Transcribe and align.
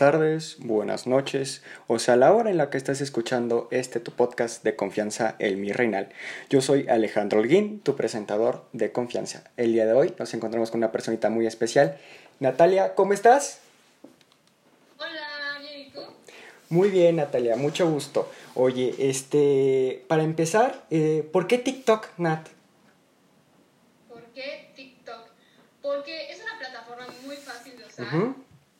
tardes, 0.00 0.56
buenas 0.60 1.06
noches, 1.06 1.62
o 1.86 1.98
sea, 1.98 2.16
la 2.16 2.32
hora 2.32 2.48
en 2.48 2.56
la 2.56 2.70
que 2.70 2.78
estás 2.78 3.02
escuchando 3.02 3.68
este 3.70 4.00
tu 4.00 4.12
podcast 4.12 4.64
de 4.64 4.74
confianza, 4.74 5.36
El 5.38 5.58
Mi 5.58 5.72
Reinal. 5.72 6.08
Yo 6.48 6.62
soy 6.62 6.88
Alejandro 6.88 7.40
Holguín, 7.40 7.80
tu 7.80 7.96
presentador 7.96 8.64
de 8.72 8.92
confianza. 8.92 9.44
El 9.58 9.74
día 9.74 9.84
de 9.84 9.92
hoy 9.92 10.14
nos 10.18 10.32
encontramos 10.32 10.70
con 10.70 10.78
una 10.78 10.90
personita 10.90 11.28
muy 11.28 11.46
especial. 11.46 11.98
Natalia, 12.38 12.94
¿cómo 12.94 13.12
estás? 13.12 13.60
Hola, 14.96 15.58
bien, 15.60 15.88
¿y 15.88 15.90
tú? 15.90 16.00
Muy 16.70 16.88
bien, 16.88 17.16
Natalia, 17.16 17.56
mucho 17.56 17.86
gusto. 17.86 18.32
Oye, 18.54 18.94
este, 18.98 20.06
para 20.08 20.22
empezar, 20.22 20.82
eh, 20.88 21.28
¿por 21.30 21.46
qué 21.46 21.58
TikTok, 21.58 22.08
Nat? 22.16 22.48
¿Por 24.08 24.22
qué 24.32 24.72
TikTok? 24.74 25.28
Porque 25.82 26.32
es 26.32 26.40
una 26.42 26.58
plataforma 26.58 27.06
muy 27.26 27.36
fácil 27.36 27.76
de 27.76 27.84
usar. 27.84 28.06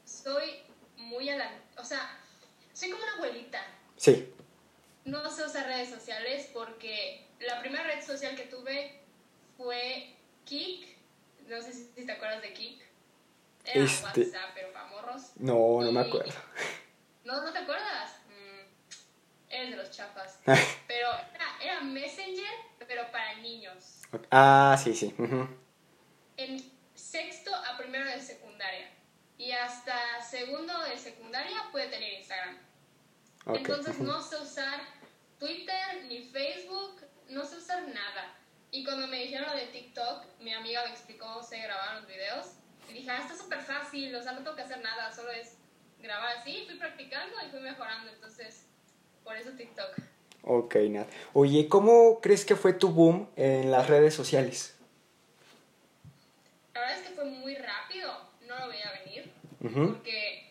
Soy 0.07 0.60
muy 1.21 1.29
a 1.29 1.37
la... 1.37 1.51
O 1.77 1.85
sea, 1.85 2.19
soy 2.73 2.91
como 2.91 3.03
una 3.03 3.13
abuelita. 3.15 3.63
Sí. 3.97 4.33
No 5.05 5.31
sé 5.31 5.45
usar 5.45 5.67
redes 5.67 5.91
sociales 5.91 6.49
porque 6.55 7.27
la 7.41 7.61
primera 7.61 7.85
red 7.85 8.03
social 8.03 8.35
que 8.35 8.45
tuve 8.45 9.01
fue 9.59 10.15
Kik. 10.47 10.97
No 11.49 11.61
sé 11.61 11.75
si 11.75 12.07
te 12.07 12.13
acuerdas 12.13 12.41
de 12.41 12.55
Kik. 12.55 12.83
Era 13.67 13.85
Este- 13.85 14.21
WhatsApp, 14.23 14.51
pero 14.55 14.73
para 14.73 14.87
morros. 14.87 15.33
No, 15.37 15.83
no 15.83 15.93
me 15.93 16.01
Y- 16.03 16.09
acuerdo. 16.09 16.33
No, 17.23 17.43
¿no 17.43 17.53
te 17.53 17.59
acuerdas? 17.59 18.17
Mm, 18.29 19.51
eres 19.51 19.71
de 19.71 19.77
los 19.77 19.91
chafas. 19.91 20.39
pero 20.89 21.09
era, 21.35 21.47
era 21.63 21.81
Messenger, 21.83 22.49
pero 22.89 23.09
para 23.13 23.35
niños. 23.37 24.01
Ah, 24.31 24.77
sí, 24.83 24.95
sí. 24.95 25.15
ujú. 25.19 25.47
en 26.39 26.73
sexto 26.95 27.55
a 27.55 27.77
primero 27.77 28.07
de 28.07 28.19
secundaria. 28.21 28.91
Y 29.37 29.53
hasta 29.53 30.21
segundo 30.23 30.77
de 30.83 30.90
puede 31.71 31.89
tener 31.89 32.13
Instagram. 32.15 32.59
Entonces 33.47 33.99
no 33.99 34.23
sé 34.29 34.37
usar 34.37 34.81
Twitter 35.39 36.05
ni 36.09 36.23
Facebook, 36.23 37.01
no 37.29 37.45
sé 37.45 37.57
usar 37.57 37.83
nada. 37.89 38.37
Y 38.71 38.85
cuando 38.85 39.09
me 39.09 39.19
dijeron 39.21 39.49
lo 39.49 39.57
de 39.57 39.67
TikTok, 39.67 40.25
mi 40.41 40.53
amiga 40.53 40.85
me 40.85 40.91
explicó 40.91 41.27
cómo 41.27 41.43
se 41.43 41.61
grababan 41.61 41.97
los 41.97 42.07
videos. 42.07 42.47
Y 42.89 42.93
dije, 42.93 43.11
ah, 43.11 43.19
está 43.23 43.37
súper 43.37 43.61
fácil, 43.61 44.15
o 44.15 44.23
sea, 44.23 44.33
no 44.33 44.39
tengo 44.39 44.57
que 44.57 44.63
hacer 44.63 44.81
nada, 44.81 45.13
solo 45.13 45.31
es 45.31 45.57
grabar 46.01 46.37
así. 46.37 46.65
Fui 46.67 46.77
practicando 46.77 47.37
y 47.45 47.51
fui 47.51 47.61
mejorando, 47.61 48.11
entonces, 48.11 48.67
por 49.25 49.37
eso 49.37 49.51
TikTok. 49.51 49.99
Ok, 50.43 50.77
Nat. 50.91 51.09
Oye, 51.33 51.69
¿cómo 51.69 52.21
crees 52.21 52.45
que 52.45 52.57
fue 52.57 52.73
tu 52.73 52.91
boom 52.91 53.29
en 53.37 53.71
las 53.71 53.89
redes 53.89 54.15
sociales? 54.15 54.77
La 56.75 56.81
verdad 56.81 56.99
es 56.99 57.09
que 57.09 57.15
fue 57.15 57.25
muy 57.25 57.55
rápido, 57.57 58.13
no 58.47 58.59
lo 58.59 58.69
veía 58.69 58.93
venir. 59.05 59.33
Porque 59.61 60.50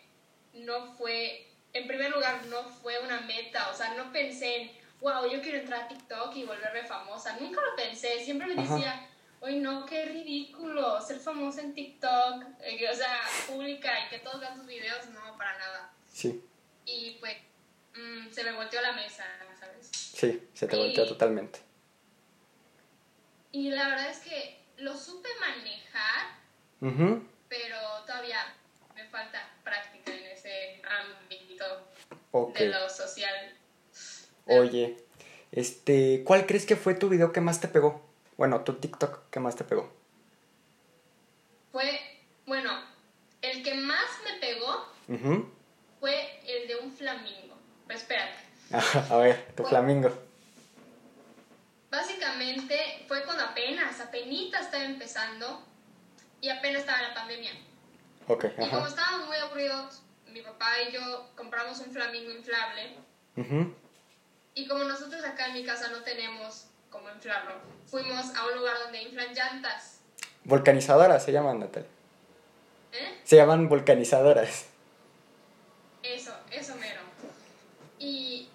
no 0.64 0.92
fue, 0.94 1.46
en 1.72 1.86
primer 1.86 2.10
lugar, 2.10 2.44
no 2.46 2.62
fue 2.64 2.98
una 3.00 3.20
meta, 3.22 3.70
o 3.70 3.74
sea, 3.76 3.94
no 3.94 4.12
pensé 4.12 4.56
en, 4.62 4.72
wow, 5.00 5.28
yo 5.30 5.40
quiero 5.42 5.58
entrar 5.58 5.82
a 5.82 5.88
TikTok 5.88 6.34
y 6.36 6.44
volverme 6.44 6.82
famosa, 6.84 7.36
nunca 7.40 7.60
lo 7.60 7.76
pensé, 7.76 8.24
siempre 8.24 8.46
me 8.54 8.60
Ajá. 8.62 8.74
decía, 8.74 9.06
oye, 9.40 9.56
no, 9.60 9.86
qué 9.86 10.04
ridículo 10.06 11.00
ser 11.00 11.18
famosa 11.20 11.60
en 11.62 11.74
TikTok, 11.74 12.44
eh, 12.62 12.88
o 12.90 12.94
sea, 12.94 13.20
pública 13.46 13.92
y 14.06 14.08
que 14.10 14.18
todos 14.18 14.40
vean 14.40 14.56
tus 14.56 14.66
videos, 14.66 15.06
no, 15.08 15.36
para 15.38 15.56
nada. 15.58 15.90
Sí, 16.12 16.44
Y 16.84 17.12
pues, 17.20 17.36
mm, 17.94 18.30
se 18.32 18.44
me 18.44 18.52
volteó 18.52 18.80
la 18.82 18.92
mesa, 18.92 19.24
¿sabes? 19.58 19.88
sí, 19.92 20.48
se 20.54 20.66
te 20.66 20.76
Sí. 20.76 20.82
volteó 20.82 21.06
totalmente. 21.06 21.60
Y 23.52 23.70
la 23.70 23.88
verdad 23.88 24.10
es 24.10 24.18
que 24.18 24.60
lo 24.78 24.96
supe 24.96 25.28
manejar, 25.40 26.26
Ujú. 26.80 27.26
pero 27.48 27.76
todavía 28.06 28.38
me 28.94 29.04
falta 29.06 29.48
práctica 29.64 30.12
en 30.14 30.24
ese 30.50 30.82
ámbito 30.86 32.52
de 32.54 32.68
lo 32.68 32.88
social. 32.88 33.56
Oye, 34.46 34.96
este, 35.52 36.22
¿cuál 36.24 36.46
crees 36.46 36.66
que 36.66 36.76
fue 36.76 36.94
tu 36.94 37.08
video 37.08 37.32
que 37.32 37.40
más 37.40 37.60
te 37.60 37.68
pegó? 37.68 38.02
Bueno, 38.36 38.62
tu 38.62 38.74
TikTok 38.74 39.30
que 39.30 39.40
más 39.40 39.56
te 39.56 39.64
pegó. 39.64 39.92
Fue, 41.72 42.00
bueno, 42.46 42.70
el 43.42 43.62
que 43.62 43.74
más 43.74 44.06
me 44.24 44.38
pegó 44.40 44.86
fue 46.00 46.40
el 46.46 46.68
de 46.68 46.76
un 46.76 46.92
flamingo. 46.92 47.56
Pero 47.86 47.98
espérate. 47.98 48.38
A 49.12 49.16
ver, 49.16 49.52
tu 49.56 49.64
flamingo. 49.64 50.10
Básicamente 51.90 53.04
fue 53.08 53.24
cuando 53.24 53.42
apenas, 53.44 54.00
apenas 54.00 54.62
estaba 54.62 54.84
empezando 54.84 55.62
y 56.40 56.48
apenas 56.48 56.82
estaba 56.82 57.02
la 57.02 57.14
pandemia. 57.14 57.50
Ok, 58.28 58.44
Y 58.58 58.68
como 58.68 58.86
estábamos 58.86 59.26
muy 59.26 59.36
aburridos, 59.36 60.02
mi 60.32 60.42
papá 60.42 60.80
y 60.88 60.92
yo 60.92 61.30
compramos 61.36 61.78
un 61.80 61.92
flamingo 61.92 62.30
inflable. 62.30 62.96
Ujú. 63.36 63.74
Y 64.54 64.66
como 64.66 64.84
nosotros 64.84 65.24
acá 65.24 65.46
en 65.46 65.54
mi 65.54 65.64
casa 65.64 65.88
no 65.88 66.02
tenemos 66.02 66.66
cómo 66.90 67.08
inflarlo, 67.10 67.52
fuimos 67.86 68.34
a 68.36 68.46
un 68.46 68.54
lugar 68.58 68.76
donde 68.82 69.02
inflan 69.02 69.32
llantas. 69.34 70.00
Volcanizadoras 70.44 71.24
se 71.24 71.32
llaman, 71.32 71.60
Natalia. 71.60 71.88
¿Eh? 72.92 73.20
Se 73.24 73.36
llaman 73.36 73.68
volcanizadoras. 73.68 74.66
Eso, 76.02 76.34
eso 76.50 76.74
mero. 76.76 77.00
Y 77.98 78.48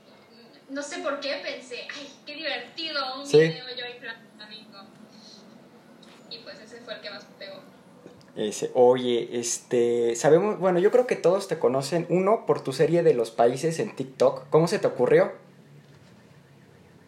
no 0.70 0.82
sé 0.82 0.98
por 1.00 1.20
qué 1.20 1.36
pensé, 1.44 1.88
ay, 1.96 2.14
qué 2.26 2.34
divertido, 2.36 3.22
un 3.22 3.28
Sí. 3.28 3.38
video 3.38 3.68
yo 3.76 3.86
y 3.86 4.00
flamingo. 4.00 4.80
Y 6.30 6.40
pues 6.40 6.60
ese 6.60 6.82
fue 6.82 6.96
el 6.96 7.02
que 7.02 7.10
más 7.12 7.24
pegó. 7.40 7.62
Ese, 8.36 8.72
oye, 8.74 9.30
este, 9.40 10.16
sabemos, 10.16 10.60
bueno, 10.60 10.80
yo 10.80 10.92
creo 10.92 11.08
que 11.08 11.16
todos 11.16 11.48
te 11.48 11.58
conocen, 11.58 12.06
uno, 12.10 12.46
por 12.46 12.62
tu 12.62 12.74
serie 12.74 13.02
de 13.02 13.14
los 13.14 13.32
países 13.32 13.80
en 13.80 13.96
TikTok. 13.96 14.50
¿Cómo 14.50 14.68
se 14.68 14.78
te 14.80 14.88
ocurrió? 14.88 15.32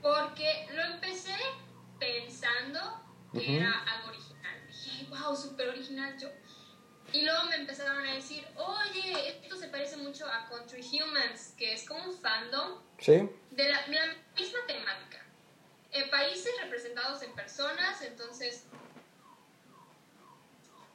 Porque 0.02 0.68
lo 0.74 0.82
empecé 0.94 1.36
pensando 2.00 2.80
que 3.34 3.58
era 3.58 3.74
algo 3.84 4.10
original. 4.10 4.68
Dije, 4.68 5.08
wow, 5.10 5.36
súper 5.36 5.70
original 5.70 6.18
yo. 6.18 6.30
Y 7.12 7.24
luego 7.24 7.46
me 7.50 7.56
empezaron 7.56 8.06
a 8.06 8.14
decir, 8.14 8.46
oye, 8.56 9.40
esto 9.42 9.58
se 9.58 9.68
parece 9.68 9.98
mucho 9.98 10.26
a 10.28 10.48
Country 10.50 10.82
Humans, 10.82 11.54
que 11.58 11.74
es 11.74 11.86
como 11.86 12.06
un 12.06 12.14
fandom 12.14 12.80
¿Sí? 13.00 13.30
de 13.52 13.70
la, 13.70 13.88
la 13.88 14.16
misma 14.38 14.60
temática. 14.66 15.26
Eh, 15.92 16.08
países 16.10 16.52
representados 16.62 17.22
en 17.24 17.34
personas, 17.34 18.02
entonces, 18.02 18.66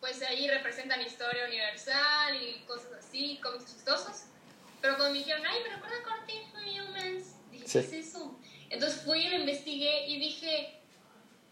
pues 0.03 0.21
ahí 0.23 0.49
representan 0.49 1.01
historia 1.01 1.47
universal 1.47 2.35
y 2.43 2.65
cosas 2.67 2.93
así, 2.95 3.39
cómics 3.41 3.67
chistosos. 3.73 4.25
Pero 4.81 4.97
cuando 4.97 5.13
me 5.13 5.21
dijeron, 5.21 5.47
ay, 5.47 5.63
me 5.63 5.77
recuerda 5.77 5.97
a 5.97 6.03
Country 6.03 6.81
Humans, 6.81 7.51
dije, 7.53 7.67
Sí. 7.69 7.79
¿qué 7.89 8.01
es 8.01 8.09
eso? 8.09 8.37
Entonces 8.69 9.03
fui 9.03 9.21
y 9.21 9.29
lo 9.31 9.37
investigué 9.37 10.09
y 10.09 10.19
dije, 10.19 10.81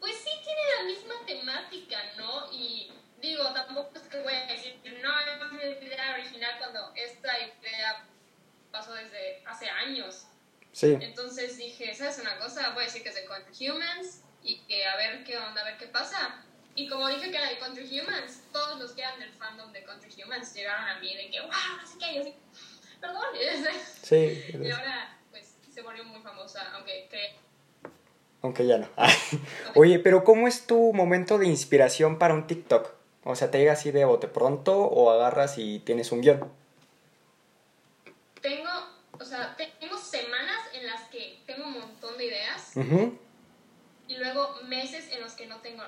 pues 0.00 0.16
sí 0.16 0.30
tiene 0.42 0.60
la 0.78 0.82
misma 0.82 1.14
temática, 1.26 1.96
¿no? 2.16 2.52
Y 2.52 2.90
digo, 3.22 3.44
tampoco 3.52 3.92
es 3.94 4.08
que 4.08 4.18
voy 4.20 4.34
a 4.34 4.46
decir, 4.46 4.80
no, 5.00 5.20
es 5.20 5.52
mi 5.80 5.86
idea 5.86 6.14
original 6.14 6.58
cuando 6.58 6.92
esta 6.96 7.38
idea 7.38 8.04
pasó 8.72 8.94
desde 8.94 9.44
hace 9.46 9.68
años. 9.68 10.26
Sí. 10.72 10.98
Entonces 11.00 11.56
dije, 11.56 11.94
¿sabes 11.94 12.18
una 12.18 12.36
cosa? 12.38 12.70
Voy 12.70 12.82
a 12.82 12.86
decir 12.86 13.04
que 13.04 13.10
es 13.10 13.14
de 13.14 13.70
Humans 13.70 14.24
y 14.42 14.58
que 14.62 14.84
a 14.86 14.96
ver 14.96 15.22
qué 15.22 15.38
onda, 15.38 15.60
a 15.60 15.64
ver 15.66 15.78
qué 15.78 15.86
pasa. 15.86 16.44
Y 16.74 16.88
como 16.88 17.08
dije 17.08 17.30
que 17.30 17.36
era 17.36 17.48
de 17.48 17.58
Country 17.58 18.00
Humans, 18.00 18.42
todos 18.52 18.78
los 18.78 18.92
que 18.92 19.02
eran 19.02 19.18
del 19.20 19.32
fandom 19.32 19.72
de 19.72 19.82
Country 19.82 20.22
Humans 20.22 20.54
llegaron 20.54 20.88
a 20.88 20.98
mí 20.98 21.14
de 21.14 21.30
que, 21.30 21.40
wow, 21.40 21.50
no 21.50 21.86
sé 21.86 21.98
qué, 21.98 22.14
yo 22.14 22.20
así, 22.22 22.34
perdón. 23.00 23.22
Sí. 24.02 24.44
Y 24.52 24.70
ahora, 24.70 25.18
pues, 25.30 25.56
se 25.72 25.82
volvió 25.82 26.04
muy 26.04 26.20
famosa, 26.22 26.72
aunque 26.74 27.08
que 27.10 27.36
Aunque 28.42 28.66
ya 28.66 28.78
no. 28.78 28.88
Oye, 29.74 29.98
pero 29.98 30.24
¿cómo 30.24 30.48
es 30.48 30.66
tu 30.66 30.92
momento 30.92 31.38
de 31.38 31.46
inspiración 31.46 32.18
para 32.18 32.34
un 32.34 32.46
TikTok? 32.46 32.92
O 33.24 33.36
sea, 33.36 33.50
¿te 33.50 33.58
llega 33.58 33.72
así 33.72 33.90
de 33.90 34.04
bote 34.04 34.28
pronto 34.28 34.78
o 34.78 35.10
agarras 35.10 35.58
y 35.58 35.80
tienes 35.80 36.12
un 36.12 36.22
guion? 36.22 36.50
tengo, 38.40 38.70
o 39.18 39.24
sea, 39.24 39.56
tengo 39.56 39.98
semanas 39.98 40.58
en 40.72 40.86
las 40.86 41.02
que 41.08 41.40
tengo 41.46 41.66
un 41.66 41.80
montón 41.80 42.16
de 42.18 42.26
ideas 42.26 42.72
Ujú. 42.74 43.18
y 44.08 44.16
luego 44.16 44.56
meses 44.64 45.08
en 45.10 45.20
los 45.20 45.34
que 45.34 45.46
no 45.46 45.60
tengo 45.60 45.82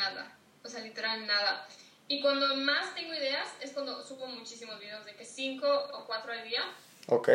nada, 0.00 0.36
o 0.64 0.68
sea, 0.68 0.80
literal 0.80 1.26
nada. 1.26 1.68
Y 2.08 2.20
cuando 2.20 2.56
más 2.56 2.94
tengo 2.94 3.12
ideas 3.14 3.46
es 3.60 3.70
cuando 3.72 4.02
subo 4.02 4.26
muchísimos 4.26 4.80
videos, 4.80 5.04
de 5.04 5.14
que 5.14 5.24
5 5.24 5.66
o 5.92 6.06
4 6.06 6.32
al 6.32 6.44
día. 6.44 6.62
Ok. 7.06 7.28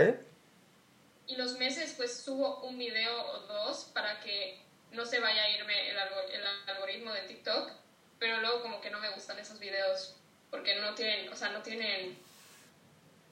Y 1.27 1.35
los 1.37 1.57
meses 1.57 1.93
pues 1.95 2.17
subo 2.23 2.61
un 2.63 2.77
video 2.77 3.13
o 3.31 3.39
dos 3.41 3.85
para 3.93 4.19
que 4.19 4.59
no 4.91 5.05
se 5.05 5.19
vaya 5.19 5.43
a 5.43 5.49
irme 5.49 5.89
el, 5.89 5.97
algo- 5.97 6.29
el 6.31 6.43
algoritmo 6.69 7.13
de 7.13 7.21
TikTok. 7.21 7.71
Pero 8.19 8.39
luego 8.41 8.61
como 8.61 8.81
que 8.81 8.89
no 8.89 8.99
me 8.99 9.09
gustan 9.11 9.37
esos 9.39 9.59
videos 9.59 10.15
porque 10.51 10.75
no 10.79 10.93
tienen, 10.95 11.27
o 11.31 11.35
sea, 11.35 11.49
no 11.49 11.61
tienen 11.61 12.17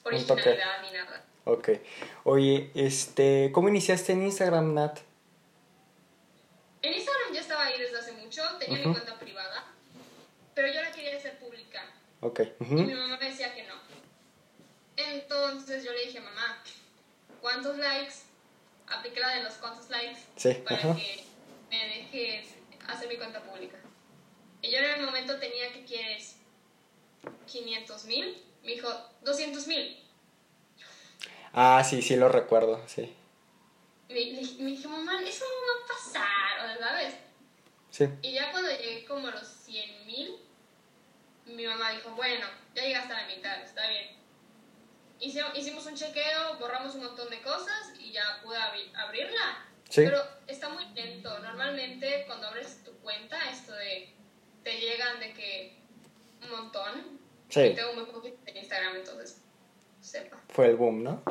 originalidad 0.03 0.81
ni 0.81 0.91
nada. 0.91 1.23
Ok. 1.45 1.69
Oye, 2.23 2.71
este, 2.75 3.51
¿cómo 3.53 3.69
iniciaste 3.69 4.13
en 4.13 4.23
Instagram, 4.23 4.73
Nat? 4.73 4.99
En 6.81 6.93
Instagram 6.93 7.33
ya 7.33 7.39
estaba 7.41 7.63
ahí 7.65 7.79
desde 7.79 7.97
hace 7.97 8.11
mucho, 8.13 8.41
tenía 8.59 8.79
Ujú. 8.79 8.89
mi 8.89 8.95
cuenta 8.95 9.17
pero 10.55 10.67
yo 10.71 10.81
la 10.81 10.91
quería 10.91 11.17
hacer 11.17 11.37
pública. 11.39 11.83
Ok. 12.21 12.41
Y 12.59 12.63
ujú. 12.63 12.73
mi 12.75 12.93
mamá 12.93 13.17
me 13.17 13.29
decía 13.29 13.53
que 13.53 13.63
no. 13.63 13.73
Entonces 14.95 15.83
yo 15.83 15.91
le 15.91 16.05
dije, 16.05 16.19
mamá, 16.19 16.61
¿cuántos 17.41 17.77
likes? 17.77 18.13
Apliqué 18.87 19.19
la 19.19 19.29
de 19.35 19.43
los 19.43 19.53
cuántos 19.55 19.89
likes 19.89 20.19
Sí, 20.35 20.53
para 20.65 20.75
ajá. 20.77 20.95
que 20.95 21.23
me 21.69 21.87
dejes 21.87 22.49
hacer 22.87 23.07
mi 23.07 23.17
cuenta 23.17 23.41
pública. 23.41 23.77
Y 24.61 24.71
yo 24.71 24.77
en 24.77 24.85
el 24.99 25.01
momento 25.05 25.39
tenía 25.39 25.71
que 25.73 25.83
quieres 25.85 26.37
500 27.47 28.05
mil. 28.05 28.43
Me 28.63 28.71
dijo, 28.73 28.89
200 29.23 29.67
mil. 29.67 29.99
Ah, 31.53 31.83
sí, 31.83 32.01
sí 32.01 32.15
lo 32.15 32.29
recuerdo, 32.29 32.81
sí. 32.87 33.13
Me, 34.09 34.15
le- 34.15 34.41
me 34.63 34.71
dije, 34.71 34.87
mamá, 34.87 35.21
eso 35.23 35.45
no 35.45 35.67
va 35.67 35.85
a 35.85 35.87
pasar, 35.87 36.79
¿sabes? 36.79 37.13
Sí. 37.89 38.07
Y 38.21 38.33
ya 38.33 38.51
cuando 38.51 38.69
llegué 38.71 39.05
como 39.05 39.27
a 39.27 39.31
los 39.31 39.47
100 39.47 40.05
mil, 40.07 40.35
mi 41.53 41.65
mamá 41.65 41.91
dijo, 41.91 42.09
bueno, 42.15 42.45
ya 42.75 42.83
llegaste 42.83 43.13
a 43.13 43.21
la 43.21 43.27
mitad, 43.27 43.61
está 43.61 43.87
bien. 43.89 44.07
Hici- 45.19 45.55
Hicimos 45.57 45.85
un 45.85 45.95
chequeo, 45.95 46.57
borramos 46.59 46.95
un 46.95 47.03
montón 47.05 47.29
de 47.29 47.41
cosas 47.41 47.93
y 47.99 48.11
ya 48.11 48.41
pude 48.43 48.57
abri- 48.57 48.91
abrirla. 48.95 49.65
Sí. 49.89 50.01
Pero 50.05 50.17
está 50.47 50.69
muy 50.69 50.85
lento. 50.95 51.37
Normalmente 51.39 52.23
cuando 52.27 52.47
abres 52.47 52.83
tu 52.83 52.91
cuenta, 52.99 53.37
esto 53.51 53.73
de... 53.73 54.09
Te 54.63 54.79
llegan 54.79 55.19
de 55.19 55.33
que 55.33 55.75
un 56.43 56.49
montón. 56.51 57.19
Sí. 57.49 57.59
Y 57.61 57.75
tengo 57.75 57.93
muy 57.93 58.05
poquito 58.05 58.37
en 58.45 58.57
Instagram, 58.57 58.95
entonces 58.95 59.41
sepa. 60.01 60.41
Fue 60.49 60.67
el 60.67 60.75
boom, 60.77 61.03
¿no? 61.03 61.21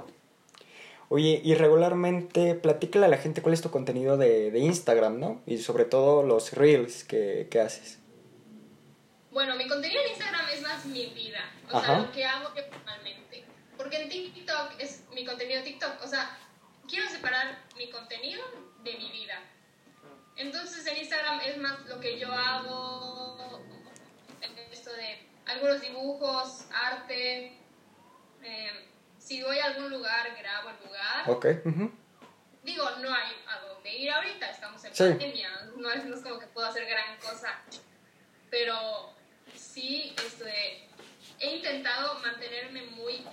Oye, 1.09 1.41
y 1.45 1.55
regularmente 1.55 2.55
platícale 2.55 3.07
a 3.07 3.09
la 3.09 3.19
gente 3.19 3.43
cuál 3.43 3.53
es 3.55 3.61
tu 3.61 3.71
contenido 3.71 4.17
de, 4.17 4.51
de 4.51 4.59
Instagram, 4.61 5.19
¿no? 5.21 5.43
Y 5.47 5.59
sobre 5.59 5.85
todo 5.85 6.23
los 6.23 6.53
reels 6.53 7.05
que, 7.05 7.49
que 7.51 7.61
haces. 7.61 7.99
Bueno, 9.33 9.57
mi 9.57 9.67
contenido 9.67 10.01
en 10.03 10.09
Instagram 10.11 10.47
es 10.51 10.61
más 10.63 10.85
mi 10.85 11.07
vida, 11.07 11.41
o 11.71 11.77
Ajá. 11.79 11.87
sea, 11.87 11.99
lo 12.01 12.13
que 12.13 12.25
hago 12.25 12.55
yo 12.55 12.63
normalmente. 12.71 13.45
Porque 13.79 14.03
en 14.03 14.09
TikTok 14.11 14.73
es 14.79 15.05
mi 15.11 15.25
contenido 15.25 15.63
TikTok, 15.63 16.03
o 16.03 16.07
sea, 16.07 16.37
quiero 16.87 17.09
separar 17.09 17.59
mi 17.77 17.91
contenido 17.91 18.43
de 18.85 18.93
mi 18.95 19.11
vida. 19.11 19.41
Entonces 20.37 20.87
en 20.87 20.99
Instagram 20.99 21.41
es 21.41 21.57
más 21.57 21.81
lo 21.87 21.99
que 21.99 22.19
yo 22.19 22.31
hago, 22.31 23.59
esto 24.71 24.93
de 24.93 25.27
algunos 25.47 25.81
dibujos, 25.81 26.67
arte. 26.73 27.59
eh, 28.45 28.89
si 29.19 29.41
voy 29.43 29.59
a 29.61 29.67
algún 29.67 29.89
lugar, 29.91 30.37
grabo 30.37 30.71
el 30.71 30.85
lugar. 30.87 31.31
Ok. 31.31 31.47
ujú. 31.65 31.93
Digo, 32.65 32.91
no 33.01 33.15
hay 33.15 33.33
a 33.49 33.61
dónde 33.61 33.97
ir 33.97 34.11
ahorita, 34.11 34.51
estamos 34.51 34.85
en 34.85 34.95
Sí. 34.95 35.05
pandemia, 35.05 35.49
no 35.77 35.91
es, 35.91 36.05
no 36.05 36.17
es 36.17 36.23
como 36.23 36.39
que 36.39 36.47
puedo 36.49 36.67
hacer 36.67 36.85
gran 36.87 37.17
cosa, 37.19 37.61
pero 38.51 39.15
sí 39.57 40.15
esto 40.27 40.45
de- 40.45 40.89
he 41.41 41.57
intentado 41.57 42.19
mantenerme 42.21 42.83
muy, 42.97 43.25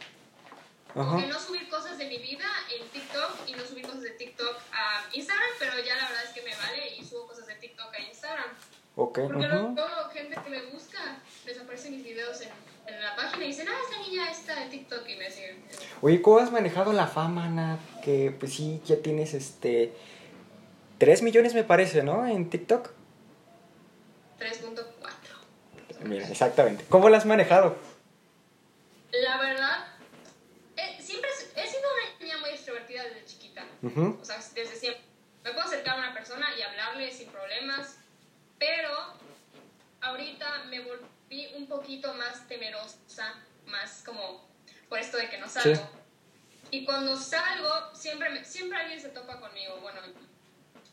como 0.93 1.11
Ajá. 1.11 1.21
que 1.21 1.27
no 1.27 1.39
subir 1.39 1.69
cosas 1.69 1.97
de 1.97 2.05
mi 2.07 2.17
vida 2.17 2.45
en 2.79 2.87
TikTok 2.89 3.47
y 3.47 3.53
no 3.53 3.63
subir 3.65 3.85
cosas 3.85 4.01
de 4.01 4.09
TikTok 4.11 4.55
a 4.71 5.05
Instagram, 5.13 5.49
pero 5.59 5.73
ya 5.85 5.95
la 5.95 6.09
verdad 6.09 6.23
es 6.25 6.31
que 6.31 6.41
me 6.41 6.55
vale 6.55 6.95
y 6.95 7.05
subo 7.05 7.27
cosas 7.27 7.45
de 7.47 7.55
TikTok 7.55 7.93
a 7.93 7.99
Instagram, 8.01 8.49
Ok. 8.95 9.19
porque 9.31 9.47
luego 9.47 9.75
gente 10.11 10.35
que 10.43 10.49
me 10.49 10.61
busca 10.71 10.99
les 11.45 11.59
aparecen 11.59 11.91
mis 11.95 12.03
videos 12.03 12.41
en, 12.41 12.49
en 12.87 12.99
la 13.01 13.15
página 13.15 13.43
y 13.45 13.47
dicen, 13.49 13.67
ah, 13.69 13.77
esta 13.87 14.01
niña 14.09 14.31
está 14.31 14.59
de 14.59 14.69
TikTok 14.69 15.07
y 15.07 15.15
me 15.17 15.29
siguen. 15.29 15.63
Oye, 16.01 16.21
¿cómo 16.23 16.39
has 16.39 16.51
manejado 16.51 16.91
la 16.93 17.05
fama, 17.05 17.47
Nat? 17.49 17.79
Que 18.03 18.35
pues 18.39 18.53
sí, 18.53 18.81
ya 18.85 18.97
tienes 19.01 19.33
este... 19.35 19.93
3 20.97 21.21
millones 21.21 21.53
me 21.53 21.63
parece, 21.63 22.01
¿no? 22.03 22.25
En 22.27 22.49
TikTok. 22.49 22.89
3.4. 24.39 24.85
Mira, 26.03 26.27
exactamente. 26.27 26.85
¿Cómo 26.89 27.09
la 27.09 27.17
has 27.17 27.25
manejado? 27.25 27.77
La 29.11 29.37
verdad, 29.37 29.87
eh, 30.77 30.97
siempre 31.01 31.29
he 31.55 31.67
sido 31.67 31.81
una 31.81 32.19
niña 32.19 32.37
muy 32.39 32.49
extrovertida 32.51 33.03
desde 33.03 33.25
chiquita. 33.25 33.65
Ujú. 33.81 34.17
O 34.21 34.25
sea, 34.25 34.37
desde 34.55 34.75
siempre. 34.75 35.01
Me 35.43 35.51
puedo 35.51 35.65
acercar 35.65 35.95
a 35.95 35.99
una 35.99 36.13
persona 36.13 36.47
y 36.57 36.61
hablarle 36.61 37.11
sin 37.11 37.29
problemas, 37.29 37.97
pero 38.57 38.89
ahorita 40.01 40.65
me 40.69 40.81
volví 40.81 41.47
un 41.55 41.67
poquito 41.67 42.13
más 42.13 42.47
temerosa, 42.47 43.33
más 43.67 44.03
como 44.05 44.47
por 44.89 44.99
esto 44.99 45.17
de 45.17 45.29
que 45.29 45.37
no 45.37 45.47
salgo. 45.49 45.75
Sí. 45.75 45.81
Y 46.71 46.85
cuando 46.85 47.17
salgo, 47.17 47.69
siempre, 47.95 48.29
me- 48.29 48.45
siempre 48.45 48.77
alguien 48.77 48.99
se 48.99 49.09
topa 49.09 49.39
conmigo. 49.39 49.77
Bueno, 49.81 50.01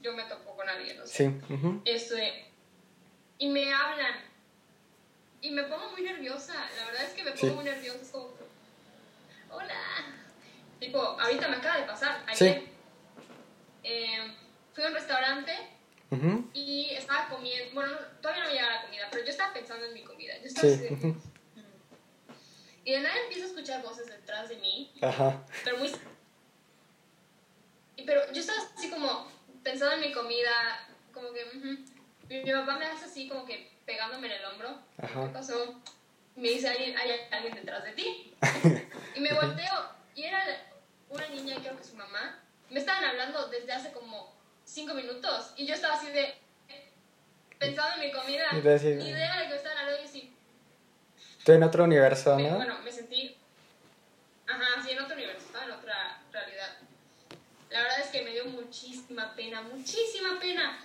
yo 0.00 0.12
me 0.14 0.22
topo 0.24 0.56
con 0.56 0.68
alguien, 0.68 0.96
no 0.98 1.06
sé. 1.06 1.12
Sí. 1.48 1.52
ujú. 1.52 1.82
Este, 1.84 2.46
y 3.38 3.48
me 3.48 3.72
hablan. 3.74 4.14
Y 5.42 5.50
me 5.50 5.62
pongo 5.64 5.90
muy 5.90 6.02
nerviosa. 6.02 6.54
La 6.78 6.86
verdad 6.86 7.04
es 7.04 7.12
que 7.14 7.22
me 7.24 7.32
pongo 7.32 7.46
Sí. 7.48 7.50
muy 7.54 7.64
nerviosa. 7.64 7.98
Es 8.02 8.10
como, 8.10 8.34
hola. 9.50 9.74
Tipo, 10.80 10.98
ahorita 11.00 11.48
me 11.48 11.56
acaba 11.56 11.78
de 11.78 11.86
pasar. 11.86 12.24
Sí. 12.34 12.44
Ayer 12.44 12.64
eh, 13.84 14.34
fui 14.74 14.84
a 14.84 14.88
un 14.88 14.94
restaurante 14.94 15.52
Ujú. 16.10 16.50
y 16.52 16.90
estaba 16.90 17.28
comiendo. 17.28 17.74
Bueno, 17.74 17.92
no- 17.92 18.06
todavía 18.20 18.42
no 18.44 18.48
me 18.50 18.54
llegaba 18.54 18.74
la 18.76 18.82
comida, 18.82 19.08
pero 19.10 19.24
yo 19.24 19.30
estaba 19.30 19.52
pensando 19.52 19.86
en 19.86 19.94
mi 19.94 20.02
comida. 20.02 20.34
Yo 20.38 20.46
estaba 20.46 20.68
Sí. 20.68 20.76
de- 20.78 20.88
ujú. 20.92 21.16
y 22.84 22.92
de 22.92 23.00
nada 23.00 23.16
empiezo 23.22 23.44
a 23.44 23.48
escuchar 23.48 23.82
voces 23.82 24.06
detrás 24.06 24.48
de 24.48 24.56
mí 24.58 24.92
Ajá. 25.02 25.44
pero 25.64 25.78
muy... 25.78 25.90
Pero 28.04 28.32
yo 28.32 28.40
estaba 28.40 28.58
así 28.76 28.90
como 28.90 29.26
pensando 29.64 29.94
en 29.96 30.00
mi 30.02 30.12
comida, 30.12 30.86
como 31.12 31.32
que... 31.32 31.44
ujú. 31.44 31.78
mi, 32.28 32.42
mi 32.44 32.52
papá 32.52 32.78
me 32.78 32.86
hace 32.86 33.06
así 33.06 33.28
como 33.28 33.44
que 33.44 33.68
pegándome 33.86 34.26
en 34.26 34.32
el 34.34 34.44
hombro. 34.44 34.78
Ajá. 35.00 35.22
¿Qué 35.26 35.32
pasó? 35.32 35.80
Me 36.34 36.48
dice, 36.50 36.68
alguien, 36.68 36.98
hay 36.98 37.12
alguien 37.30 37.54
detrás 37.54 37.82
de 37.84 37.92
ti. 37.92 38.34
y 39.14 39.20
me 39.20 39.32
volteo 39.32 39.88
y 40.14 40.24
era 40.24 40.44
una 41.08 41.26
niña, 41.28 41.56
creo 41.60 41.76
que 41.78 41.84
su 41.84 41.94
mamá. 41.96 42.40
Me 42.68 42.80
estaban 42.80 43.04
hablando 43.04 43.46
desde 43.48 43.72
hace 43.72 43.92
como 43.92 44.34
cinco 44.64 44.92
minutos 44.92 45.52
y 45.56 45.66
yo 45.66 45.74
estaba 45.74 45.94
así 45.94 46.10
de... 46.10 46.34
Pensando 47.58 47.94
en 48.02 48.08
mi 48.08 48.12
comida, 48.12 48.52
ni 48.52 48.58
idea 48.58 49.36
de 49.38 49.44
que 49.44 49.48
me 49.48 49.56
estaban 49.56 49.78
hablando 49.78 50.02
y 50.02 50.04
así... 50.04 50.36
Estoy 51.38 51.54
en 51.56 51.62
otro 51.62 51.84
universo, 51.84 52.36
Me- 52.36 52.50
¿no? 52.50 52.56
bueno, 52.56 52.78
me 52.80 52.92
sentí. 52.92 53.34
Ajá, 54.46 54.82
sí, 54.84 54.90
en 54.90 54.98
otro 55.00 55.14
universo, 55.14 55.46
estaba 55.46 55.64
en 55.64 55.70
otra 55.70 56.20
realidad. 56.32 56.76
La 57.70 57.82
verdad 57.82 58.00
es 58.00 58.08
que 58.08 58.22
me 58.22 58.32
dio 58.32 58.44
muchísima 58.46 59.34
pena, 59.34 59.62
muchísima 59.62 60.38
pena. 60.38 60.78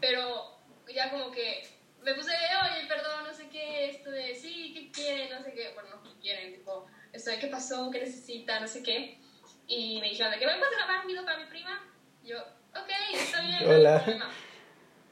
Pero 0.00 0.56
ya 0.94 1.10
como 1.10 1.30
que 1.32 1.68
me 2.06 2.14
puse, 2.14 2.30
oye, 2.30 2.86
perdón, 2.86 3.24
no 3.26 3.34
sé 3.34 3.48
qué, 3.48 3.90
esto 3.90 4.12
de, 4.12 4.32
sí, 4.36 4.72
¿qué 4.72 4.92
quieren? 4.92 5.28
No 5.28 5.42
sé 5.42 5.52
qué. 5.52 5.72
Bueno, 5.74 5.90
no, 5.90 6.02
¿qué 6.04 6.20
quieren? 6.20 6.54
Tipo, 6.54 6.86
esto 7.12 7.30
de, 7.30 7.40
¿qué 7.40 7.48
pasó? 7.48 7.90
¿Qué 7.90 7.98
necesita? 7.98 8.60
No 8.60 8.68
sé 8.68 8.84
qué. 8.84 9.18
Y 9.66 10.00
me 10.00 10.10
dijeron, 10.10 10.30
¿de 10.30 10.38
que 10.38 10.46
me 10.46 10.56
puedes 10.56 10.76
grabar 10.76 11.00
un 11.00 11.08
video 11.08 11.24
para 11.24 11.38
mi 11.38 11.46
prima? 11.46 11.84
Y 12.22 12.28
yo, 12.28 12.38
ok, 12.38 12.88
está 13.12 13.40
bien, 13.40 13.58
no 13.60 13.74
Hola. 13.74 14.00
problema. 14.04 14.30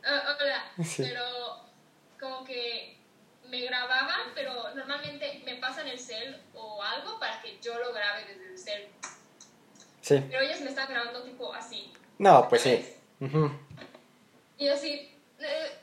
Ah, 0.04 0.36
hola, 0.40 0.72
Sí. 0.84 1.02
pero 1.02 1.64
como 2.20 2.44
que 2.44 2.96
me 3.48 3.60
grababan, 3.62 4.30
pero 4.36 4.72
normalmente 4.76 5.42
me 5.44 5.56
pasan 5.56 5.88
el 5.88 5.98
cel 5.98 6.40
o 6.54 6.80
algo 6.80 7.18
para 7.18 7.42
que 7.42 7.58
yo 7.60 7.76
lo 7.76 7.92
grabe 7.92 8.24
desde 8.26 8.46
el 8.52 8.58
cel. 8.58 8.88
Sí. 10.00 10.22
Pero 10.30 10.42
ellas 10.42 10.60
me 10.60 10.68
están 10.70 10.88
grabando 10.88 11.24
tipo 11.24 11.52
así. 11.52 11.92
No, 12.18 12.48
pues 12.48 12.62
sí. 12.62 12.86
Ujú. 13.18 13.50
Y 14.58 14.66
yo 14.66 14.74
así, 14.74 15.13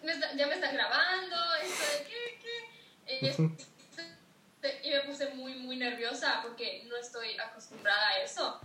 me 0.03 0.11
está- 0.13 0.33
ya 0.35 0.47
me 0.47 0.53
están 0.55 0.73
grabando, 0.73 1.35
esto 1.63 1.83
de 1.97 2.03
qué, 2.05 2.39
qué. 2.41 3.15
Y, 3.25 3.27
es- 3.27 3.39
y 4.83 4.89
me 4.91 4.99
puse 5.01 5.29
muy, 5.33 5.55
muy 5.55 5.77
nerviosa 5.77 6.39
porque 6.43 6.83
no 6.87 6.95
estoy 6.97 7.37
acostumbrada 7.39 8.09
a 8.09 8.19
eso. 8.23 8.59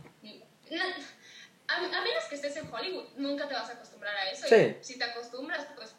A, 1.69 1.77
a 1.77 1.81
menos 1.81 2.25
que 2.29 2.37
estés 2.37 2.57
en 2.57 2.73
Hollywood, 2.73 3.07
nunca 3.17 3.49
te 3.49 3.55
vas 3.55 3.69
a 3.71 3.73
acostumbrar 3.73 4.15
a 4.15 4.31
eso. 4.31 4.47
Sí. 4.49 4.77
Y 4.81 4.85
si 4.85 4.99
te 4.99 5.05
acostumbras, 5.05 5.67
pues 5.75 5.95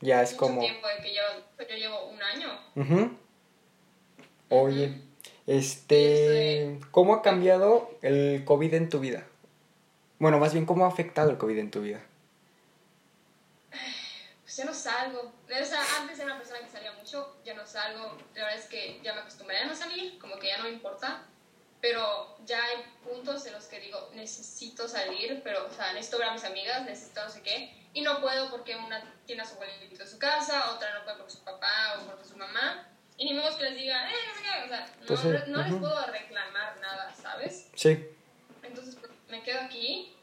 Ya 0.00 0.22
es 0.22 0.32
mucho 0.32 0.38
como... 0.46 0.60
tiempo 0.60 0.86
de 0.86 0.96
que 1.02 1.14
yo, 1.14 1.22
yo 1.58 1.76
llevo 1.76 2.06
un 2.06 2.22
año. 2.22 2.60
Ujú. 2.76 3.18
Oye, 4.48 5.00
este... 5.46 6.78
¿Cómo 6.92 7.14
ha 7.14 7.22
cambiado 7.22 7.90
el 8.02 8.44
COVID 8.44 8.74
en 8.74 8.88
tu 8.88 9.00
vida? 9.00 9.26
Bueno, 10.18 10.38
más 10.38 10.52
bien, 10.52 10.66
¿cómo 10.66 10.84
ha 10.84 10.88
afectado 10.88 11.30
el 11.30 11.38
COVID 11.38 11.58
en 11.58 11.70
tu 11.70 11.80
vida? 11.82 12.00
Ya 14.56 14.64
no 14.64 14.72
salgo. 14.72 15.20
O 15.20 15.64
sea, 15.64 15.82
antes 16.00 16.18
era 16.18 16.26
una 16.26 16.38
persona 16.38 16.60
que 16.60 16.68
salía 16.68 16.92
mucho 16.92 17.36
ya 17.44 17.54
no 17.54 17.66
salgo, 17.66 18.16
la 18.34 18.44
verdad 18.44 18.58
es 18.58 18.66
que 18.66 19.00
ya 19.02 19.12
me 19.12 19.20
acostumbré 19.20 19.58
a 19.58 19.66
no 19.66 19.74
salir, 19.74 20.18
como 20.18 20.38
que 20.38 20.48
ya 20.48 20.58
no 20.58 20.64
me 20.64 20.70
importa, 20.70 21.24
pero 21.80 22.36
ya 22.44 22.62
hay 22.64 22.84
puntos 23.04 23.44
en 23.46 23.52
los 23.52 23.64
que 23.66 23.80
digo, 23.80 24.10
necesito 24.14 24.88
salir, 24.88 25.42
pero, 25.44 25.66
o 25.66 25.70
sea, 25.70 25.92
necesito 25.92 26.18
ver 26.18 26.28
a 26.28 26.32
mis 26.32 26.44
amigas, 26.44 26.82
necesito 26.84 27.22
no 27.22 27.30
sé 27.30 27.42
qué, 27.42 27.88
y 27.92 28.00
no 28.00 28.20
puedo 28.20 28.50
porque 28.50 28.74
una 28.76 29.02
tiene 29.26 29.42
a 29.42 29.44
su 29.44 29.54
abuelito 29.54 30.02
en 30.02 30.08
su 30.08 30.18
casa, 30.18 30.72
otra 30.72 30.94
no 30.94 31.04
puede 31.04 31.18
porque 31.18 31.32
su 31.32 31.44
papá 31.44 31.98
o 31.98 32.06
porque 32.06 32.24
su 32.24 32.36
mamá, 32.36 32.88
y 33.18 33.26
ni 33.26 33.34
modo 33.34 33.56
que 33.56 33.64
les 33.64 33.76
diga, 33.76 34.10
eh, 34.10 34.14
no 34.26 34.34
sé 34.34 34.42
qué, 34.42 34.64
o 34.64 34.68
sea, 34.68 34.86
no, 35.00 35.06
Pues 35.06 35.20
sí, 35.20 35.50
no 35.50 35.62
les 35.62 35.74
puedo 35.74 36.06
reclamar 36.06 36.80
nada, 36.80 37.14
¿sabes? 37.14 37.68
Sí, 37.74 38.08
Entonces 38.62 38.96
pues, 38.96 39.12
me 39.28 39.42
quedo 39.42 39.60
aquí 39.60 40.15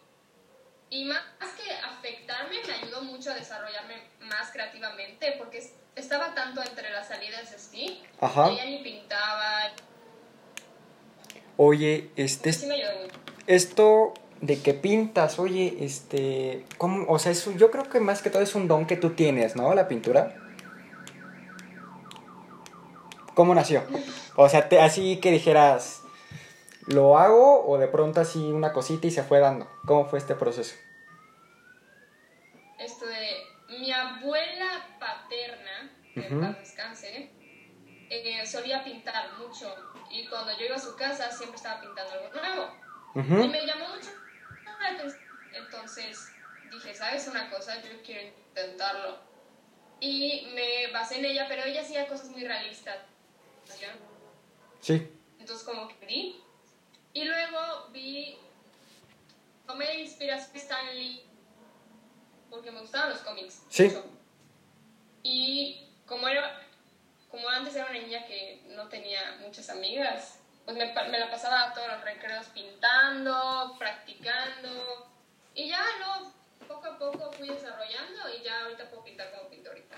y 0.94 1.06
más 1.06 1.20
que 1.58 1.72
afectarme 1.74 2.58
me 2.68 2.74
ayudó 2.74 3.02
mucho 3.02 3.32
a 3.32 3.34
desarrollarme 3.34 3.96
más 4.22 4.52
creativamente 4.52 5.34
porque 5.40 5.58
es- 5.58 5.74
estaba 5.96 6.36
tanto 6.36 6.62
entre 6.62 6.92
las 6.92 7.08
salidas 7.08 7.52
así 7.52 8.04
Ajá. 8.22 8.50
que 8.50 8.56
ya 8.58 8.66
ni 8.66 8.78
pintaba. 8.84 9.72
Oye, 11.58 12.12
este, 12.16 12.54
Sí 12.54 12.68
me 12.68 12.76
ayudó 12.76 12.92
mucho. 13.02 13.16
esto 13.48 14.14
de 14.42 14.62
que 14.62 14.74
pintas, 14.76 15.40
oye, 15.40 15.78
este, 15.80 16.66
¿cómo? 16.78 17.06
O 17.12 17.18
sea, 17.18 17.32
es 17.32 17.44
yo 17.58 17.72
creo 17.72 17.90
que 17.90 18.00
más 18.00 18.22
que 18.22 18.30
todo 18.30 18.44
es 18.44 18.54
un 18.54 18.68
don 18.68 18.86
que 18.86 18.96
tú 18.98 19.12
tienes, 19.12 19.56
¿no? 19.56 19.74
La 19.74 19.88
pintura. 19.88 20.36
¿Cómo 23.34 23.56
nació? 23.56 23.84
O 24.36 24.50
sea, 24.50 24.68
te- 24.68 24.82
así 24.82 25.18
que 25.18 25.30
dijeras, 25.32 26.02
¿lo 26.88 27.18
hago 27.18 27.66
o 27.68 27.78
de 27.78 27.88
pronto 27.88 28.22
así 28.22 28.52
una 28.52 28.74
cosita 28.74 29.08
y 29.08 29.12
se 29.12 29.24
fue 29.24 29.40
dando? 29.40 29.68
¿Cómo 29.86 30.06
fue 30.06 30.20
este 30.20 30.36
proceso? 30.36 30.76
Esto 32.78 33.06
de 33.06 33.48
mi 33.70 33.92
abuela 33.92 34.86
paterna, 35.00 35.92
que 36.14 36.28
en 36.28 36.34
Ujú. 36.38 36.42
paz 36.42 36.60
descanse, 36.60 37.32
eh, 38.10 38.46
solía 38.46 38.84
pintar 38.84 39.38
mucho 39.38 39.74
y 40.10 40.28
cuando 40.28 40.52
yo 40.58 40.66
iba 40.66 40.76
a 40.76 40.80
su 40.80 40.96
casa 40.96 41.32
siempre 41.32 41.58
estaba 41.58 41.82
pintando 41.82 42.14
algo 42.14 42.30
nuevo. 42.34 43.44
Y 43.44 43.48
me 43.48 43.66
llamó 43.66 43.88
mucho. 43.90 44.10
Entonces 45.52 46.36
dije, 46.70 46.94
¿sabes 46.94 47.28
una 47.28 47.50
cosa? 47.50 47.82
Yo 47.82 47.90
quiero 48.04 48.28
intentarlo. 48.50 49.18
Y 50.00 50.52
me 50.54 50.92
basé 50.92 51.20
en 51.20 51.26
ella, 51.26 51.46
pero 51.48 51.64
ella 51.64 51.82
hacía 51.82 52.08
cosas 52.08 52.30
muy 52.30 52.44
realistas. 52.44 52.98
Sí, 54.82 55.08
Entonces 55.40 55.66
como 55.66 55.88
que 55.88 56.06
vi. 56.06 56.44
Y 57.14 57.26
luego 57.26 57.90
vi, 57.92 58.38
tomé 59.68 59.86
de 59.86 60.02
inspiración 60.02 60.58
Stan 60.58 60.96
Lee, 60.96 61.22
porque 62.50 62.72
me 62.72 62.82
gustaban 62.82 63.12
los 63.12 63.20
cómics. 63.20 63.64
Sí. 63.70 63.84
mucho. 63.84 64.06
Y 65.22 65.88
como 66.08 66.28
era, 66.28 66.60
como 67.30 67.48
antes 67.50 67.76
era 67.76 67.86
una 67.86 68.00
niña 68.00 68.26
que 68.26 68.64
no 68.76 68.88
tenía 68.90 69.38
muchas 69.42 69.70
amigas, 69.70 70.40
pues 70.66 70.78
me, 70.78 70.86
me 70.86 71.20
la 71.20 71.30
pasaba 71.30 71.74
todos 71.74 71.88
los 71.88 72.02
recreos 72.04 72.48
pintando, 72.48 73.76
practicando. 73.78 75.12
Y 75.54 75.70
ya 75.70 75.84
no, 76.00 76.34
poco 76.68 76.88
a 76.88 76.98
poco 76.98 77.32
fui 77.32 77.48
desarrollando 77.48 78.22
y 78.38 78.44
ya 78.44 78.64
ahorita 78.64 78.90
puedo 78.90 79.04
pintar 79.04 79.32
como 79.32 79.50
pinto 79.50 79.70
ahorita. 79.70 79.96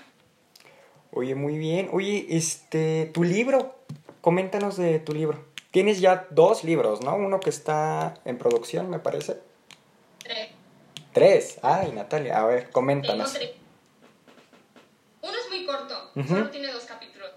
Oye, 1.12 1.34
muy 1.34 1.56
bien. 1.56 1.88
Oye, 1.92 2.26
este, 2.28 3.10
tu 3.14 3.24
libro, 3.24 3.74
coméntanos 4.20 4.76
de 4.76 4.98
tu 4.98 5.14
libro. 5.14 5.55
Tienes 5.76 6.00
ya 6.00 6.26
dos 6.30 6.64
libros, 6.64 7.02
¿no? 7.02 7.16
Uno 7.16 7.38
que 7.38 7.50
está 7.50 8.14
en 8.24 8.38
producción, 8.38 8.88
me 8.88 8.98
parece. 8.98 9.42
Tres. 10.20 10.48
Tres. 11.12 11.58
Ay, 11.62 11.92
Natalia, 11.92 12.38
a 12.40 12.46
ver, 12.46 12.60
Tengo 12.60 12.72
coméntanos. 12.72 13.34
tres. 13.34 13.50
Uno 15.20 15.32
es 15.36 15.50
muy 15.50 15.66
corto, 15.66 16.12
Ujú. 16.16 16.28
solo 16.28 16.48
tiene 16.48 16.72
dos 16.72 16.84
capítulos. 16.84 17.30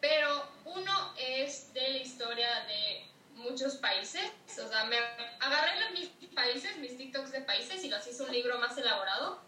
Pero 0.00 0.44
uno 0.66 1.14
es 1.18 1.74
de 1.74 1.80
la 1.80 1.98
historia 1.98 2.46
de 2.68 3.08
muchos 3.34 3.74
países. 3.78 4.22
O 4.64 4.68
sea, 4.68 4.84
me 4.84 4.98
agarré 5.40 5.80
los 5.80 5.98
mis 5.98 6.30
países, 6.32 6.76
mis 6.76 6.96
TikToks 6.96 7.32
de 7.32 7.40
países 7.40 7.82
y 7.82 7.88
los 7.88 8.06
hice 8.06 8.22
un 8.22 8.30
libro 8.30 8.56
más 8.60 8.78
elaborado, 8.78 9.40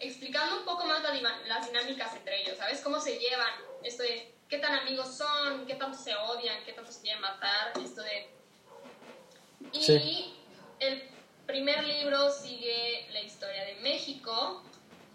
explicando 0.00 0.58
un 0.58 0.64
poco 0.64 0.86
más 0.86 1.04
la 1.04 1.14
las 1.46 1.66
dinámicas 1.68 2.16
entre 2.16 2.42
ellos, 2.42 2.58
¿sabes? 2.58 2.80
Cómo 2.80 2.98
se 2.98 3.16
llevan, 3.16 3.52
esto 3.84 4.02
de 4.02 4.33
qué 4.48 4.58
tan 4.58 4.74
amigos 4.74 5.16
son, 5.16 5.66
qué 5.66 5.74
tanto 5.74 5.96
se 5.98 6.14
odian, 6.14 6.64
qué 6.64 6.72
tanto 6.72 6.92
se 6.92 7.00
quieren 7.02 7.20
matar, 7.20 7.72
esto 7.82 8.02
de... 8.02 8.30
Y 9.72 9.82
Sí. 9.82 10.34
el 10.80 11.02
primer 11.46 11.84
libro 11.84 12.30
sigue 12.30 13.08
la 13.12 13.20
historia 13.20 13.64
de 13.64 13.76
México 13.76 14.62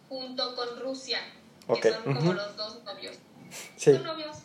junto 0.08 0.56
con 0.56 0.80
Rusia, 0.80 1.20
que 1.68 1.74
Ok, 1.74 1.86
son 1.88 2.04
como 2.04 2.20
ujú. 2.20 2.34
los 2.34 2.56
dos 2.58 2.84
novios 2.84 3.18
Sí, 3.78 3.94
son 3.94 4.04
novios. 4.04 4.38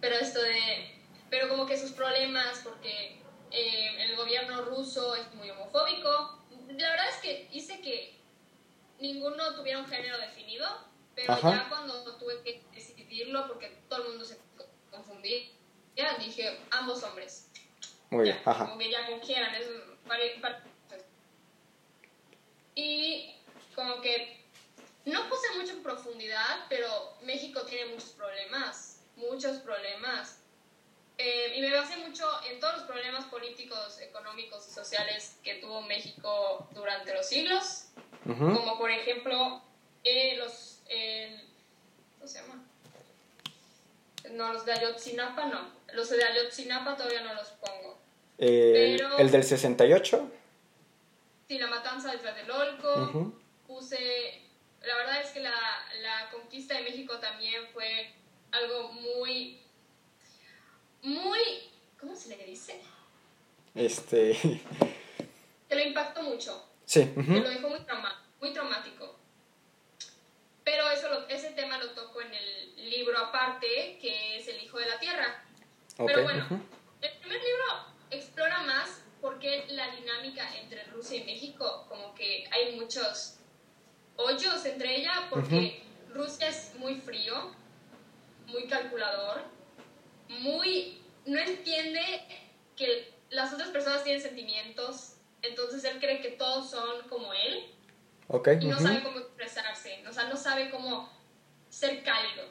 Pero 0.00 0.16
esto 0.16 0.40
de. 0.40 0.94
Pero 1.30 1.48
como 1.48 1.66
que 1.66 1.76
sus 1.76 1.90
problemas, 1.92 2.60
porque 2.62 3.20
eh, 3.50 4.04
el 4.04 4.14
gobierno 4.16 4.62
ruso 4.62 5.16
es 5.16 5.34
muy 5.34 5.50
homofóbico. 5.50 6.44
La 6.68 6.90
verdad 6.90 7.08
es 7.08 7.16
que 7.16 7.48
hice 7.52 7.80
que 7.80 8.16
ninguno 9.00 9.54
tuviera 9.56 9.80
un 9.80 9.86
género 9.86 10.18
definido, 10.18 10.66
pero 11.16 11.32
Ajá. 11.32 11.50
ya 11.50 11.68
cuando 11.68 12.16
tuve 12.18 12.42
que 12.42 12.62
decidirlo, 12.72 13.48
porque 13.48 13.68
todo 13.88 14.02
el 14.04 14.08
mundo 14.10 14.24
se 14.24 14.38
confundía, 14.90 15.40
ya 15.96 16.14
dije 16.18 16.60
ambos 16.70 17.02
hombres. 17.02 17.48
muy 18.10 18.24
bien, 18.24 18.36
Ya, 18.44 18.50
ajá. 18.52 18.66
Como 18.66 18.78
que 18.78 18.90
ya 18.90 19.06
como 19.06 19.20
quieran, 19.20 19.52
es 19.56 19.66
pare- 20.06 20.38
pare- 20.40 20.62
Y 22.74 23.34
como 23.74 24.00
que 24.00 24.44
no 25.06 25.28
puse 25.28 25.46
mucho 25.56 25.72
en 25.72 25.82
profundidad, 25.82 26.66
pero 26.68 26.88
México 27.22 27.62
tiene 27.62 27.86
muchos 27.92 28.10
problemas, 28.10 29.00
muchos 29.16 29.58
problemas. 29.58 30.42
Eh, 31.18 31.54
y 31.56 31.60
me 31.62 31.72
basé 31.72 31.96
mucho 31.96 32.28
en 32.44 32.60
todos 32.60 32.74
los 32.76 32.82
problemas 32.84 33.24
políticos, 33.26 33.98
económicos 34.00 34.68
y 34.68 34.70
sociales 34.70 35.38
que 35.42 35.54
tuvo 35.54 35.80
México 35.82 36.68
durante 36.72 37.14
los 37.14 37.26
siglos, 37.26 37.86
Ujú. 38.26 38.52
como 38.54 38.76
por 38.76 38.90
ejemplo 38.90 39.62
eh, 40.04 40.36
los... 40.36 40.75
el- 40.88 41.40
¿Cómo 42.18 42.28
se 42.28 42.40
llama? 42.40 42.62
No, 44.32 44.52
los 44.52 44.64
de 44.64 44.72
Ayotzinapa 44.72 45.46
no. 45.46 45.70
Los 45.92 46.10
de 46.10 46.22
Ayotzinapa 46.24 46.96
todavía 46.96 47.22
no 47.22 47.34
los 47.34 47.48
pongo. 47.50 47.98
El, 48.38 48.96
pero- 48.98 49.18
el 49.18 49.30
del 49.30 49.44
68. 49.44 50.30
Sí, 51.48 51.58
la 51.58 51.68
matanza 51.68 52.10
de 52.12 52.18
Tlatelolco. 52.18 52.94
Ujú. 53.04 53.38
Puse. 53.66 54.42
La 54.82 54.96
verdad 54.96 55.20
es 55.22 55.30
que 55.30 55.40
la, 55.40 55.54
la 56.02 56.28
conquista 56.30 56.74
de 56.74 56.82
México 56.82 57.18
también 57.18 57.66
fue 57.72 58.12
algo 58.52 58.92
muy. 58.92 59.60
Muy. 61.02 61.40
¿Cómo 62.00 62.14
se 62.16 62.36
le 62.36 62.44
dice? 62.44 62.80
Este. 63.74 64.36
Que 65.68 65.74
lo 65.74 65.82
impactó 65.82 66.22
mucho. 66.22 66.64
Sí. 66.84 67.04
Que 67.14 67.20
ujú. 67.20 67.32
lo 67.34 67.48
dejó 67.48 67.68
muy, 67.68 67.80
trauma, 67.80 68.24
muy 68.40 68.52
traumático. 68.52 69.16
Pero 70.66 70.90
eso 70.90 71.08
lo- 71.08 71.28
ese 71.28 71.50
tema 71.50 71.78
lo 71.78 71.92
toco 71.92 72.20
en 72.20 72.34
el 72.34 72.90
libro 72.90 73.16
aparte, 73.16 73.98
que 74.02 74.36
es 74.36 74.48
El 74.48 74.60
Hijo 74.64 74.78
de 74.78 74.86
la 74.88 74.98
Tierra. 74.98 75.44
Pero 75.96 76.24
bueno, 76.24 76.44
el 77.00 77.18
primer 77.20 77.40
libro 77.40 77.64
explora 78.10 78.58
más 78.64 79.00
porque 79.20 79.64
la 79.68 79.92
dinámica 79.92 80.44
entre 80.56 80.82
Rusia 80.86 81.18
y 81.18 81.24
México, 81.24 81.86
como 81.88 82.12
que 82.16 82.48
hay 82.50 82.74
muchos 82.74 83.38
hoyos 84.16 84.64
entre 84.64 84.96
ella, 84.96 85.28
porque 85.30 85.84
Rusia 86.08 86.48
es 86.48 86.74
muy 86.74 86.96
frío, 86.96 87.54
muy 88.46 88.66
calculador, 88.66 89.44
muy... 90.28 91.00
no 91.26 91.38
entiende 91.38 92.26
que 92.76 93.14
las 93.30 93.52
otras 93.52 93.68
personas 93.68 94.02
tienen 94.02 94.20
sentimientos, 94.20 95.14
entonces 95.42 95.84
él 95.84 96.00
cree 96.00 96.20
que 96.20 96.30
todos 96.30 96.70
son 96.70 97.08
como 97.08 97.32
él 97.32 97.72
Ok. 98.28 98.48
y 98.60 98.66
no 98.66 98.76
ujú. 98.76 98.86
sabe 98.86 99.02
cómo 99.02 99.18
expresarse, 99.20 100.04
o 100.08 100.12
sea, 100.12 100.24
no 100.24 100.36
sabe 100.36 100.70
cómo 100.70 101.10
ser 101.68 102.02
cálido. 102.02 102.44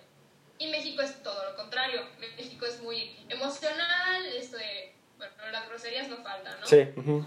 Y 0.58 0.68
México 0.68 1.02
es 1.02 1.22
todo 1.22 1.50
lo 1.52 1.56
contrario. 1.58 2.08
México 2.20 2.66
es 2.66 2.80
muy 2.82 3.14
emocional, 3.28 4.26
esto 4.38 4.56
de, 4.58 4.94
bueno, 5.18 5.34
las 5.52 5.68
groserías 5.68 6.08
no 6.08 6.18
faltan, 6.18 6.60
¿no? 6.62 6.66
Sí. 6.68 6.88
ujú. 6.96 7.26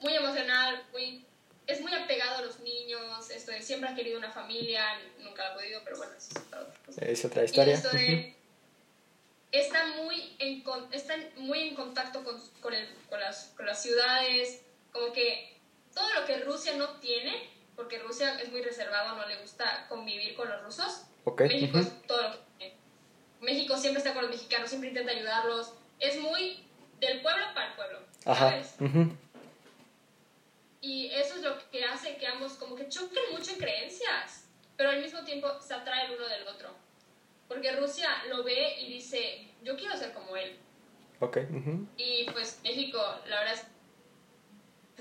Muy 0.00 0.14
emocional, 0.14 0.84
muy, 0.92 1.24
es 1.66 1.80
muy 1.80 1.94
apegado 1.94 2.36
a 2.36 2.42
los 2.42 2.60
niños, 2.60 3.30
esto 3.30 3.50
de 3.50 3.62
siempre 3.62 3.88
ha 3.88 3.94
querido 3.94 4.18
una 4.18 4.30
familia, 4.30 4.84
nunca 5.20 5.42
la 5.44 5.50
ha 5.50 5.54
podido, 5.54 5.80
pero 5.84 5.96
bueno, 5.96 6.12
eso 6.18 6.28
es 6.32 6.36
otra 6.46 6.66
cosa. 6.84 7.00
Es 7.04 7.24
otra 7.24 7.42
Y 7.42 7.44
historia. 7.46 7.74
esto 7.74 7.88
ujú. 7.88 7.96
de, 7.96 8.36
está 9.52 9.86
muy 10.02 10.36
en, 10.38 10.62
está 10.92 11.14
muy 11.36 11.68
en 11.68 11.74
contacto 11.74 12.22
con, 12.24 12.38
con, 12.60 12.74
el- 12.74 12.94
con 13.08 13.18
las, 13.20 13.54
con 13.56 13.64
las 13.64 13.82
ciudades, 13.82 14.62
como 14.92 15.12
que 15.12 15.56
todo 15.94 16.06
lo 16.20 16.26
que 16.26 16.38
Rusia 16.40 16.76
no 16.76 16.90
tiene, 17.00 17.50
porque 17.76 17.98
Rusia 17.98 18.38
es 18.40 18.50
muy 18.50 18.62
reservado, 18.62 19.14
no 19.16 19.26
le 19.28 19.36
gusta 19.36 19.86
convivir 19.88 20.34
con 20.34 20.48
los 20.48 20.62
rusos, 20.62 21.02
Ok. 21.24 21.42
México 21.42 21.78
ujú. 21.78 21.86
es 21.86 22.02
todo 22.06 22.22
lo 22.22 22.30
que 22.32 22.38
tiene. 22.58 22.74
México 23.40 23.76
siempre 23.76 23.98
está 23.98 24.14
con 24.14 24.22
los 24.22 24.30
mexicanos, 24.30 24.68
siempre 24.68 24.88
intenta 24.88 25.12
ayudarlos, 25.12 25.74
es 25.98 26.18
muy 26.20 26.64
del 27.00 27.20
pueblo 27.20 27.44
para 27.54 27.68
el 27.68 27.74
pueblo, 27.74 27.98
Ajá. 28.24 28.50
¿sabes? 28.50 28.74
ujú. 28.80 29.16
Y 30.80 31.06
eso 31.08 31.34
es 31.36 31.42
lo 31.42 31.58
que 31.70 31.84
hace 31.84 32.16
que 32.16 32.26
ambos 32.26 32.52
como 32.54 32.76
que 32.76 32.88
choquen 32.88 33.22
mucho 33.32 33.52
en 33.52 33.58
creencias, 33.58 34.48
pero 34.76 34.90
al 34.90 35.02
mismo 35.02 35.24
tiempo 35.24 35.48
se 35.60 35.74
atrae 35.74 36.06
el 36.06 36.12
uno 36.16 36.26
del 36.28 36.46
otro. 36.46 36.70
Porque 37.48 37.72
Rusia 37.76 38.08
lo 38.28 38.42
ve 38.44 38.76
y 38.80 38.92
dice, 38.92 39.54
yo 39.62 39.76
quiero 39.76 39.96
ser 39.96 40.12
como 40.12 40.36
él. 40.36 40.58
Ok. 41.20 41.38
ujú, 41.50 41.86
Y 41.96 42.24
pues 42.30 42.60
México, 42.62 42.98
la 43.26 43.38
verdad 43.40 43.54
es 43.54 43.66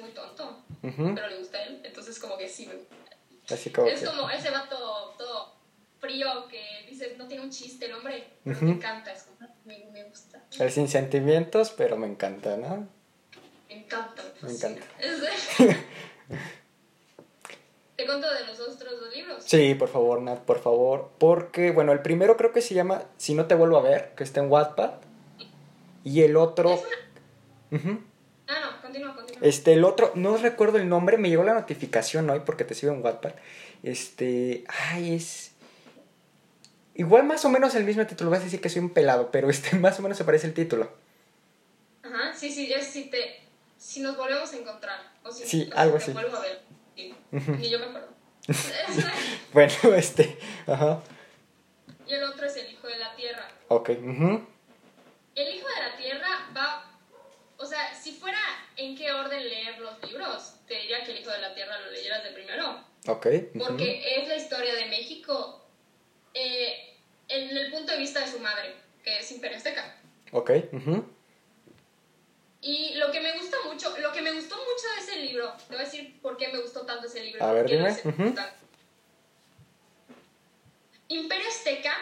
muy 0.02 0.12
tonto, 0.12 0.64
pero 0.82 1.28
le 1.30 1.38
gusta 1.38 1.58
a 1.58 1.64
él. 1.64 1.82
Entonces 1.84 2.20
como 2.20 2.38
que 2.38 2.48
sí, 2.50 2.68
me. 2.68 2.74
Así 3.54 3.70
como 3.70 3.88
Es 3.88 4.00
que- 4.00 4.06
como 4.08 4.30
ese 4.30 4.50
vato 4.50 5.14
todo 5.18 5.54
frío 6.00 6.48
que 6.50 6.62
dices, 6.90 7.18
no 7.18 7.28
tiene 7.28 7.44
un 7.44 7.50
chiste 7.52 7.86
el 7.86 7.94
hombre, 7.94 8.28
pero 8.44 8.62
me 8.62 8.72
encanta, 8.72 9.12
es 9.14 9.24
como, 9.24 9.50
me, 9.66 9.86
me 9.92 10.04
gusta, 10.06 10.44
Es 10.60 10.74
sin 10.74 10.88
sentimientos, 10.88 11.72
pero 11.72 11.96
me 11.98 12.08
encanta, 12.08 12.58
¿no? 12.58 12.88
me 13.70 13.75
encanta. 13.78 14.22
Me 14.42 14.50
fascina. 14.50 14.70
encanta. 14.78 14.86
Te 17.96 18.06
cuento 18.06 18.30
de 18.34 18.46
los 18.46 18.60
otros 18.60 19.00
dos 19.00 19.16
libros. 19.16 19.44
Sí, 19.46 19.74
por 19.74 19.88
favor, 19.88 20.22
Nat, 20.22 20.40
por 20.42 20.60
favor. 20.60 21.12
Porque, 21.18 21.72
bueno, 21.72 21.94
el 21.94 22.02
primero 22.02 22.36
creo 22.36 22.52
que 22.52 22.62
se 22.62 22.74
llama 22.74 23.06
Si 23.18 23.34
no 23.36 23.46
te 23.48 23.56
vuelvo 23.56 23.78
a 23.78 23.82
ver, 23.82 24.14
que 24.16 24.24
está 24.25 24.42
en 24.42 24.52
Wattpad. 24.52 24.96
Y 26.04 26.22
el 26.24 26.36
otro... 26.36 26.74
Es 26.74 26.82
una- 27.82 28.00
continúa, 28.86 29.15
continúa. 29.15 29.42
Este, 29.48 29.74
el 29.74 29.84
otro, 29.84 30.12
no 30.15 30.38
recuerdo 30.38 30.77
el 30.77 30.88
nombre, 30.89 31.18
me 31.18 31.30
llegó 31.30 31.44
la 31.44 31.54
notificación 31.54 32.30
hoy 32.30 32.42
porque 32.46 32.63
te 32.63 32.74
sigo 32.75 32.94
en 32.94 33.04
Wattpad. 33.04 33.34
Este, 33.84 34.63
ay, 34.92 35.15
es... 35.15 35.51
Igual 36.96 37.25
más 37.25 37.44
o 37.44 37.50
menos 37.50 37.75
el 37.75 37.84
mismo 37.84 38.06
título, 38.08 38.30
vas 38.32 38.39
a 38.42 38.46
decir 38.46 38.62
que 38.62 38.70
soy 38.70 38.82
un 38.82 38.89
pelado, 38.92 39.30
pero 39.32 39.50
este 39.50 39.75
más 39.80 40.00
o 40.00 40.01
menos 40.01 40.18
se 40.18 40.24
parece 40.24 40.48
el 40.48 40.54
título. 40.54 40.92
Ajá, 42.04 42.34
sí, 42.34 42.51
sí, 42.51 42.72
es 42.72 42.86
si 42.88 43.06
te... 43.10 43.42
Si 43.77 44.00
nos 44.01 44.15
volvemos 44.18 44.51
a 44.54 44.58
encontrar. 44.58 45.00
O 45.24 45.32
si, 45.32 45.46
Sí, 45.46 45.62
o 45.63 45.65
si 45.65 45.72
algo 45.77 45.98
te 45.98 46.04
así. 46.04 46.12
vuelvo 46.13 46.38
a 46.38 46.42
ver. 46.42 46.62
Sí, 46.96 47.13
Ni 47.32 47.70
yo 47.70 47.80
me 47.80 47.86
acuerdo. 47.86 48.08
Bueno, 49.54 49.74
este, 49.96 50.38
ajá, 50.68 51.00
y 52.08 52.13
el 52.13 52.24
otro 52.24 52.46
es 52.46 52.56
El 52.58 52.72
Hijo 52.72 52.88
de 52.88 52.98
la 52.98 53.15
Tierra. 53.15 53.48
ok, 53.70 53.89
ujú, 53.89 54.46
El 55.36 55.56
Hijo 55.56 55.68
de 55.68 55.82
la 55.89 55.98
Tierra 55.98 56.27
va... 56.56 56.92
O 57.58 57.65
sea, 57.65 57.94
si 57.96 58.12
fuera 58.12 58.38
en 58.86 58.96
qué 58.96 59.12
orden 59.12 59.44
leer 59.50 59.80
los 59.80 60.01
libros, 60.10 60.56
te 60.68 60.75
diría 60.75 61.04
que 61.04 61.12
El 61.12 61.20
Hijo 61.20 61.32
de 61.32 61.39
la 61.39 61.54
Tierra 61.54 61.80
lo 61.80 61.92
leyeras 61.92 62.24
de 62.24 62.32
primero. 62.32 62.84
ok, 63.08 63.25
ujú, 63.54 63.60
Porque 63.65 64.18
es 64.20 64.27
la 64.27 64.36
historia 64.36 64.74
de 64.75 64.86
México 64.86 65.65
eh, 66.34 66.98
en 67.27 67.56
el 67.58 67.72
punto 67.72 67.92
de 67.92 67.98
vista 67.98 68.20
de 68.22 68.27
su 68.32 68.39
madre, 68.39 68.75
que 69.04 69.20
es 69.20 69.32
Imperio 69.32 69.58
Azteca. 69.58 69.96
ok, 70.32 70.51
ujú, 70.72 71.06
Y 72.62 72.96
lo 72.96 73.12
que 73.12 73.20
me 73.22 73.34
gusta 73.34 73.58
mucho, 73.65 73.96
lo 73.98 74.12
que 74.12 74.22
me 74.22 74.32
gustó 74.34 74.56
mucho 74.56 74.88
de 74.96 75.01
ese 75.01 75.15
libro, 75.22 75.54
te 75.68 75.75
voy 75.75 75.84
a 75.84 75.86
decir 75.86 76.20
por 76.22 76.36
qué 76.38 76.48
me 76.50 76.60
gustó 76.60 76.86
tanto 76.86 77.08
ese 77.08 77.22
libro. 77.24 77.44
A 77.44 77.51
ver, 77.51 77.70
dime. 77.70 77.96
Imperio 81.08 81.48
Azteca 81.48 81.96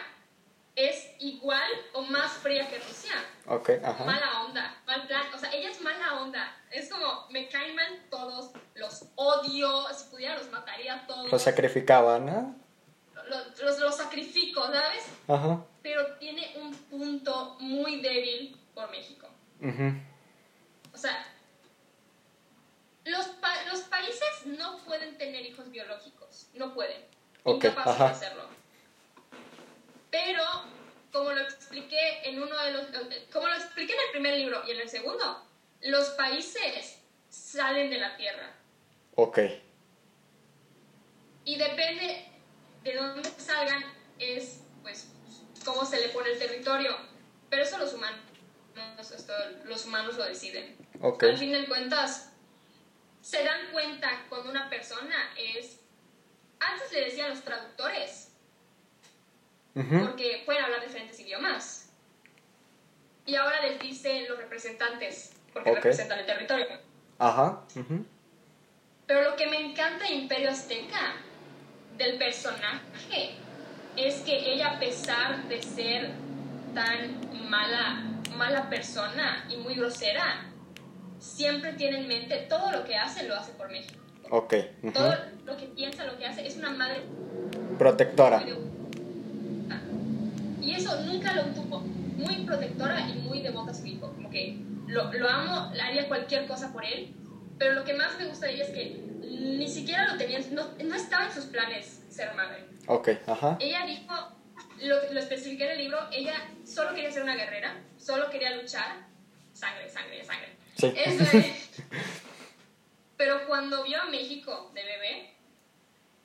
es 0.76 1.12
igual 1.20 1.70
o 1.94 2.02
más 2.02 2.32
fría 2.34 2.68
que 2.70 2.80
Rusia. 2.80 3.14
ok, 3.48 3.70
ajá, 3.84 4.04
Mala 4.06 4.42
onda, 4.44 4.82
mal 4.88 5.06
plan. 5.08 5.24
O 5.34 5.38
sea, 5.38 5.52
ella 5.54 5.70
es 5.70 5.80
mala 5.82 6.22
onda. 6.22 6.56
Es 6.72 6.90
como, 6.90 7.28
me 7.30 7.48
caen 7.48 7.76
mal 7.76 8.06
todos, 8.10 8.52
los 8.76 9.06
odio, 9.16 9.86
si 9.94 10.06
pudiera 10.10 10.36
los 10.38 10.50
mataría 10.52 10.96
a 10.96 11.08
todos. 11.08 11.32
lo 11.32 11.38
sacrificaba, 11.40 12.18
¿no? 12.20 12.56
los, 13.30 13.60
los, 13.60 13.80
los 13.80 13.96
sacrifico, 13.98 14.64
¿sabes? 14.66 15.06
Ajá, 15.28 15.64
Pero 15.84 16.16
tiene 16.18 16.54
un 16.58 16.74
punto 16.76 17.56
muy 17.60 18.02
débil 18.02 18.58
por 18.74 18.90
México. 18.92 19.28
ujú, 19.62 19.94
O 20.94 20.98
sea, 20.98 21.26
los, 23.06 23.26
pa- 23.28 23.64
los 23.72 23.82
países 23.82 24.46
no 24.46 24.78
pueden 24.80 25.18
tener 25.18 25.46
hijos 25.46 25.70
biológicos, 25.70 26.48
no 26.56 26.74
pueden. 26.74 27.02
Ok, 27.44 27.64
Incapaces 27.66 27.94
ajá. 27.94 28.06
de 28.06 28.12
hacerlo. 28.12 28.44
Pero, 30.14 30.44
como 31.12 31.32
lo 31.32 31.42
expliqué 31.42 32.22
en 32.30 32.40
uno 32.40 32.56
de 32.56 32.72
los, 32.72 32.86
como 33.32 33.48
lo 33.48 33.56
expliqué 33.56 33.94
en 33.94 34.00
el 34.00 34.12
primer 34.12 34.38
libro 34.38 34.62
y 34.68 34.70
en 34.70 34.82
el 34.82 34.88
segundo, 34.88 35.44
los 35.82 36.10
países 36.10 37.00
salen 37.30 37.90
de 37.90 37.98
la 37.98 38.16
tierra 38.16 38.54
ok, 39.16 39.40
y 41.46 41.58
depende 41.58 42.28
de 42.84 42.94
dónde 42.96 43.28
salgan 43.38 43.84
es, 44.20 44.62
pues, 44.84 45.08
cómo 45.66 45.84
se 45.84 46.00
le 46.00 46.10
pone 46.10 46.30
el 46.30 46.38
territorio. 46.38 46.96
Pero 47.50 47.64
eso 47.64 47.80
los 47.80 47.94
humanos, 47.94 48.20
esto, 49.00 49.34
los 49.66 49.84
humanos 49.88 50.16
lo 50.16 50.26
deciden. 50.26 50.78
ok, 51.02 51.24
Al 51.24 51.38
fin 51.40 51.54
de 51.54 51.66
cuentas, 51.66 52.32
se 53.22 53.44
dan 53.44 53.72
cuenta 53.72 54.26
cuando 54.30 54.52
una 54.52 54.70
persona 54.70 55.34
es... 55.40 55.80
Antes 56.60 56.92
le 56.92 57.06
decían 57.06 57.32
los 57.32 57.42
traductores, 57.42 58.33
porque 59.74 60.44
pueden 60.46 60.64
hablar 60.64 60.82
diferentes 60.86 61.20
idiomas. 61.20 61.90
Y 63.26 63.36
ahora 63.36 63.62
les 63.62 63.80
dicen 63.80 64.28
los 64.28 64.38
representantes, 64.38 65.34
porque 65.54 65.70
Ok. 65.72 65.76
representan 65.78 66.20
el 66.20 66.26
territorio. 66.26 66.68
ajá, 67.20 67.62
ujú, 67.76 68.06
Pero 69.06 69.22
lo 69.30 69.36
que 69.36 69.48
me 69.48 69.60
encanta 69.60 70.06
de 70.06 70.14
Imperio 70.14 70.50
Azteca, 70.50 71.16
del 71.98 72.18
personaje, 72.18 73.36
es 73.96 74.16
que 74.22 74.54
ella, 74.54 74.72
a 74.76 74.80
pesar 74.80 75.48
de 75.48 75.62
ser 75.62 76.12
tan 76.74 77.50
mala, 77.50 78.02
mala 78.36 78.70
persona 78.70 79.46
y 79.50 79.58
muy 79.58 79.76
grosera, 79.76 80.46
siempre 81.20 81.74
tiene 81.74 82.00
en 82.00 82.08
mente 82.08 82.46
todo 82.50 82.72
lo 82.72 82.84
que 82.84 82.96
hace, 82.96 83.28
lo 83.28 83.36
hace 83.36 83.52
por 83.54 83.70
México. 83.70 84.02
ok, 84.32 84.54
ujú. 84.82 84.92
Todo 84.94 85.16
lo 85.46 85.58
que 85.58 85.68
piensa, 85.68 86.06
lo 86.06 86.18
que 86.18 86.26
hace, 86.26 86.46
es 86.46 86.58
una 86.58 86.72
madre 86.72 87.02
protectora. 87.78 88.44
Y 90.64 90.74
eso 90.76 91.00
nunca 91.02 91.34
lo 91.34 91.44
tuvo. 91.48 91.80
Muy 91.82 92.46
protectora 92.46 93.02
y 93.10 93.14
muy 93.16 93.42
devota 93.42 93.72
a 93.72 93.74
su 93.74 93.86
hijo. 93.86 94.12
Como 94.14 94.30
que 94.30 94.58
lo, 94.88 95.12
lo 95.14 95.30
amo, 95.30 95.72
haría 95.82 96.08
cualquier 96.08 96.48
cosa 96.48 96.72
por 96.72 96.86
él. 96.86 97.14
Pero 97.58 97.74
lo 97.74 97.84
que 97.84 97.94
más 97.94 98.18
me 98.18 98.26
gusta 98.26 98.48
de 98.48 98.54
ella 98.56 98.64
es 98.66 98.70
que 98.72 99.04
ni 99.22 99.68
siquiera 99.68 100.12
lo 100.12 100.18
tenía, 100.18 100.40
no, 100.52 100.70
no 100.84 100.96
estaba 100.96 101.26
en 101.26 101.32
sus 101.34 101.46
planes 101.46 102.04
ser 102.10 102.34
madre. 102.36 102.66
ok, 102.88 103.10
ajá, 103.28 103.58
Ella 103.60 103.86
dijo, 103.86 104.14
lo, 104.82 105.14
lo 105.14 105.20
especifiqué 105.20 105.66
en 105.66 105.72
el 105.72 105.78
libro, 105.80 105.98
ella 106.12 106.34
solo 106.66 106.94
quería 106.94 107.12
ser 107.12 107.24
una 107.24 107.36
guerrera, 107.36 107.82
solo 107.98 108.30
quería 108.30 108.56
luchar. 108.56 109.08
Sangre, 109.54 109.90
sangre, 109.90 110.24
sangre. 110.24 110.50
sí, 110.78 110.94
Eso 110.96 111.38
es. 111.38 111.70
Pero 113.18 113.48
cuando 113.48 113.84
vio 113.84 114.02
a 114.02 114.06
México 114.06 114.72
de 114.74 114.84
bebé, 114.84 115.34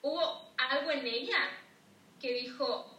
hubo 0.03 0.53
algo 0.71 0.91
en 0.91 1.07
ella 1.07 1.39
que 2.21 2.35
dijo, 2.35 2.98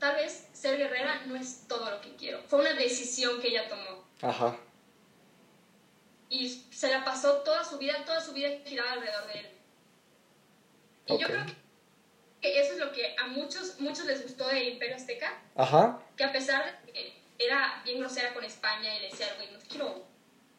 tal 0.00 0.16
vez 0.16 0.48
ser 0.52 0.76
guerrera 0.78 1.22
no 1.26 1.36
es 1.36 1.66
todo 1.68 1.90
lo 1.90 2.00
que 2.00 2.16
quiero. 2.16 2.40
Fue 2.48 2.58
una 2.60 2.72
decisión 2.74 3.40
que 3.40 3.48
ella 3.48 3.68
tomó. 3.68 4.04
ajá, 4.22 4.56
Y 6.28 6.48
se 6.48 6.88
la 6.90 7.04
pasó 7.04 7.38
toda 7.38 7.64
su 7.64 7.76
vida, 7.78 8.04
toda 8.04 8.20
su 8.20 8.32
vida 8.32 8.48
giraba 8.64 8.92
alrededor 8.92 9.26
de 9.32 9.40
él. 9.40 9.48
Y 11.06 11.18
yo 11.18 11.26
Ok. 11.26 11.32
creo 11.32 11.46
que- 12.40 12.60
eso 12.60 12.72
es 12.74 12.78
lo 12.78 12.92
que 12.92 13.16
a 13.18 13.26
muchos, 13.26 13.80
muchos 13.80 14.04
les 14.06 14.22
gustó 14.22 14.46
de 14.46 14.70
Imperio 14.70 14.94
Azteca, 14.96 15.40
ajá, 15.56 15.98
que 16.16 16.22
a 16.24 16.30
pesar 16.32 16.80
de 16.86 16.92
que 16.92 17.20
era 17.38 17.82
bien 17.84 17.98
grosera 17.98 18.32
con 18.32 18.44
España 18.44 18.94
y 18.96 19.00
le 19.00 19.08
decía, 19.10 19.26
güey, 19.36 19.50
no 19.50 19.58
te 19.58 19.66
quiero, 19.66 20.04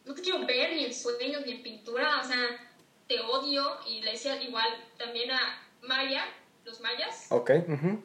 no 0.06 0.14
te 0.14 0.22
quiero 0.22 0.46
ver 0.46 0.74
ni 0.74 0.86
en 0.86 0.94
sueños 0.94 1.46
ni 1.46 1.54
en 1.54 1.64
pintura, 1.64 2.20
o 2.20 2.28
sea, 2.28 2.68
te 3.08 3.20
odio, 3.22 3.80
y 3.88 4.02
le 4.02 4.12
decía 4.12 4.42
igual 4.44 4.68
también 4.98 5.32
a 5.32 5.62
Maya, 5.82 6.26
los 6.66 6.80
mayas, 6.82 7.28
ok, 7.30 7.50
ujú, 7.68 8.04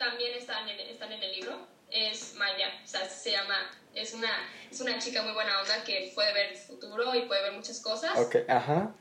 también 0.00 0.34
están 0.34 0.66
en, 0.66 0.80
están 0.80 1.12
en 1.12 1.22
el 1.22 1.30
libro, 1.30 1.58
es 1.90 2.34
Maya, 2.36 2.70
o 2.82 2.86
sea, 2.86 3.06
se 3.06 3.32
llama, 3.32 3.70
es 3.94 4.14
una, 4.14 4.30
es 4.70 4.80
una 4.80 4.98
chica 4.98 5.22
muy 5.22 5.34
buena 5.34 5.60
onda 5.60 5.84
que 5.84 6.10
puede 6.14 6.32
ver 6.32 6.52
el 6.52 6.56
futuro 6.56 7.14
y 7.14 7.26
puede 7.26 7.42
ver 7.42 7.52
muchas 7.52 7.80
cosas, 7.80 8.18
ok, 8.18 8.36
ajá, 8.48 8.94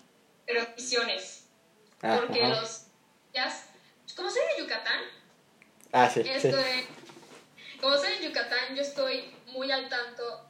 pero 0.46 0.62
visiones, 0.76 1.48
ah, 2.02 2.20
porque 2.20 2.44
ajá. 2.44 2.62
los, 2.62 2.88
mayas, 3.34 3.68
como 4.14 4.30
soy 4.30 4.42
de 4.58 4.64
Yucatán, 4.64 5.02
ah, 5.94 6.10
sí, 6.10 6.22
sí, 6.22 6.52
como 7.80 7.96
soy 7.96 8.16
en 8.16 8.24
Yucatán, 8.24 8.76
yo 8.76 8.82
estoy 8.82 9.34
muy 9.54 9.72
al 9.72 9.88
tanto 9.88 10.50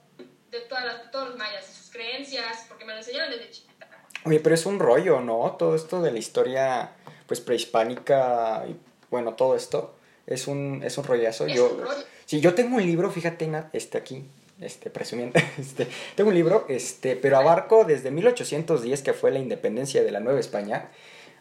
de 0.49 0.61
todas 0.61 0.83
las, 0.83 1.11
todos 1.11 1.29
los 1.29 1.37
mayas, 1.37 1.67
de 1.67 1.73
sus 1.75 1.91
creencias, 1.91 2.65
porque 2.67 2.85
me 2.85 2.93
lo 2.93 2.97
enseñaron 2.97 3.29
desde 3.29 3.51
chiquita. 3.51 3.87
Oye, 4.25 4.39
pero 4.39 4.55
es 4.55 4.65
un 4.65 4.79
rollo, 4.79 5.21
¿no? 5.21 5.55
Todo 5.59 5.75
esto 5.75 6.01
de 6.01 6.11
la 6.11 6.17
historia, 6.17 6.95
pues, 7.27 7.39
prehispánica 7.39 8.65
y, 8.67 8.75
bueno, 9.11 9.35
todo 9.35 9.55
esto 9.55 9.98
es 10.29 10.47
un, 10.47 10.81
es 10.83 10.97
un 10.97 11.03
rollazo. 11.03 11.45
Es 11.47 11.55
yo, 11.55 11.69
un 11.71 11.81
rollo. 11.81 12.03
Sí, 12.25 12.39
yo 12.39 12.53
tengo 12.53 12.77
un 12.77 12.85
libro, 12.85 13.09
fíjate, 13.11 13.47
Nat, 13.47 13.73
este 13.75 13.97
aquí, 13.97 14.23
este, 14.61 14.89
presumiendo, 14.89 15.39
este, 15.59 15.87
tengo 16.15 16.29
un 16.29 16.35
libro, 16.35 16.65
este, 16.69 17.15
pero 17.15 17.37
abarco 17.37 17.83
desde 17.85 18.11
1810, 18.11 19.01
que 19.01 19.13
fue 19.13 19.31
la 19.31 19.39
independencia 19.39 20.03
de 20.03 20.11
la 20.11 20.19
Nueva 20.19 20.39
España, 20.39 20.89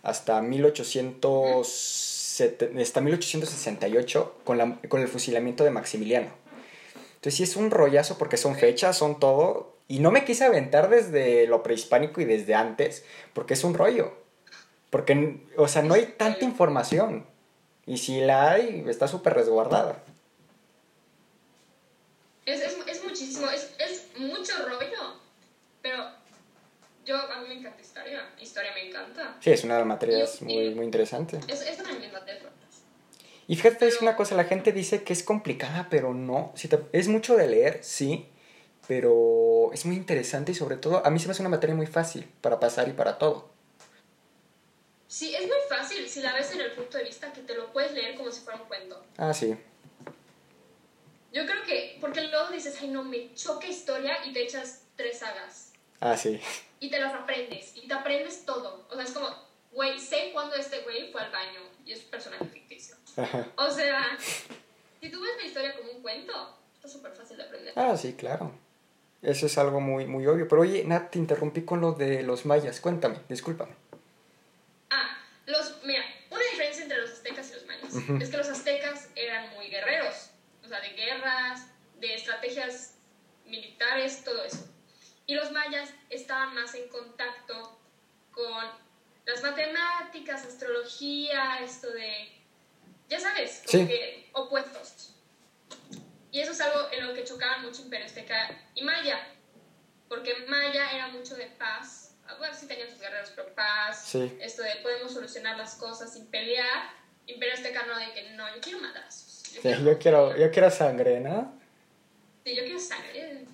hasta 0.02 0.40
1800, 0.42 1.66
sete- 1.68 2.70
hasta 2.80 3.00
1868, 3.00 4.34
con, 4.44 4.58
la, 4.58 4.78
con 4.88 5.00
el 5.00 5.08
fusilamiento 5.08 5.64
de 5.64 5.70
Maximiliano. 5.70 6.28
Entonces 7.16 7.34
sí 7.34 7.42
es 7.42 7.56
un 7.56 7.70
rollazo 7.70 8.16
porque 8.16 8.36
son 8.36 8.54
fechas, 8.56 8.96
son 8.96 9.18
todo, 9.18 9.76
y 9.88 9.98
no 9.98 10.10
me 10.10 10.24
quise 10.24 10.44
aventar 10.44 10.88
desde 10.88 11.46
lo 11.46 11.62
prehispánico 11.62 12.20
y 12.20 12.24
desde 12.24 12.54
antes, 12.54 13.04
porque 13.32 13.54
es 13.54 13.64
un 13.64 13.74
rollo. 13.74 14.12
Porque, 14.90 15.40
o 15.56 15.66
sea, 15.68 15.82
no 15.82 15.94
hay 15.94 16.14
tanta 16.16 16.44
información. 16.44 17.26
Y 17.88 17.96
si 17.96 18.20
la 18.20 18.50
hay, 18.52 18.84
está 18.86 19.08
súper 19.08 19.32
resguardada. 19.34 19.96
Es, 22.46 22.60
es, 22.60 22.76
es 22.86 23.04
muchísimo, 23.04 23.48
es, 23.50 23.70
es 23.78 24.06
mucho 24.18 24.52
rollo. 24.66 25.14
Pero 25.82 26.04
yo, 27.06 27.16
a 27.16 27.40
mí 27.40 27.48
me 27.48 27.54
encanta 27.60 27.80
historia. 27.80 28.28
Historia 28.40 28.72
me 28.74 28.88
encanta. 28.88 29.36
Sí, 29.40 29.50
es 29.50 29.64
una 29.64 29.74
de 29.74 29.80
las 29.80 29.88
materias 29.88 30.38
Y- 30.40 30.44
muy, 30.44 30.54
y- 30.66 30.74
muy 30.74 30.84
interesante. 30.84 31.40
Es, 31.48 31.62
es 31.62 31.78
una 31.80 32.20
de. 32.20 32.38
Y 33.50 33.56
fíjate, 33.56 33.88
es 33.88 34.02
una 34.02 34.14
cosa, 34.14 34.34
la 34.34 34.44
gente 34.44 34.72
dice 34.72 35.02
que 35.02 35.14
es 35.14 35.22
complicada, 35.22 35.86
pero 35.90 36.12
no. 36.12 36.52
Si 36.54 36.68
te- 36.68 36.84
es 36.92 37.08
mucho 37.08 37.34
de 37.36 37.46
leer, 37.48 37.78
sí, 37.82 38.28
pero 38.86 39.70
es 39.72 39.86
muy 39.86 39.96
interesante 39.96 40.52
y 40.52 40.54
sobre 40.54 40.76
todo, 40.76 41.04
a 41.06 41.08
mí 41.10 41.18
se 41.18 41.26
me 41.26 41.32
hace 41.32 41.40
una 41.40 41.48
materia 41.48 41.74
muy 41.74 41.86
fácil 41.86 42.28
para 42.42 42.60
pasar 42.60 42.88
y 42.88 42.92
para 42.92 43.16
todo. 43.16 43.48
Sí, 45.08 45.34
es 45.34 45.46
muy 45.46 45.56
fácil 45.70 46.06
si 46.06 46.20
la 46.20 46.34
ves 46.34 46.52
en 46.52 46.60
el 46.60 46.72
punto 46.72 46.98
de 46.98 47.04
vista 47.04 47.32
que 47.32 47.40
te 47.40 47.54
lo 47.54 47.72
puedes 47.72 47.92
leer 47.92 48.14
como 48.14 48.30
si 48.30 48.42
fuera 48.42 48.60
un 48.60 48.68
cuento. 48.68 49.02
Ah, 49.16 49.32
sí. 49.32 49.56
Yo 51.32 51.46
creo 51.46 51.62
que, 51.64 51.96
porque 51.98 52.20
luego 52.22 52.50
dices, 52.50 52.76
ay 52.80 52.88
no, 52.88 53.04
me 53.04 53.34
choca 53.34 53.66
historia 53.66 54.18
y 54.26 54.34
te 54.34 54.42
echas 54.42 54.82
tres 54.96 55.20
sagas. 55.20 55.72
Ah, 56.00 56.14
sí. 56.14 56.38
Y 56.78 56.90
te 56.90 57.00
las 57.00 57.14
aprendes. 57.14 57.74
Y 57.76 57.88
te 57.88 57.94
aprendes 57.94 58.44
todo. 58.44 58.86
O 58.90 58.94
sea, 58.94 59.04
es 59.04 59.12
como, 59.12 59.28
güey, 59.72 59.98
sé 59.98 60.30
cuándo 60.34 60.54
este 60.56 60.80
güey 60.82 61.10
fue 61.10 61.22
al 61.22 61.32
baño 61.32 61.60
y 61.86 61.92
es 61.92 62.04
un 62.04 62.10
personaje 62.10 62.44
ficticio. 62.44 62.94
Ajá. 63.16 63.46
O 63.56 63.70
sea, 63.70 64.16
si 65.00 65.10
tú 65.10 65.22
ves 65.22 65.32
la 65.40 65.46
historia 65.46 65.74
como 65.74 65.90
un 65.90 66.02
cuento, 66.02 66.32
está 66.74 66.86
súper 66.86 67.12
fácil 67.12 67.38
de 67.38 67.44
aprender. 67.44 67.72
Ah, 67.76 67.96
sí, 67.96 68.12
claro. 68.12 68.52
Eso 69.22 69.46
es 69.46 69.56
algo 69.56 69.80
muy, 69.80 70.04
muy 70.04 70.26
obvio. 70.26 70.46
Pero 70.46 70.62
oye, 70.62 70.84
Nat, 70.84 71.10
te 71.10 71.18
interrumpí 71.18 71.62
con 71.62 71.80
lo 71.80 71.92
de 71.92 72.22
los 72.22 72.44
mayas. 72.44 72.80
Cuéntame, 72.80 73.18
discúlpame. 73.28 73.87
Los, 75.48 75.82
mira, 75.82 76.04
una 76.28 76.42
diferencia 76.44 76.82
entre 76.82 76.98
los 77.00 77.10
aztecas 77.10 77.50
y 77.50 77.54
los 77.54 77.64
mayas 77.64 77.94
Ujú. 77.94 78.16
es 78.20 78.28
que 78.28 78.36
los 78.36 78.48
aztecas 78.48 79.08
eran 79.16 79.48
muy 79.54 79.68
guerreros, 79.68 80.30
o 80.62 80.68
sea, 80.68 80.78
de 80.82 80.90
guerras, 80.90 81.66
de 81.94 82.14
estrategias 82.14 82.98
militares, 83.46 84.22
todo 84.24 84.44
eso. 84.44 84.68
Y 85.26 85.34
los 85.34 85.50
mayas 85.50 85.88
estaban 86.10 86.54
más 86.54 86.74
en 86.74 86.86
contacto 86.88 87.80
con 88.30 88.66
las 89.24 89.42
matemáticas, 89.42 90.44
astrología, 90.44 91.60
esto 91.64 91.90
de, 91.92 92.30
ya 93.08 93.18
sabes, 93.18 93.62
como 93.66 93.84
Sí. 93.84 93.88
que 93.88 94.28
opuestos. 94.34 95.14
Y 96.30 96.40
eso 96.40 96.52
es 96.52 96.60
algo 96.60 96.92
en 96.92 97.06
lo 97.06 97.14
que 97.14 97.24
chocaban 97.24 97.62
mucho 97.62 97.80
Imperio 97.80 98.04
Azteca 98.04 98.50
y 98.74 98.82
Maya, 98.82 99.18
porque 100.10 100.34
Maya 100.46 100.92
era 100.92 101.08
mucho 101.08 101.36
de 101.36 101.46
paz. 101.46 102.07
Bueno, 102.36 102.54
sí 102.54 102.66
tenían 102.66 102.90
sus 102.90 103.00
guerreros, 103.00 103.30
paz, 103.54 104.04
Sí. 104.06 104.36
esto 104.40 104.62
de 104.62 104.76
podemos 104.82 105.12
solucionar 105.12 105.56
las 105.56 105.74
cosas 105.76 106.12
sin 106.12 106.26
pelear. 106.26 106.90
Imperio 107.26 107.54
Azteca 107.54 107.84
no, 107.86 107.98
de 107.98 108.12
que 108.12 108.30
no, 108.30 108.54
yo 108.54 108.60
quiero 108.60 108.78
madrazos. 108.80 109.42
Sí, 109.44 109.60
yo 109.84 109.98
quiero, 109.98 110.36
yo 110.36 110.50
quiero 110.50 110.70
sangre, 110.70 111.20
¿no? 111.20 111.58
Sí, 112.44 112.54
yo 112.54 112.62
quiero 112.64 112.78
sangre. 112.78 113.44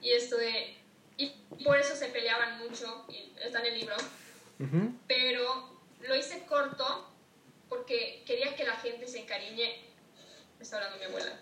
Y 0.00 0.10
esto 0.12 0.36
de. 0.36 0.76
Y 1.16 1.30
por 1.64 1.78
eso 1.78 1.96
se 1.96 2.06
peleaban 2.08 2.58
mucho, 2.58 3.06
y 3.08 3.32
está 3.42 3.60
en 3.60 3.66
el 3.66 3.78
libro. 3.80 3.96
Ujú. 4.60 4.92
Pero 5.08 5.80
lo 6.02 6.14
hice 6.14 6.44
corto 6.46 7.10
porque 7.68 8.22
quería 8.26 8.54
que 8.54 8.64
la 8.64 8.76
gente 8.76 9.06
se 9.08 9.20
encariñe. 9.20 9.82
Me 10.58 10.62
está 10.62 10.76
hablando 10.76 10.98
mi 10.98 11.04
abuela, 11.04 11.32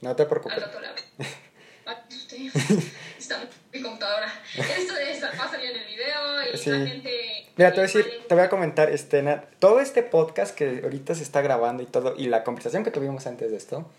No 0.00 0.14
te 0.16 0.22
al 0.22 0.28
preocupes. 0.28 0.62
otro 0.64 0.80
lado. 0.80 0.94
Está 3.18 3.48
mi 3.72 3.82
computadora. 3.82 4.32
Esto 4.54 4.94
de 4.94 5.10
estar 5.10 5.32
en 5.54 5.76
el 5.76 5.86
video 5.86 6.52
y 6.52 6.56
Sí. 6.56 6.70
la 6.70 6.86
gente. 6.86 7.46
Mira, 7.56 7.70
te 7.70 7.76
voy 7.76 7.80
a 7.80 7.92
decir, 7.92 8.24
te 8.28 8.34
voy 8.34 8.44
a 8.44 8.48
comentar, 8.48 8.90
este, 8.90 9.22
Nat, 9.22 9.44
todo 9.58 9.80
este 9.80 10.02
podcast 10.02 10.54
que 10.54 10.80
ahorita 10.82 11.14
se 11.14 11.22
está 11.22 11.40
grabando 11.40 11.82
y 11.82 11.86
todo, 11.86 12.14
y 12.16 12.26
la 12.26 12.44
conversación 12.44 12.84
que 12.84 12.90
tuvimos 12.90 13.26
antes 13.26 13.50
de 13.50 13.56
esto, 13.56 13.90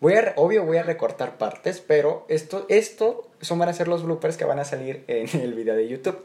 voy 0.00 0.14
a, 0.14 0.32
obvio 0.36 0.64
voy 0.64 0.76
a 0.76 0.82
recortar 0.82 1.36
partes, 1.36 1.80
pero 1.80 2.24
esto, 2.28 2.64
esto 2.68 3.30
son 3.40 3.58
van 3.58 3.68
a 3.68 3.72
ser 3.72 3.88
los 3.88 4.04
bloopers 4.04 4.36
que 4.36 4.44
van 4.44 4.58
a 4.60 4.64
salir 4.64 5.04
en 5.08 5.28
el 5.40 5.54
video 5.54 5.74
de 5.74 5.88
YouTube. 5.88 6.24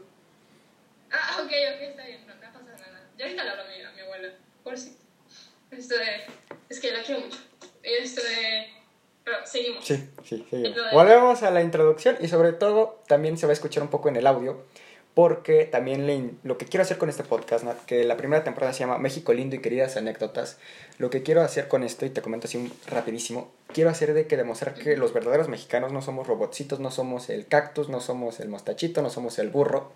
Ah, 1.10 1.38
ok, 1.40 1.46
ok, 1.50 1.80
está 1.82 2.04
bien, 2.06 2.26
no, 2.26 2.34
no 2.34 2.40
pasa 2.40 2.76
nada. 2.76 3.02
Yo 3.18 3.24
ahorita 3.24 3.44
le 3.44 3.50
hablo 3.50 3.62
a 3.62 3.66
mi, 3.66 3.82
a 3.82 3.90
mi 3.92 4.00
abuela, 4.02 4.28
por 4.62 4.78
si. 4.78 4.96
Esto 5.70 5.96
de. 5.96 6.04
Es 6.68 6.80
que 6.80 6.92
la 6.92 7.02
quiero 7.02 7.22
mucho. 7.22 7.38
Esto 7.82 8.22
de. 8.22 8.77
Pero 9.30 9.46
seguimos. 9.46 9.84
Sí, 9.84 10.08
sí. 10.24 10.44
Lo 10.50 10.58
de- 10.60 10.90
Volvemos 10.92 11.42
a 11.42 11.50
la 11.50 11.62
introducción 11.62 12.16
y 12.20 12.28
sobre 12.28 12.52
todo 12.52 13.00
también 13.06 13.36
se 13.38 13.46
va 13.46 13.50
a 13.50 13.54
escuchar 13.54 13.82
un 13.82 13.88
poco 13.90 14.08
en 14.08 14.16
el 14.16 14.26
audio, 14.26 14.64
porque 15.14 15.64
también 15.64 16.06
le 16.06 16.30
lo 16.44 16.58
que 16.58 16.66
quiero 16.66 16.82
hacer 16.82 16.96
con 16.96 17.08
este 17.10 17.24
podcast, 17.24 17.64
Nat, 17.64 17.78
que 17.86 18.04
la 18.04 18.16
primera 18.16 18.44
temporada 18.44 18.72
se 18.72 18.80
llama 18.80 18.98
México 18.98 19.32
lindo 19.32 19.56
y 19.56 19.60
queridas 19.60 19.96
anécdotas, 19.96 20.58
lo 20.98 21.10
que 21.10 21.22
quiero 21.22 21.42
hacer 21.42 21.66
con 21.68 21.82
esto, 21.82 22.06
y 22.06 22.10
te 22.10 22.22
comento 22.22 22.46
así 22.46 22.56
un- 22.56 22.72
rapidísimo, 22.86 23.50
quiero 23.72 23.90
hacer 23.90 24.14
de 24.14 24.26
que 24.28 24.36
demostrar 24.36 24.74
que 24.74 24.96
los 24.96 25.12
verdaderos 25.12 25.48
mexicanos 25.48 25.92
no 25.92 26.02
somos 26.02 26.26
robotcitos, 26.26 26.78
no 26.80 26.90
somos 26.90 27.30
el 27.30 27.46
cactus, 27.46 27.88
no 27.88 28.00
somos 28.00 28.38
el 28.40 28.48
mostachito, 28.48 29.02
no 29.02 29.10
somos 29.10 29.38
el 29.40 29.50
burro. 29.50 29.92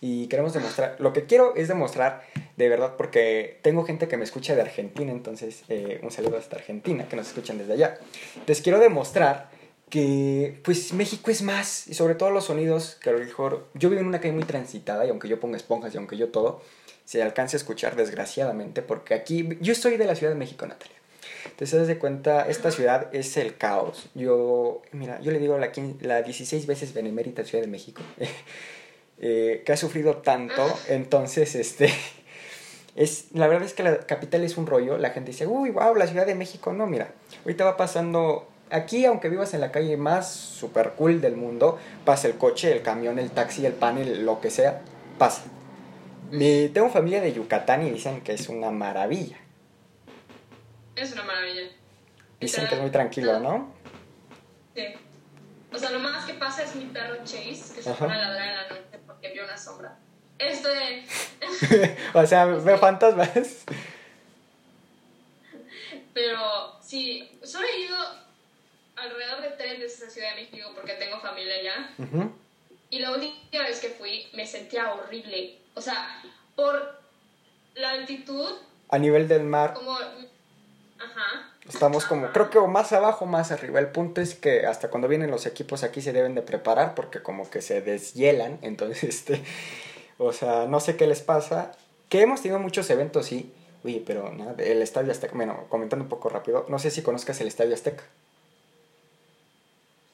Y 0.00 0.28
queremos 0.28 0.54
demostrar, 0.54 0.96
lo 0.98 1.12
que 1.12 1.26
quiero 1.26 1.54
es 1.56 1.68
demostrar 1.68 2.22
de 2.56 2.68
verdad, 2.68 2.96
porque 2.96 3.58
tengo 3.62 3.84
gente 3.84 4.08
que 4.08 4.16
me 4.16 4.24
escucha 4.24 4.54
de 4.54 4.62
Argentina, 4.62 5.12
entonces 5.12 5.62
eh, 5.68 6.00
un 6.02 6.10
saludo 6.10 6.38
hasta 6.38 6.56
Argentina, 6.56 7.06
que 7.08 7.16
nos 7.16 7.28
escuchan 7.28 7.58
desde 7.58 7.74
allá. 7.74 7.98
Entonces 8.34 8.62
quiero 8.62 8.78
demostrar 8.78 9.50
que 9.90 10.58
pues 10.62 10.92
México 10.94 11.30
es 11.30 11.42
más, 11.42 11.86
y 11.88 11.94
sobre 11.94 12.14
todo 12.14 12.30
los 12.30 12.44
sonidos, 12.44 12.96
que 13.02 13.10
a 13.10 13.12
lo 13.12 13.18
mejor 13.18 13.66
yo 13.74 13.90
vivo 13.90 14.00
en 14.00 14.06
una 14.06 14.20
calle 14.20 14.32
muy 14.32 14.44
transitada 14.44 15.04
y 15.04 15.10
aunque 15.10 15.28
yo 15.28 15.40
ponga 15.40 15.56
esponjas 15.56 15.92
y 15.94 15.98
aunque 15.98 16.16
yo 16.16 16.28
todo, 16.28 16.62
se 17.04 17.22
alcance 17.22 17.56
a 17.56 17.58
escuchar 17.58 17.96
desgraciadamente, 17.96 18.82
porque 18.82 19.14
aquí 19.14 19.48
yo 19.60 19.74
soy 19.74 19.96
de 19.96 20.04
la 20.06 20.14
Ciudad 20.14 20.32
de 20.32 20.38
México, 20.38 20.64
Natalia. 20.66 20.96
Entonces, 21.44 21.88
de 21.88 21.98
cuenta, 21.98 22.48
esta 22.48 22.70
ciudad 22.70 23.08
es 23.14 23.36
el 23.36 23.56
caos. 23.56 24.08
Yo, 24.14 24.82
mira, 24.92 25.20
yo 25.20 25.32
le 25.32 25.38
digo 25.38 25.58
la, 25.58 25.72
la 26.00 26.22
16 26.22 26.66
veces 26.66 26.94
benemérita 26.94 27.44
Ciudad 27.44 27.64
de 27.64 27.70
México, 27.70 28.02
eh, 29.20 29.62
que 29.66 29.72
ha 29.72 29.76
sufrido 29.76 30.16
tanto, 30.16 30.66
entonces, 30.88 31.54
este, 31.54 31.92
es, 32.96 33.26
la 33.34 33.46
verdad 33.48 33.64
es 33.64 33.74
que 33.74 33.82
la 33.82 33.98
capital 33.98 34.42
es 34.44 34.56
un 34.56 34.66
rollo, 34.66 34.96
la 34.96 35.10
gente 35.10 35.32
dice, 35.32 35.46
uy, 35.46 35.70
wow, 35.70 35.94
la 35.94 36.06
Ciudad 36.06 36.26
de 36.26 36.34
México, 36.34 36.72
no, 36.72 36.86
mira, 36.86 37.12
ahorita 37.44 37.64
va 37.64 37.76
pasando, 37.76 38.48
aquí 38.70 39.04
aunque 39.04 39.28
vivas 39.28 39.52
en 39.52 39.60
la 39.60 39.70
calle 39.72 39.96
más 39.96 40.32
super 40.32 40.92
cool 40.92 41.20
del 41.20 41.36
mundo, 41.36 41.78
pasa 42.04 42.28
el 42.28 42.38
coche, 42.38 42.72
el 42.72 42.82
camión, 42.82 43.18
el 43.18 43.30
taxi, 43.30 43.66
el 43.66 43.74
panel, 43.74 44.24
lo 44.24 44.40
que 44.40 44.50
sea, 44.50 44.82
pasa. 45.18 45.42
Mi, 46.30 46.68
tengo 46.68 46.88
familia 46.88 47.20
de 47.20 47.32
Yucatán 47.32 47.86
y 47.86 47.90
dicen 47.90 48.22
que 48.22 48.32
es 48.32 48.48
una 48.48 48.70
maravilla. 48.70 49.36
Es 50.96 51.12
una 51.12 51.24
maravilla. 51.24 51.62
Dicen 52.40 52.66
que 52.68 52.74
es 52.74 52.80
muy 52.80 52.90
tranquilo, 52.90 53.38
¿no? 53.40 53.72
Sí. 54.74 54.84
O 55.72 55.78
sea, 55.78 55.90
lo 55.90 55.98
más 55.98 56.24
que 56.24 56.34
pasa 56.34 56.62
es 56.62 56.74
mi 56.74 56.86
perro 56.86 57.16
Chase, 57.24 57.74
que 57.74 57.82
se 57.82 57.92
pone 57.92 58.14
a 58.14 58.18
ladrar 58.18 58.48
en 58.48 58.56
la 58.56 58.68
noche 58.68 58.89
porque 59.20 59.34
vio 59.34 59.44
una 59.44 59.56
sombra. 59.58 59.98
Esto 60.38 60.68
de. 60.68 61.04
o 62.14 62.26
sea, 62.26 62.46
veo 62.46 62.78
fantasmas. 62.78 63.66
Pero 66.14 66.80
sí, 66.80 67.38
solo 67.42 67.66
he 67.66 67.80
ido 67.80 67.96
alrededor 68.96 69.42
de 69.42 69.50
tres 69.50 69.78
veces 69.78 70.08
a 70.08 70.10
Ciudad 70.10 70.34
de 70.34 70.42
México 70.42 70.70
porque 70.74 70.94
tengo 70.94 71.20
familia 71.20 71.54
allá. 71.54 71.90
Ujú. 71.98 72.32
Y 72.88 72.98
la 73.00 73.12
última 73.12 73.64
vez 73.64 73.80
que 73.80 73.90
fui 73.90 74.26
me 74.32 74.46
sentía 74.46 74.92
horrible. 74.94 75.58
O 75.74 75.82
sea, 75.82 76.22
por 76.56 76.98
la 77.74 77.90
altitud, 77.90 78.50
A 78.88 78.98
nivel 78.98 79.28
del 79.28 79.42
mar, 79.42 79.74
como. 79.74 79.98
Ajá. 81.00 81.50
estamos 81.68 82.04
como, 82.04 82.30
creo 82.32 82.50
que 82.50 82.58
o 82.58 82.66
más 82.66 82.92
abajo 82.92 83.24
o 83.24 83.28
más 83.28 83.50
arriba. 83.52 83.80
El 83.80 83.88
punto 83.88 84.20
es 84.20 84.34
que 84.34 84.66
hasta 84.66 84.88
cuando 84.90 85.08
vienen 85.08 85.30
los 85.30 85.46
equipos 85.46 85.82
aquí 85.82 86.02
se 86.02 86.12
deben 86.12 86.34
de 86.34 86.42
preparar 86.42 86.94
porque 86.94 87.22
como 87.22 87.48
que 87.50 87.62
se 87.62 87.80
deshielan. 87.80 88.58
Entonces, 88.62 89.02
este, 89.04 89.42
o 90.18 90.32
sea, 90.32 90.66
no 90.66 90.80
sé 90.80 90.96
qué 90.96 91.06
les 91.06 91.20
pasa. 91.22 91.72
Que 92.08 92.22
hemos 92.22 92.42
tenido 92.42 92.58
muchos 92.58 92.90
eventos, 92.90 93.26
sí. 93.26 93.52
Oye, 93.84 94.02
pero 94.06 94.30
nada, 94.32 94.54
el 94.62 94.82
Estadio 94.82 95.10
Azteca, 95.10 95.34
bueno, 95.34 95.64
comentando 95.70 96.02
un 96.04 96.08
poco 96.10 96.28
rápido, 96.28 96.66
no 96.68 96.78
sé 96.78 96.90
si 96.90 97.00
conozcas 97.02 97.40
el 97.40 97.46
Estadio 97.48 97.72
Azteca. 97.72 98.02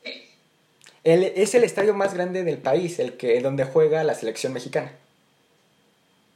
Sí. 0.05 0.29
El- 1.05 1.25
es 1.25 1.55
el 1.55 1.65
estadio 1.65 1.95
más 1.95 2.15
grande 2.15 2.45
del 2.45 2.59
país, 2.59 2.99
el 3.01 3.17
que 3.17 3.41
donde 3.41 3.65
juega 3.65 4.05
la 4.05 4.15
selección 4.15 4.53
mexicana. 4.53 4.93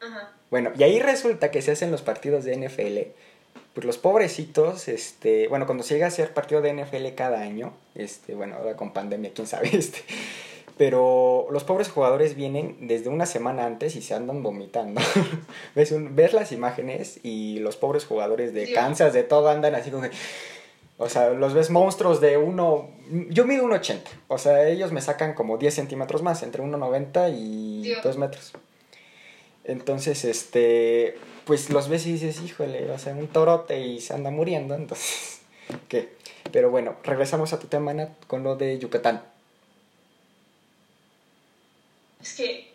Ajá. 0.00 0.32
Bueno, 0.50 0.72
y 0.76 0.82
ahí 0.82 0.98
resulta 0.98 1.50
que 1.52 1.62
se 1.62 1.70
hacen 1.72 1.90
los 1.92 2.02
partidos 2.02 2.44
de 2.44 2.54
NFL. 2.56 3.12
Pues 3.74 3.86
los 3.86 3.98
pobrecitos, 3.98 4.88
este, 4.88 5.46
bueno, 5.48 5.66
cuando 5.66 5.84
se 5.84 5.94
llega 5.94 6.06
a 6.06 6.08
hacer 6.08 6.34
partido 6.34 6.60
de 6.60 6.72
NFL 6.72 7.14
cada 7.14 7.40
año, 7.40 7.72
este, 7.94 8.34
bueno, 8.34 8.56
ahora 8.56 8.74
con 8.76 8.92
pandemia, 8.92 9.30
quién 9.32 9.46
sabe, 9.46 9.68
este, 9.76 10.00
pero 10.76 11.46
los 11.50 11.64
pobres 11.64 11.88
jugadores 11.88 12.34
vienen 12.34 12.76
desde 12.88 13.08
una 13.10 13.26
semana 13.26 13.66
antes 13.66 13.96
y 13.96 14.02
se 14.02 14.14
andan 14.14 14.42
vomitando. 14.42 15.00
ves, 15.74 15.92
un- 15.92 16.16
ves 16.16 16.32
las 16.32 16.52
imágenes 16.52 17.20
y 17.22 17.58
los 17.60 17.76
pobres 17.76 18.04
jugadores 18.06 18.54
de. 18.54 18.64
Kansas, 18.74 19.12
de 19.12 19.22
todo, 19.22 19.48
andan 19.50 19.74
así 19.74 19.90
como 19.90 20.04
que, 20.04 20.10
o 20.98 21.08
sea, 21.08 21.30
los 21.30 21.54
ves 21.54 21.70
monstruos 21.70 22.20
de 22.20 22.38
uno, 22.38 22.88
yo 23.28 23.44
mido 23.44 23.64
1,80, 23.66 24.00
o 24.28 24.38
sea, 24.38 24.66
ellos 24.68 24.90
me 24.92 25.00
sacan 25.00 25.34
como 25.34 25.58
10 25.58 25.74
centímetros 25.74 26.22
más, 26.22 26.42
entre 26.42 26.62
1,90 26.62 27.34
y 27.38 27.82
Dios. 27.82 28.02
2 28.02 28.16
metros. 28.18 28.52
Entonces, 29.70 30.24
este, 30.24 31.16
pues 31.44 31.70
los 31.70 31.88
ves 31.88 32.04
y 32.06 32.12
dices, 32.12 32.40
híjole, 32.42 32.90
o 32.90 32.98
sea, 32.98 33.14
un 33.14 33.28
torote 33.28 33.78
y 33.78 34.00
se 34.00 34.14
anda 34.14 34.30
muriendo, 34.30 34.74
entonces, 34.76 35.42
¿qué? 35.88 36.12
Pero 36.52 36.70
bueno, 36.70 36.96
regresamos 37.04 37.52
a 37.52 37.60
tu 37.60 37.68
tema, 37.68 37.94
Nat, 37.94 38.10
con 38.26 38.42
lo 38.42 38.56
de 38.56 38.78
Yucatán. 38.78 39.22
Es 42.20 42.34
que. 42.34 42.70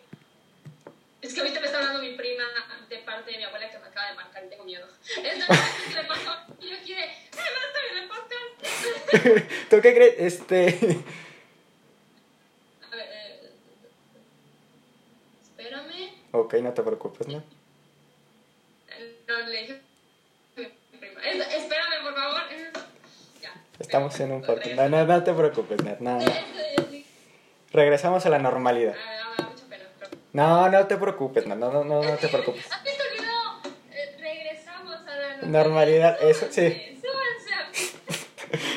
Es 1.20 1.34
que 1.34 1.40
ahorita 1.40 1.60
me 1.60 1.66
está 1.66 1.78
hablando 1.78 2.00
mi 2.00 2.16
prima 2.16 2.44
de 2.88 2.98
parte 2.98 3.32
de 3.32 3.38
mi 3.38 3.44
abuela 3.44 3.70
que 3.70 3.78
me 3.78 3.86
acaba 3.86 4.08
de 4.08 4.14
marcar 4.14 4.44
y 4.44 4.48
tengo 4.48 4.64
miedo. 4.64 4.86
Qué 5.14 5.22
le 5.94 6.04
pasó. 6.04 6.36
Y 6.60 6.70
yo 6.70 6.76
quiere. 6.84 7.02
¡Ay, 7.02 7.50
no 7.54 7.60
estoy 7.66 7.84
en 7.90 7.98
el 8.02 8.08
podcast! 8.08 9.52
¿Tú 9.70 9.80
qué 9.82 9.94
crees? 9.94 10.14
Este, 10.18 10.78
A 12.90 12.96
ver, 12.96 13.08
eh, 13.12 13.50
espérame. 15.42 16.25
Ok, 16.40 16.54
no 16.54 16.72
te 16.72 16.82
preocupes, 16.82 17.28
¿no? 17.28 17.42
No, 19.28 19.46
le 19.48 19.60
dije 19.60 19.80
espérame, 20.56 22.02
por 22.04 22.14
favor. 22.14 22.40
Ya. 23.42 23.52
Estamos 23.78 24.18
en 24.20 24.32
un 24.32 24.42
podcast. 24.42 24.72
No, 24.72 24.88
no, 24.88 25.04
no 25.04 25.24
te 25.24 25.32
preocupes, 25.32 25.82
Nat, 25.82 26.00
no, 26.00 26.18
no. 26.18 26.32
Regresamos 27.72 28.24
a 28.26 28.30
la 28.30 28.38
normalidad. 28.38 28.94
ah, 29.38 29.48
No, 30.32 30.68
no 30.68 30.86
te 30.86 30.96
preocupes, 30.96 31.46
no, 31.46 31.56
no, 31.56 31.70
no, 31.72 31.84
no, 31.84 32.16
te 32.16 32.28
preocupes. 32.28 32.64
Eh, 33.92 34.16
regresamos 34.20 34.94
a 34.94 35.16
la 35.16 35.36
Normalidad, 35.48 36.22
eso, 36.22 36.46
sí. 36.50 37.00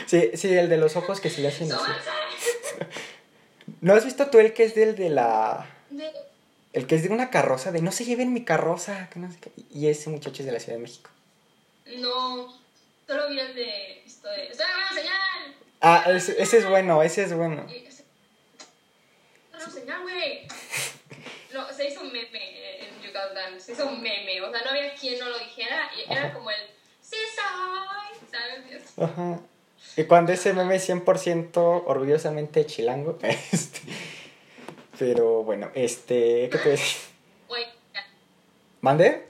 Sí, 0.08 0.32
sí, 0.36 0.58
el 0.58 0.70
de 0.70 0.78
los 0.78 0.96
ojos 0.96 1.20
que 1.20 1.30
se 1.30 1.42
le 1.42 1.50
hacen 1.50 1.72
así. 1.72 1.92
¿No 3.82 3.94
has 3.94 4.06
visto 4.06 4.28
tú 4.30 4.40
el 4.40 4.54
que 4.54 4.64
es 4.64 4.76
del 4.76 4.96
de 4.96 5.10
la... 5.10 5.68
El 6.74 6.86
que 6.86 6.96
es 6.96 7.04
de 7.04 7.10
una 7.10 7.30
carroza, 7.30 7.72
de 7.72 7.82
no 7.82 7.92
se 7.92 8.06
lleven 8.06 8.32
mi 8.34 8.44
carroza, 8.44 9.10
que 9.10 9.20
no 9.20 9.32
sé 9.32 9.40
qué. 9.40 9.52
Y 9.72 9.88
ese 9.88 10.10
muchacho 10.10 10.42
es 10.42 10.46
de 10.46 10.52
la 10.52 10.60
Ciudad 10.60 10.78
de 10.78 10.84
México. 10.84 11.10
No, 11.98 12.60
solo 13.08 13.30
vi 13.30 13.40
el 13.40 13.56
de 13.56 14.04
esto 14.06 14.28
de. 14.30 14.48
¡Estoy 14.52 14.66
grabando 14.68 14.96
señal! 14.96 15.56
Ah, 15.82 16.04
ese, 16.08 16.42
ese 16.42 16.58
es 16.60 16.70
bueno, 16.70 17.02
ese 17.02 17.24
es 17.24 17.34
bueno. 17.34 17.66
¡Estoy 17.68 18.06
grabando 19.52 19.72
señal, 19.80 20.02
güey! 20.04 20.48
No, 21.52 21.68
se 21.74 21.88
hizo 21.88 22.02
un 22.02 22.14
meme 22.14 22.80
en 22.88 23.02
Yucatán, 23.02 23.60
se 23.60 23.72
hizo 23.72 23.88
un 23.88 24.00
meme, 24.04 24.40
o 24.40 24.52
sea, 24.52 24.62
no 24.62 24.70
había 24.70 24.94
quien 24.94 25.18
no 25.20 25.30
lo 25.30 25.40
dijera, 25.40 25.90
y 25.98 26.12
era 26.12 26.26
Ajá. 26.26 26.34
como 26.34 26.52
el. 26.52 26.58
¡Sí 27.02 27.16
soy! 27.36 28.30
¿Sabes? 28.30 28.84
Ajá. 29.00 29.40
Y 29.98 30.04
cuando 30.04 30.32
ese 30.32 30.54
meme 30.54 30.76
es 30.76 30.88
100% 30.88 31.84
orgullosamente 31.86 32.66
chilango. 32.66 33.18
Este, 33.52 33.82
pero 35.00 35.44
bueno, 35.44 35.72
este, 35.74 36.50
¿qué 36.52 36.58
te? 36.58 36.72
White 37.48 37.72
¿Mande? 38.82 39.28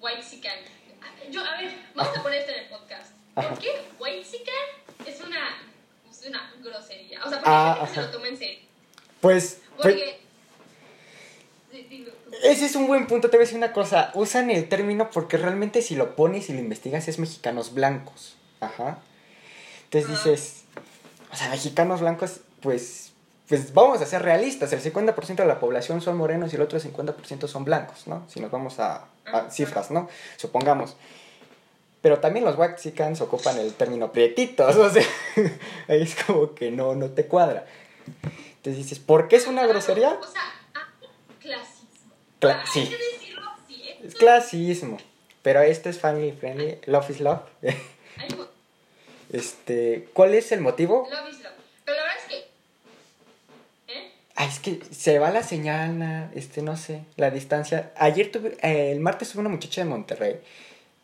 White. 0.00 0.22
Yo, 1.30 1.44
a 1.44 1.60
ver, 1.60 1.72
vamos 1.94 2.16
a 2.16 2.22
poner 2.22 2.38
esto 2.38 2.52
en 2.52 2.58
el 2.60 2.68
podcast. 2.68 3.12
¿Por 3.34 3.58
qué 3.58 3.70
White 3.98 4.20
es 5.06 5.20
una, 5.20 5.40
es 6.06 6.26
una 6.26 6.54
grosería? 6.62 7.24
O 7.24 7.28
sea, 7.28 7.38
porque 7.38 7.50
Ah, 7.50 7.78
la 7.80 7.86
gente 7.86 8.00
se 8.00 8.06
lo 8.06 8.12
toma 8.12 8.28
en 8.28 8.36
serio. 8.38 8.58
Pues, 9.20 9.60
pues, 9.76 9.94
Porque. 9.94 10.20
Tú. 11.70 12.36
ese 12.44 12.66
es 12.66 12.76
un 12.76 12.86
buen 12.86 13.06
punto. 13.08 13.28
Te 13.28 13.36
voy 13.36 13.42
a 13.42 13.46
decir 13.46 13.58
una 13.58 13.72
cosa. 13.72 14.12
Usan 14.14 14.50
el 14.50 14.68
término 14.68 15.10
porque 15.10 15.36
realmente 15.36 15.82
si 15.82 15.96
lo 15.96 16.16
pones 16.16 16.48
y 16.48 16.52
lo 16.52 16.60
investigas 16.60 17.08
es 17.08 17.18
mexicanos 17.18 17.74
blancos. 17.74 18.36
Ajá. 18.60 19.00
Entonces 19.84 20.10
dices, 20.10 20.64
o 21.32 21.36
sea, 21.36 21.50
mexicanos 21.50 22.00
blancos, 22.00 22.40
pues, 22.60 23.07
pues 23.48 23.72
vamos 23.72 24.00
a 24.02 24.06
ser 24.06 24.22
realistas. 24.22 24.72
El 24.72 24.80
50% 24.82 25.36
de 25.36 25.46
la 25.46 25.58
población 25.58 26.00
son 26.00 26.16
morenos 26.16 26.52
y 26.52 26.56
el 26.56 26.62
otro 26.62 26.78
50% 26.78 27.48
son 27.48 27.64
blancos, 27.64 28.06
¿no? 28.06 28.24
Si 28.28 28.40
nos 28.40 28.50
vamos 28.50 28.78
a, 28.78 29.06
cifras, 29.50 29.90
¿no? 29.90 30.08
Supongamos. 30.36 30.96
Pero 32.02 32.18
también 32.20 32.44
los 32.44 32.56
waxicans 32.56 33.20
ocupan 33.20 33.58
el 33.58 33.74
término 33.74 34.12
prietitos, 34.12 34.76
o 34.76 34.90
sea, 34.90 35.02
ahí 35.88 36.02
es 36.02 36.14
como 36.24 36.54
que 36.54 36.70
no, 36.70 36.94
no 36.94 37.10
te 37.10 37.26
cuadra. 37.26 37.66
Entonces 38.56 38.76
dices, 38.76 38.98
¿por 38.98 39.28
qué 39.28 39.36
es 39.36 39.46
una 39.46 39.66
grosería? 39.66 40.12
O 40.12 40.26
sea, 40.26 40.42
hay 40.74 41.08
clasismo. 41.40 42.12
Cla- 42.40 42.60
Hay 42.60 42.66
sí. 42.72 42.88
que 42.88 42.96
decirlo 42.96 43.42
así, 43.50 43.82
¿eh? 43.82 43.98
Es 44.04 44.14
clasismo. 44.14 44.98
Pero 45.42 45.60
este 45.62 45.88
es 45.90 45.98
family 45.98 46.32
friendly, 46.32 46.78
love 46.86 47.08
is 47.10 47.20
love. 47.20 47.40
Hay 47.62 48.28
Este, 49.32 50.08
¿cuál 50.14 50.34
es 50.34 50.52
el 50.52 50.60
motivo? 50.60 51.06
Love 51.10 51.30
is 51.30 51.42
love. 51.42 51.52
Pero 51.84 51.96
la 51.96 52.02
verdad 52.04 52.18
es 52.18 52.24
que. 52.28 52.38
¿Eh? 53.92 54.12
Ay, 54.40 54.46
es 54.46 54.60
que 54.60 54.80
se 54.92 55.18
va 55.18 55.30
la 55.32 55.42
señal, 55.42 55.98
na- 55.98 56.30
este, 56.32 56.62
no 56.62 56.76
sé, 56.76 57.02
la 57.16 57.32
distancia. 57.32 57.92
Ayer 57.96 58.30
tuve, 58.30 58.56
eh, 58.62 58.92
el 58.92 59.00
martes 59.00 59.30
tuve 59.30 59.40
una 59.40 59.48
muchacha 59.48 59.80
de 59.82 59.88
Monterrey. 59.90 60.38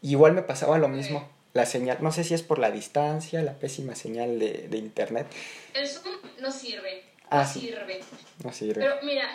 Igual 0.03 0.35
me 0.35 0.43
pasaba 0.43 0.79
lo 0.79 0.87
mismo. 0.87 1.29
La 1.53 1.67
señal, 1.67 1.99
no 2.01 2.13
sé 2.13 2.23
si 2.23 2.33
es 2.35 2.43
por 2.43 2.61
la 2.61 2.71
distancia, 2.71 3.43
la 3.43 3.55
pésima 3.55 3.97
señal 3.97 4.39
de, 4.39 4.69
de 4.69 4.77
internet. 4.79 5.27
El 5.75 5.89
Zoom 5.89 6.15
no 6.41 6.53
sirve. 6.53 7.03
Ah, 7.29 7.43
no 7.43 7.49
sí. 7.49 7.61
sirve. 7.61 8.01
No 8.45 8.53
sirve. 8.53 8.75
Pero 8.83 8.95
mira, 9.03 9.27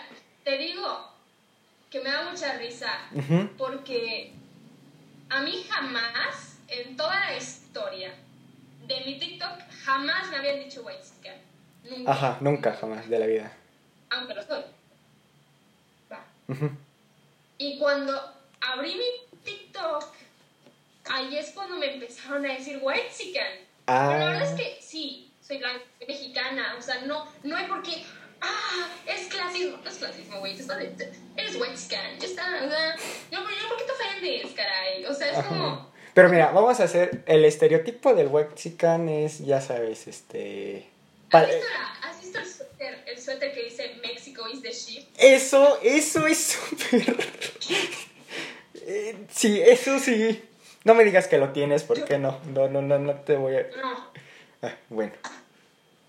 te 0.45 0.57
digo 0.57 1.11
que 1.91 1.99
me 1.99 2.09
da 2.09 2.29
mucha 2.29 2.57
risa 2.57 2.87
porque 3.57 4.31
a 5.29 5.41
mí 5.41 5.61
jamás, 5.69 6.57
en 6.69 6.95
toda 6.95 7.19
la 7.19 7.35
historia 7.35 8.13
de 8.87 9.01
mi 9.05 9.19
TikTok, 9.19 9.59
jamás 9.83 10.29
me 10.29 10.37
habían 10.37 10.59
dicho 10.59 10.83
white. 10.85 11.03
Nunca. 11.83 12.11
Ajá, 12.11 12.37
nunca, 12.39 12.73
jamás 12.79 13.09
de 13.09 13.19
la 13.19 13.25
vida. 13.25 13.51
Aunque 14.09 14.33
lo 14.33 14.43
soy. 14.43 14.63
Va. 16.11 16.25
Y 17.57 17.77
cuando 17.77 18.19
abrí 18.61 18.95
mi 18.95 19.37
TikTok, 19.43 20.05
ahí 21.09 21.37
es 21.37 21.51
cuando 21.51 21.75
me 21.75 21.93
empezaron 21.93 22.45
a 22.45 22.53
decir 22.53 22.79
white. 22.81 23.09
Ah. 23.85 24.09
Pero 24.11 24.19
la 24.19 24.31
verdad 24.31 24.51
es 24.53 24.61
que 24.61 24.81
sí, 24.81 25.31
soy 25.41 25.57
blanca, 25.57 25.83
mexicana, 26.07 26.75
o 26.77 26.81
sea, 26.81 27.01
no, 27.01 27.25
no 27.43 27.55
hay 27.55 27.67
por 27.67 27.81
qué. 27.81 28.03
Ah, 28.41 28.87
es 29.05 29.27
clasismo, 29.27 29.77
no 29.83 29.89
es 29.89 29.97
clasismo, 29.97 30.39
güey, 30.39 30.53
eres 30.53 31.55
white 31.55 31.75
ya 31.89 32.25
está, 32.25 32.43
o 32.65 32.69
sea, 32.69 32.95
no, 33.31 33.45
pero 33.45 33.67
¿por 33.67 33.77
qué 33.77 33.83
te 33.83 33.91
ofendes, 33.91 34.53
caray? 34.53 35.05
O 35.05 35.13
sea, 35.13 35.31
es 35.31 35.37
Ajá. 35.37 35.49
como, 35.49 35.91
Pero 36.13 36.29
mira, 36.29 36.51
vamos 36.51 36.79
a 36.79 36.83
hacer 36.83 37.23
el 37.25 37.43
estereotipo 37.43 38.13
del 38.13 38.27
waxican 38.27 39.09
es, 39.09 39.39
ya 39.39 39.59
sabes, 39.59 40.07
este... 40.07 40.87
¿has 41.31 41.47
visto, 41.47 41.67
la- 41.69 42.09
has 42.09 42.21
visto 42.21 42.39
el, 42.39 42.45
suéter, 42.45 43.03
el 43.07 43.21
suéter 43.21 43.53
que 43.53 43.63
dice 43.63 43.95
Mexico 44.01 44.47
is 44.47 44.61
the 44.61 44.71
ship? 44.71 45.07
Eso, 45.17 45.79
eso 45.83 46.27
es 46.27 46.37
súper... 46.43 47.15
Eh, 48.91 49.15
sí, 49.31 49.61
eso 49.61 49.99
sí. 49.99 50.43
No 50.83 50.95
me 50.95 51.03
digas 51.03 51.27
que 51.27 51.37
lo 51.37 51.49
tienes, 51.51 51.83
porque 51.83 52.17
no, 52.17 52.39
no, 52.53 52.67
no, 52.69 52.81
no, 52.81 52.97
no 52.97 53.13
te 53.21 53.35
voy 53.35 53.55
a... 53.55 53.61
No, 53.77 54.11
Ah, 54.63 54.75
bueno, 54.89 55.13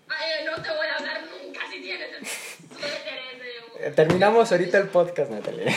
Ay, 0.09 0.45
no 0.45 0.55
te 0.61 0.69
voy 0.69 0.87
a 0.87 0.95
hablar 0.97 1.21
nunca 1.43 1.61
si 1.71 1.79
tienes 1.81 2.09
el 2.19 2.25
suéter 2.25 3.19
ese. 3.35 3.87
Eh, 3.87 3.91
terminamos 3.91 4.51
ahorita 4.51 4.77
el 4.79 4.87
podcast, 4.89 5.29
Natalia. 5.31 5.73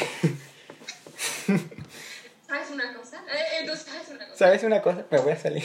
¿Sabes 2.46 2.70
una 2.70 2.94
cosa? 2.94 3.22
Eh, 3.30 3.60
eh, 3.62 3.66
¿tú 3.66 3.76
sabes 3.76 4.08
una 4.08 4.26
cosa? 4.26 4.38
¿Sabes 4.38 4.62
una 4.64 4.82
cosa? 4.82 5.06
Me 5.10 5.18
voy 5.18 5.32
a 5.32 5.36
salir. 5.36 5.64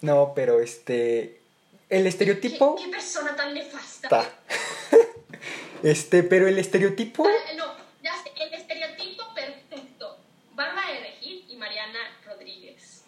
No, 0.00 0.32
pero 0.34 0.60
este... 0.60 1.40
El 1.88 2.02
¿Qué, 2.02 2.08
estereotipo... 2.08 2.76
qué 2.76 2.88
persona 2.88 3.36
tan 3.36 3.54
nefasta? 3.54 4.20
Está. 4.20 4.32
Este, 5.82 6.22
pero 6.22 6.48
el 6.48 6.58
estereotipo... 6.58 7.28
No, 7.56 7.74
ya 8.02 8.14
sé, 8.22 8.32
el 8.42 8.54
estereotipo 8.54 9.22
perfecto. 9.34 10.18
Bárbara 10.54 10.90
de 10.90 11.00
Regil 11.00 11.44
y 11.48 11.56
Mariana 11.56 11.98
Rodríguez. 12.24 13.02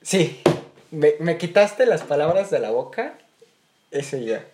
Sí, 0.00 0.40
me, 0.90 1.14
me 1.18 1.36
quitaste 1.36 1.84
las 1.84 2.02
palabras 2.02 2.50
de 2.50 2.60
la 2.60 2.70
boca. 2.70 3.18
Ese 3.90 4.24
ya. 4.24 4.44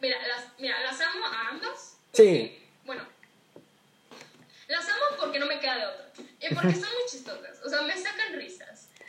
Mira, 0.00 0.18
las, 0.26 0.46
mira, 0.58 0.80
las 0.82 1.00
amo 1.00 1.26
a 1.26 1.48
ambas. 1.48 1.96
Sí. 2.12 2.58
Bueno, 2.84 3.02
las 4.68 4.88
amo 4.88 5.16
porque 5.18 5.38
no 5.38 5.46
me 5.46 5.58
queda 5.60 5.76
de 5.76 5.86
otra. 5.86 6.10
Y 6.40 6.54
porque 6.54 6.72
son 6.72 6.92
muy 6.92 7.10
chistosas. 7.10 7.62
O 7.64 7.70
sea, 7.70 7.82
me 7.82 7.96
sacan 7.96 8.34
risas. 8.34 8.63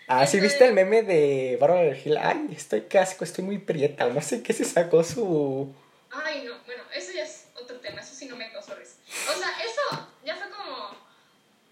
Ah, 0.08 0.28
¿sí 0.28 0.40
viste 0.40 0.66
el 0.66 0.74
meme 0.74 1.02
de 1.04 1.58
Bárbara 1.60 1.82
de 1.84 1.96
Gil? 1.96 2.18
Ay, 2.18 2.48
estoy 2.56 2.82
casco, 2.82 3.24
estoy 3.24 3.44
muy 3.44 3.58
prieta. 3.58 4.08
No 4.08 4.22
sé 4.22 4.44
qué 4.44 4.54
se 4.54 4.64
sacó 4.66 5.04
su... 5.04 5.74
Ay, 6.12 6.44
no, 6.46 6.54
bueno, 6.66 6.84
eso 6.94 7.12
ya 7.12 7.24
es 7.24 7.48
otro 7.60 7.80
tema. 7.80 8.02
Eso 8.02 8.14
sí 8.14 8.28
no 8.28 8.36
me 8.36 8.52
causó 8.52 8.76
risa. 8.76 8.96
O 9.08 9.38
sea, 9.38 9.50
eso 9.64 10.08
ya 10.24 10.36
fue 10.36 10.50
como. 10.52 10.96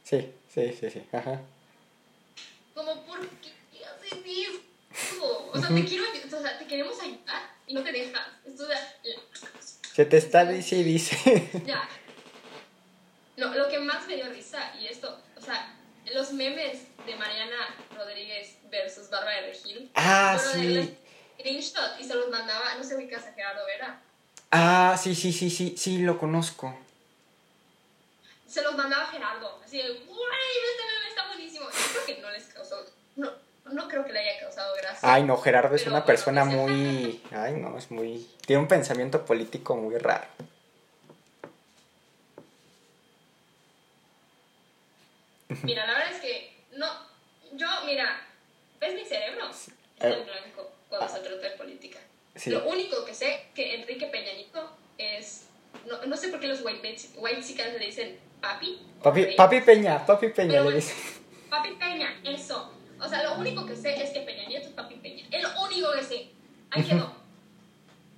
Sí, 0.04 0.34
sí, 0.54 0.76
sí, 0.80 0.90
sí. 0.90 1.04
Ajá. 1.12 1.40
Como, 2.74 3.06
¿por 3.06 3.20
qué 3.20 3.52
haces 3.86 4.20
eso? 4.92 5.50
O 5.54 5.60
sea, 5.60 5.70
te 5.70 5.86
quiero, 5.86 6.04
o 6.26 6.42
sea, 6.42 6.58
te 6.58 6.66
queremos 6.66 7.00
ayudar 7.02 7.44
y 7.68 7.74
no 7.76 7.84
te 7.84 7.92
dejas. 7.92 8.28
Esto 8.46 8.66
Se 9.94 10.06
te 10.06 10.18
está 10.18 10.44
dice 10.46 10.78
y 10.78 10.84
dice. 10.84 11.50
ya. 11.66 11.88
No, 13.38 13.54
lo 13.54 13.70
que 13.70 13.80
más 13.80 14.08
me 14.08 14.16
dio 14.16 14.30
risa, 14.30 14.74
y 14.80 14.88
esto, 14.88 15.20
o 15.36 15.42
sea, 15.42 15.76
los 16.14 16.34
memes 16.34 16.80
de 17.06 17.16
Mariana 17.16 17.76
Rodríguez 17.96 18.58
versus 18.70 19.10
Bárbara 19.10 19.42
de 19.42 19.48
Regil. 19.48 19.92
Ah, 19.96 20.38
sí. 20.40 20.98
screenshot 21.40 22.00
y 22.00 22.04
se 22.04 22.16
los 22.16 22.30
mandaba, 22.30 22.76
no 22.76 22.84
sé 22.84 22.98
qué 22.98 23.10
casa 23.10 23.34
Gerardo 23.34 23.66
Vera. 23.66 24.00
Ah, 24.52 24.96
sí, 25.02 25.16
sí, 25.16 25.34
sí, 25.34 25.50
sí, 25.50 25.76
sí, 25.78 26.00
lo 26.00 26.18
conozco. 26.18 26.78
Se 28.48 28.62
los 28.62 28.76
mandaba 28.76 29.08
Gerardo. 29.08 29.60
Así 29.66 29.78
de, 29.78 29.84
güey, 29.84 30.00
este 30.00 30.84
meme 30.86 31.10
está 31.10 31.28
buenísimo. 31.28 31.66
Yo 31.66 31.92
creo 31.92 32.06
que 32.06 32.22
no 32.22 32.30
les 32.30 32.44
causó. 32.46 32.86
No, 33.16 33.32
no 33.66 33.88
creo 33.88 34.06
que 34.06 34.14
le 34.14 34.20
haya 34.20 34.40
causado 34.42 34.76
gracia. 34.76 35.14
Ay, 35.14 35.24
no, 35.24 35.38
Gerardo 35.38 35.76
es 35.76 35.88
una 35.88 36.06
persona 36.06 36.46
muy... 36.46 37.24
Ay, 37.32 37.54
no, 37.54 37.78
es 37.78 37.90
muy... 37.90 38.30
Tiene 38.46 38.62
un 38.62 38.68
pensamiento 38.68 39.26
político 39.26 39.76
muy 39.76 39.98
raro. 39.98 40.28
Mira, 45.64 45.86
la 45.86 45.94
verdad 45.94 46.12
es 46.14 46.22
que. 46.22 46.53
Yo, 47.64 47.86
mira, 47.86 48.20
¿ves 48.82 48.94
mi 48.94 49.06
cerebro? 49.06 49.50
Está 49.50 50.10
Eh. 50.10 50.18
en 50.20 50.26
blanco 50.26 50.70
cuando 50.90 51.08
se 51.08 51.20
trata 51.22 51.38
de 51.50 51.52
política. 51.52 52.00
Sí. 52.36 52.50
Lo 52.50 52.66
único 52.68 53.06
que 53.06 53.14
sé 53.14 53.46
que 53.56 53.76
Enrique 53.76 54.08
Peñañito 54.08 54.76
es. 54.98 55.46
No, 55.88 56.06
no 56.06 56.18
sé 56.18 56.28
por 56.28 56.40
qué 56.42 56.48
los 56.48 56.62
white, 56.62 56.98
white 57.16 57.42
chicas 57.42 57.72
le 57.74 57.86
dicen 57.86 58.20
papi. 58.42 58.82
Papi, 59.02 59.24
rey. 59.26 59.36
papi 59.38 59.62
Peña, 59.62 60.06
papi 60.06 60.28
Peña, 60.30 60.54
le 60.56 60.62
bueno, 60.64 60.76
dice. 60.76 60.94
Papi 61.50 61.72
Peña, 61.76 62.20
eso. 62.26 62.74
O 63.00 63.08
sea, 63.08 63.24
lo 63.24 63.36
único 63.36 63.66
que 63.66 63.76
sé 63.78 64.02
es 64.04 64.10
que 64.12 64.22
Peña 64.22 64.46
Nieto 64.48 64.68
es 64.68 64.74
Papi 64.74 64.96
Peña. 64.96 65.26
Es 65.32 65.42
lo 65.42 65.62
único 65.64 65.92
que 65.94 66.04
sé. 66.04 66.28
Ahí 66.72 66.84
quedó. 66.84 67.16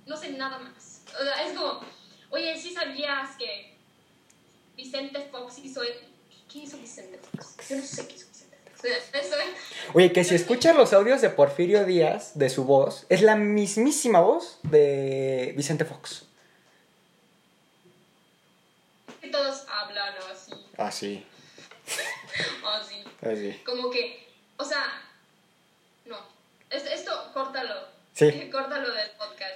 No 0.06 0.16
sé 0.16 0.30
nada 0.30 0.58
más. 0.58 1.02
O 1.20 1.22
sea, 1.22 1.46
es 1.46 1.52
como, 1.56 1.80
oye, 2.30 2.56
¿sí 2.56 2.72
sabías 2.72 3.36
que 3.36 3.74
Vicente 4.76 5.20
Fox 5.30 5.58
hizo... 5.58 5.82
¿Qué 6.52 6.58
hizo 6.60 6.78
Vicente 6.78 7.18
Fox? 7.18 7.56
Yo 7.68 7.76
no 7.76 7.82
sé 7.82 8.06
qué 8.08 8.14
hizo 8.14 8.26
Oye, 9.94 10.12
que 10.12 10.24
si 10.24 10.34
escuchas 10.34 10.76
los 10.76 10.92
audios 10.92 11.20
de 11.20 11.30
Porfirio 11.30 11.84
Díaz, 11.84 12.32
de 12.38 12.50
su 12.50 12.64
voz, 12.64 13.06
es 13.08 13.22
la 13.22 13.36
mismísima 13.36 14.20
voz 14.20 14.58
de 14.62 15.52
Vicente 15.56 15.84
Fox. 15.84 16.24
que 19.20 19.28
Todos 19.28 19.64
hablan 19.68 20.14
así, 20.32 20.52
Así, 20.76 21.26
así. 22.64 23.04
así. 23.22 23.62
Como 23.64 23.90
que, 23.90 24.28
o 24.56 24.64
sea, 24.64 24.84
no. 26.04 26.18
Es- 26.70 26.84
Esto, 26.86 27.30
córtalo. 27.32 27.74
Sí. 28.14 28.48
Córtalo 28.52 28.92
del 28.92 29.10
podcast. 29.12 29.54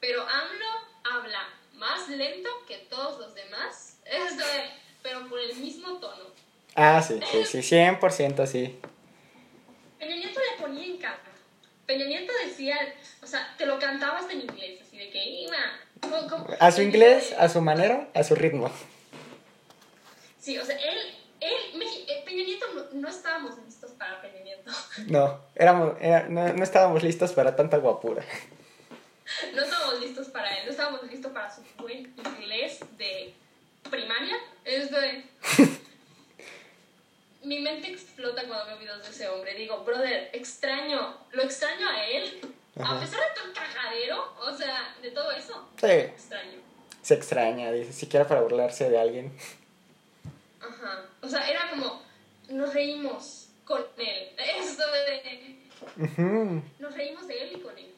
Pero 0.00 0.22
AMLO 0.22 0.66
habla 1.12 1.48
más 1.74 2.08
lento 2.08 2.48
que 2.66 2.78
todos 2.90 3.18
los 3.20 3.34
demás. 3.34 3.96
Esto 4.04 4.42
es, 4.44 4.70
pero 5.02 5.28
por 5.28 5.38
el 5.40 5.54
mismo 5.56 5.98
tono. 5.98 6.24
Ah, 6.74 7.02
sí, 7.02 7.20
sí, 7.30 7.44
sí, 7.62 7.76
100% 7.76 8.46
sí. 8.46 8.78
Peña 9.98 10.16
Nieto 10.16 10.40
le 10.40 10.62
ponía 10.62 10.84
en 10.86 10.96
cara. 10.98 11.18
Peña 11.86 12.06
Nieto 12.06 12.32
decía, 12.46 12.76
o 13.22 13.26
sea, 13.26 13.54
te 13.58 13.66
lo 13.66 13.78
cantaba 13.78 14.18
hasta 14.18 14.32
en 14.32 14.42
inglés, 14.42 14.80
así 14.82 14.96
de 14.98 15.10
que 15.10 15.24
iba. 15.24 15.56
A 16.58 16.72
su 16.72 16.82
inglés, 16.82 17.34
a 17.38 17.48
su 17.48 17.60
manera, 17.60 18.08
a 18.14 18.24
su 18.24 18.34
ritmo. 18.34 18.70
Sí, 20.40 20.58
o 20.58 20.64
sea, 20.64 20.76
él, 20.76 20.98
él, 21.40 21.52
eh, 22.08 22.22
Peña 22.24 22.44
Nieto 22.44 22.66
no, 22.74 23.00
no 23.00 23.08
estábamos 23.08 23.56
listos 23.64 23.92
para 23.92 24.20
Peña 24.22 24.40
Nieto. 24.42 24.70
No, 25.08 25.40
éramos, 25.54 25.94
era- 26.00 26.26
no, 26.28 26.52
no 26.54 26.64
estábamos 26.64 27.02
listos 27.02 27.32
para 27.32 27.54
tanta 27.54 27.76
guapura. 27.76 28.24
No 29.54 29.62
estábamos 29.62 30.00
listos 30.00 30.28
para 30.28 30.50
él, 30.58 30.64
no 30.66 30.70
estábamos 30.72 31.02
listos 31.04 31.32
para 31.32 31.54
su 31.54 31.62
buen 31.78 32.12
inglés 32.38 32.80
de 32.98 33.34
primaria. 33.90 34.36
Es 34.64 34.90
de... 34.90 35.24
Mi 37.44 37.60
mente 37.60 37.88
explota 37.90 38.44
cuando 38.46 38.66
veo 38.66 38.78
videos 38.78 39.02
de 39.02 39.10
ese 39.10 39.28
hombre. 39.28 39.54
Digo, 39.54 39.82
brother, 39.84 40.30
extraño, 40.32 41.16
lo 41.32 41.42
extraño 41.42 41.88
a 41.88 42.04
él. 42.06 42.40
Ajá. 42.78 42.96
A 42.96 43.00
pesar 43.00 43.20
de 43.20 43.26
todo 43.34 43.44
el 43.48 43.52
cagadero, 43.52 44.34
o 44.40 44.56
sea, 44.56 44.94
de 45.02 45.10
todo 45.10 45.30
eso, 45.32 45.68
Sí, 45.78 45.86
extraño. 45.86 46.58
se 47.02 47.14
extraña, 47.14 47.70
dice, 47.72 47.92
siquiera 47.92 48.26
para 48.26 48.40
burlarse 48.40 48.88
de 48.88 48.98
alguien. 48.98 49.36
Ajá. 50.60 51.06
O 51.20 51.28
sea, 51.28 51.48
era 51.50 51.68
como, 51.70 52.02
nos 52.48 52.72
reímos 52.72 53.48
con 53.64 53.84
él. 53.98 54.28
Eso 54.58 54.82
de... 54.90 55.58
Ujú, 55.98 56.62
Nos 56.78 56.94
reímos 56.94 57.26
de 57.26 57.42
él 57.42 57.56
y 57.56 57.60
con 57.60 57.76
él. 57.76 57.92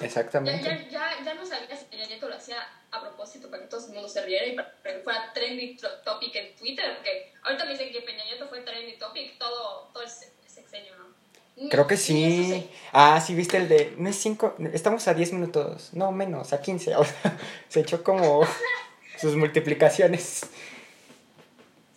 Ya, 0.00 0.06
Exactamente. 0.06 0.64
ya, 0.64 0.88
ya, 0.88 1.24
ya 1.24 1.34
no 1.34 1.44
sabía 1.44 1.76
si 1.76 1.84
Peña 1.86 2.06
Nieto 2.06 2.28
lo 2.28 2.36
hacía 2.36 2.58
a 2.90 3.00
propósito 3.00 3.50
para 3.50 3.62
que 3.62 3.68
todo 3.68 3.84
el 3.86 3.92
mundo 3.94 4.08
se 4.08 4.24
riera 4.24 4.46
y 4.46 4.54
para 4.54 4.72
que 4.82 5.00
fuera 5.00 5.32
trending 5.32 5.76
topic 6.04 6.34
en 6.36 6.54
Twitter, 6.56 6.94
porque 6.96 7.32
ahorita 7.42 7.64
me 7.64 7.72
dicen 7.72 7.92
que 7.92 8.00
Peña 8.02 8.24
Nieto 8.24 8.48
fue 8.48 8.60
trending 8.60 8.98
topic 8.98 9.38
todo, 9.38 9.88
todo 9.92 10.02
el 10.02 10.10
se- 10.10 10.32
sexenio, 10.46 10.92
¿no? 10.96 11.68
Creo 11.70 11.86
que 11.88 11.96
sí. 11.96 12.48
sé. 12.48 12.68
Ah, 12.92 13.20
sí, 13.20 13.34
viste 13.34 13.56
el 13.56 13.68
de. 13.68 13.92
No 13.98 14.08
es 14.08 14.16
5. 14.16 14.54
Estamos 14.72 15.08
a 15.08 15.14
10 15.14 15.32
minutos. 15.32 15.90
No, 15.92 16.12
menos, 16.12 16.52
a 16.52 16.60
15. 16.60 16.94
O 16.96 17.04
sea, 17.04 17.36
se 17.68 17.80
echó 17.80 18.04
como 18.04 18.42
sus 19.20 19.34
multiplicaciones. 19.34 20.42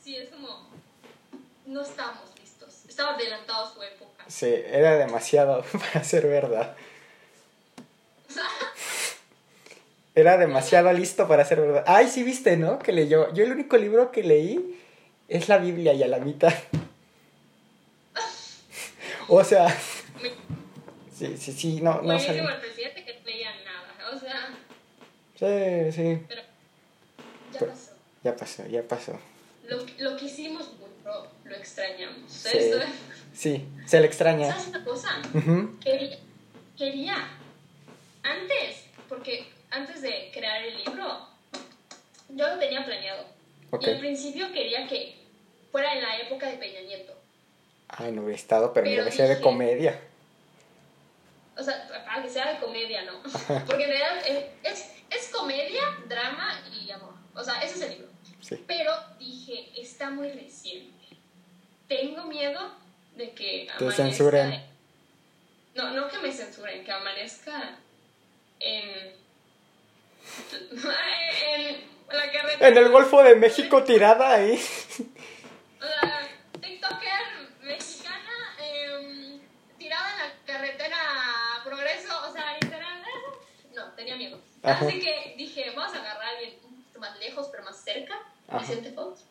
Sí, 0.04 0.16
es 0.16 0.30
como, 0.30 0.68
no 1.68 1.82
estábamos 1.84 2.24
listos, 2.40 2.86
estaba 2.90 3.14
adelantado 3.14 3.72
su 3.72 3.84
época. 3.84 4.24
Sí, 4.28 4.48
era 4.48 4.98
demasiado 4.98 5.64
para 5.94 6.04
ser 6.04 6.26
verdad. 6.26 6.76
O 8.28 8.34
sea, 8.34 8.48
Era 10.14 10.38
demasiado 10.38 10.92
listo 10.92 11.28
para 11.28 11.46
ser 11.46 11.62
verdad. 11.62 11.84
Ay, 11.88 12.08
sí, 12.08 12.24
viste, 12.24 12.58
¿no? 12.58 12.80
Que 12.80 12.92
leyó. 12.92 13.34
Yo 13.34 13.44
el 13.46 13.52
único 13.54 13.78
libro 13.78 14.12
que 14.12 14.24
leí 14.24 14.78
es 15.30 15.48
la 15.48 15.58
Biblia 15.58 15.94
y 15.94 16.04
a 16.04 16.08
la 16.08 16.20
mitad. 16.20 16.54
O 19.28 19.44
sea. 19.46 19.70
Sí, 21.18 21.38
sí, 21.38 21.54
sí, 21.54 21.80
no, 21.82 22.02
no 22.02 22.14
el 22.14 22.60
presidente 22.60 23.06
que 23.06 23.22
leía 23.24 23.52
nada, 23.64 24.14
o 24.14 24.20
sea, 24.20 24.50
Sí, 25.36 25.92
sí. 25.96 26.22
pero 26.28 26.42
ya 27.54 27.60
pasó. 27.66 27.92
Ya 28.24 28.36
pasó, 28.36 28.68
ya 28.68 28.84
pasó. 28.84 29.20
Lo, 29.68 29.78
lo 30.00 30.18
que 30.18 30.26
hicimos 30.26 30.74
mucho, 30.74 31.28
lo 31.46 31.56
extrañamos. 31.56 32.30
Sí. 32.30 32.50
Sí, 33.34 33.66
se 33.86 34.02
le 34.02 34.08
extraña. 34.08 34.52
¿Sabes 34.52 34.68
una 34.68 34.84
cosa? 34.84 35.22
Quería, 35.82 36.18
quería, 36.78 37.16
antes, 38.24 38.86
porque 39.08 39.48
antes 39.72 40.02
de 40.02 40.30
crear 40.34 40.64
el 40.64 40.78
libro, 40.78 41.28
yo 42.30 42.48
lo 42.48 42.60
tenía 42.60 42.86
planeado. 42.86 43.26
Ok. 43.72 43.88
Y 43.88 43.90
al 43.92 44.00
principio 44.00 44.52
quería 44.52 44.88
que 44.88 45.16
fuera 45.72 45.94
en 45.94 46.02
la 46.02 46.18
época 46.18 46.48
de 46.48 46.58
Peña 46.58 46.82
Nieto. 46.82 47.18
Ay, 47.88 48.12
no 48.12 48.22
hubiera 48.24 48.38
estado, 48.38 48.74
pero, 48.74 48.86
Pero 48.86 49.04
mira, 49.04 49.16
sea 49.16 49.28
de 49.28 49.42
comedia. 49.42 50.00
O 51.58 51.64
sea, 51.64 51.88
para 52.06 52.24
que 52.24 52.30
sea 52.30 52.54
de 52.54 52.60
comedia, 52.60 53.04
¿no? 53.04 53.22
Porque 53.66 53.84
en 53.84 53.90
realidad 53.90 54.28
es, 54.28 54.46
es, 54.64 54.92
es 55.10 55.30
comedia, 55.30 55.82
drama 56.08 56.62
y 56.72 56.90
amor. 56.92 57.14
O 57.34 57.44
sea, 57.44 57.62
ese 57.62 57.76
es 57.76 57.82
el 57.82 57.90
libro. 57.92 58.08
Sí. 58.42 58.64
Pero 58.68 58.94
dije, 59.20 59.70
está 59.80 60.10
muy 60.10 60.30
reciente. 60.32 60.92
Tengo 61.88 62.26
miedo 62.26 62.72
de 63.16 63.32
que 63.32 63.68
Te 63.68 63.72
amanezca... 63.84 64.04
censuren. 64.04 64.64
No, 65.76 65.92
no 65.92 66.08
que 66.10 66.18
me 66.20 66.32
censuren, 66.32 66.84
que 66.84 66.92
amanezca 66.92 67.78
en... 68.60 69.21
en 70.72 72.18
la 72.18 72.32
carretera. 72.32 72.68
En 72.68 72.78
el 72.78 72.90
Golfo 72.90 73.24
de 73.24 73.36
México 73.36 73.84
tirada 73.84 74.34
ahí. 74.34 74.54
O 74.54 75.86
sea, 75.86 76.30
TikToker 76.60 77.64
mexicana 77.64 78.56
em, 78.60 79.40
tirada 79.78 80.12
en 80.12 80.18
la 80.18 80.34
carretera 80.46 80.98
Progreso, 81.64 82.30
o 82.30 82.32
sea, 82.32 82.58
literal. 82.62 83.02
No, 83.76 83.90
tenía 83.94 84.18
miedo. 84.18 84.38
Ajá. 84.64 84.86
Así 84.86 85.00
que 85.00 85.34
dije, 85.38 85.72
vamos 85.74 85.96
a 85.96 86.00
agarrar 86.02 86.24
a 86.24 86.30
alguien 86.32 86.56
un 86.66 86.76
poquito 86.76 87.00
más 87.00 87.18
lejos, 87.20 87.48
pero 87.50 87.64
más 87.64 87.82
cerca. 87.82 88.20
Vicente 88.60 88.92
Fox. 88.92 89.24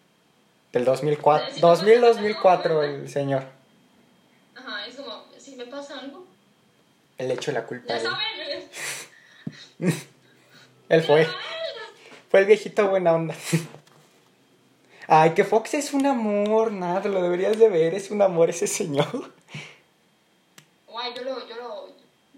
Del 0.72 0.84
2004. 0.86 1.48
Sí, 1.48 1.54
sí, 1.56 1.60
2000-2004 1.60 2.84
el 2.84 3.08
señor. 3.08 3.44
Ajá, 4.54 4.86
es 4.86 4.96
como, 4.96 5.26
si 5.36 5.56
me 5.56 5.66
pasa 5.66 5.98
algo, 5.98 6.26
Él 7.18 7.28
le 7.28 7.34
echó 7.34 7.52
la 7.52 7.66
culpa. 7.66 7.94
ya 7.94 8.00
saben. 8.00 8.70
Él 10.90 11.02
fue. 11.02 11.26
Fue 12.30 12.40
el 12.40 12.46
viejito 12.46 12.88
buena 12.88 13.14
onda. 13.14 13.34
Ay, 15.08 15.30
que 15.30 15.42
Fox 15.44 15.74
es 15.74 15.92
un 15.92 16.06
amor, 16.06 16.70
nada, 16.72 17.08
lo 17.08 17.20
deberías 17.22 17.58
de 17.58 17.68
ver, 17.68 17.94
es 17.94 18.10
un 18.12 18.22
amor 18.22 18.50
ese 18.50 18.66
señor. 18.68 19.32
Guay, 20.86 21.12
yo 21.16 21.22
lo, 21.24 21.48
yo 21.48 21.56
lo, 21.56 21.88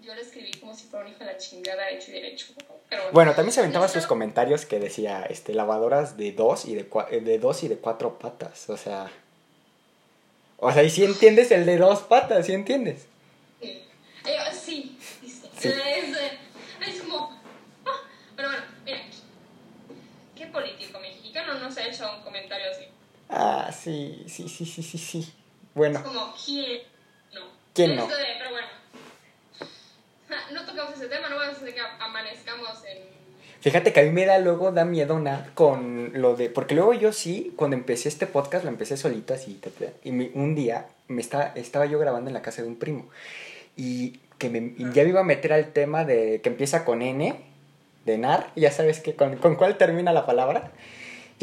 yo 0.01 0.15
lo 0.15 0.21
escribí 0.21 0.51
como 0.53 0.75
si 0.75 0.85
fuera 0.87 1.05
un 1.05 1.11
hijo 1.11 1.19
de 1.19 1.25
la 1.25 1.37
chingada 1.37 1.89
hecho 1.91 2.09
y 2.09 2.13
derecho. 2.15 2.47
Pero 2.89 3.03
Bueno, 3.11 3.33
también 3.35 3.53
se 3.53 3.59
aventaba 3.59 3.87
sus 3.87 4.07
comentarios 4.07 4.65
que 4.65 4.79
decía, 4.79 5.23
este, 5.29 5.53
lavadoras 5.53 6.17
de 6.17 6.31
dos 6.31 6.65
y 6.65 6.73
de, 6.73 6.89
cua- 6.89 7.09
de 7.09 7.37
dos 7.37 7.61
y 7.63 7.67
de 7.67 7.77
cuatro 7.77 8.17
patas, 8.17 8.69
o 8.69 8.77
sea... 8.77 9.11
O 10.57 10.71
sea, 10.71 10.81
y 10.83 10.89
si 10.89 11.03
entiendes 11.03 11.51
el 11.51 11.65
de 11.65 11.77
dos 11.77 12.01
patas, 12.03 12.45
¿sí 12.45 12.53
entiendes? 12.53 13.05
Sí, 13.61 13.83
Eh, 14.25 14.37
sí, 14.53 14.97
dice. 15.21 15.47
Sí. 15.59 15.67
Es, 15.67 16.17
eh, 16.17 16.37
es 16.87 17.01
como. 17.01 17.37
ah, 17.85 17.99
Pero 18.35 18.47
bueno, 18.47 18.63
mira. 18.85 19.01
¿Qué 20.37 20.45
político 20.47 20.99
mexicano 21.53 21.69
nos 21.69 21.77
ha 21.77 21.87
hecho 21.87 22.15
un 22.17 22.23
comentario 22.23 22.65
así? 22.71 22.83
Ah, 23.29 23.71
sí, 23.71 24.23
sí, 24.27 24.47
sí, 24.49 24.65
sí, 24.65 24.83
sí, 24.83 24.97
sí. 24.97 25.19
Es 25.19 25.33
Bueno, 25.73 26.03
como, 26.03 26.33
¿quién 26.45 26.81
no? 27.33 27.41
¿Quién 27.73 27.95
no? 27.95 28.07
De- 28.07 28.13
pero 28.37 28.49
bueno. 28.51 28.67
No 30.51 30.65
tocamos 30.65 30.95
ese 30.95 31.07
tema, 31.07 31.29
no 31.29 31.35
vamos 31.37 31.55
a 31.55 31.57
hacer 31.57 31.73
que 31.73 31.81
amanezcamos 31.99 32.83
en. 32.85 33.13
Fíjate 33.61 33.93
que 33.93 34.01
a 34.01 34.03
mí 34.03 34.09
me 34.09 34.25
da 34.25 34.39
luego, 34.39 34.71
da 34.71 34.83
miedo 34.83 35.17
nada 35.19 35.49
con 35.55 36.11
lo 36.21 36.35
de... 36.35 36.49
Porque 36.49 36.75
luego 36.75 36.93
yo 36.93 37.13
sí, 37.13 37.53
cuando 37.55 37.77
empecé 37.77 38.09
este 38.09 38.27
podcast, 38.27 38.65
lo 38.65 38.69
empecé 38.69 38.97
solito 38.97 39.33
así. 39.33 39.59
Y 40.03 40.11
me- 40.11 40.31
un 40.33 40.53
día 40.53 40.87
me 41.07 41.21
está, 41.21 41.53
estaba 41.55 41.85
yo 41.85 41.97
grabando 41.97 42.29
en 42.29 42.33
la 42.33 42.41
casa 42.41 42.61
de 42.61 42.67
un 42.67 42.75
primo. 42.75 43.07
Y 43.77 44.19
que 44.37 44.49
me, 44.49 44.57
y 44.77 44.91
ya 44.93 45.03
me 45.03 45.09
iba 45.09 45.21
a 45.21 45.23
meter 45.23 45.53
al 45.53 45.71
tema 45.71 46.03
de 46.03 46.41
que 46.41 46.49
empieza 46.49 46.83
con 46.83 47.01
N, 47.01 47.39
de 48.05 48.17
NAR. 48.17 48.51
Ya 48.57 48.69
sabes 48.69 48.99
que 48.99 49.15
con, 49.15 49.37
con 49.37 49.55
cuál 49.55 49.77
termina 49.77 50.11
la 50.11 50.25
palabra. 50.25 50.71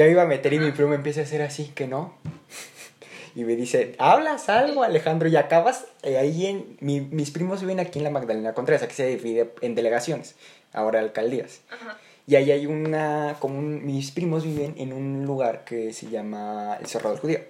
Ya 0.00 0.06
me 0.06 0.12
iba 0.12 0.22
a 0.22 0.26
meter 0.26 0.54
y 0.54 0.58
mi 0.58 0.70
primo 0.72 0.94
empieza 0.94 1.20
a 1.20 1.24
hacer 1.24 1.42
así, 1.42 1.66
que 1.74 1.86
no. 1.86 2.14
Y 3.36 3.44
me 3.44 3.54
dice, 3.54 3.96
¿hablas 3.98 4.48
algo, 4.48 4.82
Alejandro? 4.82 5.28
Y 5.28 5.36
acabas 5.36 5.84
eh, 6.02 6.16
ahí 6.16 6.46
en... 6.46 6.78
mi- 6.80 7.02
mis 7.02 7.30
primos 7.30 7.60
viven 7.60 7.80
aquí 7.80 7.98
en 7.98 8.04
la 8.04 8.10
Magdalena 8.10 8.54
Contreras, 8.54 8.82
aquí 8.82 8.94
se 8.94 9.06
divide 9.14 9.52
en 9.60 9.74
delegaciones, 9.74 10.36
ahora 10.72 11.00
alcaldías. 11.00 11.60
Ajá. 11.70 11.98
Y 12.26 12.36
ahí 12.36 12.50
hay 12.50 12.64
una, 12.64 13.36
como 13.40 13.58
un- 13.58 13.84
mis 13.84 14.10
primos 14.10 14.42
viven 14.44 14.74
en 14.78 14.94
un 14.94 15.26
lugar 15.26 15.66
que 15.66 15.92
se 15.92 16.08
llama 16.08 16.78
el 16.80 16.86
Cerro 16.86 17.10
del 17.10 17.18
Judío. 17.18 17.40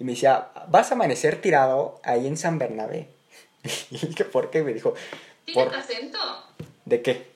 Y 0.00 0.02
me 0.02 0.10
decía, 0.14 0.48
vas 0.70 0.90
a 0.90 0.94
amanecer 0.96 1.40
tirado 1.40 2.00
ahí 2.02 2.26
en 2.26 2.36
San 2.36 2.58
Bernabé. 2.58 3.06
Y 3.92 4.06
dije, 4.08 4.24
¿por 4.24 4.50
qué? 4.50 4.64
Me 4.64 4.74
dijo, 4.74 4.92
¿Tiene 5.44 5.66
¿por 5.66 5.72
acento? 5.76 6.18
¿de 6.84 7.00
qué? 7.00 7.26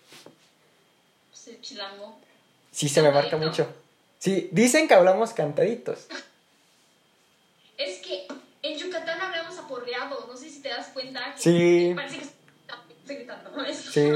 Pues 1.31 1.47
el 1.47 1.61
chilango. 1.61 2.19
Sí, 2.73 2.89
se 2.89 3.01
me 3.01 3.13
marca 3.13 3.37
mucho. 3.37 3.69
Sí, 4.27 4.49
dicen 4.51 4.89
que 4.89 4.95
hablamos 4.95 5.33
cantaditos. 5.33 6.09
Es 7.79 7.99
que 8.01 8.27
en 8.63 8.77
Yucatán 8.77 9.21
hablamos 9.21 9.57
aporreado. 9.57 10.27
No 10.27 10.37
sé 10.37 10.51
si 10.51 10.61
te 10.63 10.69
das 10.69 10.89
cuenta. 10.89 11.33
Que 11.37 11.41
Sí. 11.41 11.93
Parece 11.95 12.17
que 12.19 12.25
estoy 12.25 13.17
gritando. 13.19 13.51
Sí. 13.73 14.11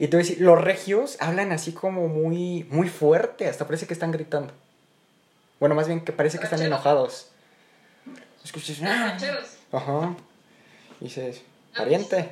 Y 0.00 0.08
te 0.08 0.16
voy 0.16 0.24
a 0.24 0.26
decir, 0.26 0.40
los 0.40 0.60
regios 0.60 1.18
hablan 1.20 1.52
así 1.52 1.70
como 1.70 2.08
muy, 2.08 2.64
muy 2.64 2.88
fuerte, 2.88 3.46
hasta 3.46 3.64
parece 3.64 3.86
que 3.86 3.94
están 3.94 4.10
gritando. 4.10 4.52
Bueno, 5.60 5.76
más 5.76 5.86
bien 5.86 6.00
que 6.04 6.10
parece 6.10 6.38
que 6.38 6.44
están 6.44 6.60
enojados. 6.62 7.28
Escuchas, 8.44 8.78
"Ah". 8.82 9.16
Ajá. 9.70 10.16
Y 11.00 11.04
dices, 11.04 11.42
Ah, 11.74 11.78
pariente. 11.78 12.28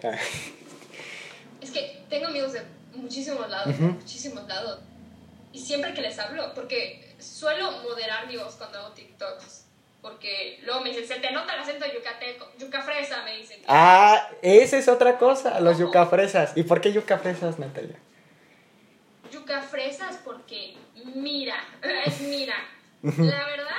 Es 1.61 1.71
que 1.71 2.03
tengo 2.11 2.27
amigos 2.27 2.53
de 2.55 2.63
muchísimos 2.97 3.49
lados, 3.49 3.77
Ujú. 3.77 3.85
muchísimos 3.85 4.45
lados. 4.49 4.81
Y 5.53 5.59
siempre 5.59 5.95
que 5.95 6.01
les 6.01 6.19
hablo, 6.19 6.55
porque 6.55 7.15
suelo 7.19 7.73
moderar 7.83 8.27
mi 8.27 8.37
voz 8.37 8.55
cuando 8.55 8.79
hago 8.79 8.93
TikToks. 8.93 9.67
Porque 10.01 10.61
luego 10.65 10.81
me 10.81 10.91
dicen, 10.91 11.07
se 11.07 11.17
te 11.17 11.31
nota 11.31 11.55
el 11.55 11.61
acento 11.61 11.85
yucateco, 11.93 12.51
yuca 12.59 12.81
fresa, 12.81 13.23
me 13.23 13.37
dicen. 13.37 13.61
Ah, 13.67 14.31
esa 14.41 14.79
es 14.79 14.89
otra 14.89 15.19
cosa, 15.19 15.61
los 15.61 15.79
yucafresas. 15.79 16.57
¿Y 16.57 16.63
por 16.63 16.81
qué 16.81 16.93
yucafresas, 16.93 17.59
Natalia? 17.59 17.97
Yuca 19.31 19.61
fresas 19.61 20.19
porque 20.25 20.77
mira, 21.15 21.63
es 22.07 22.21
mira. 22.23 22.57
La 23.03 23.45
verdad, 23.45 23.77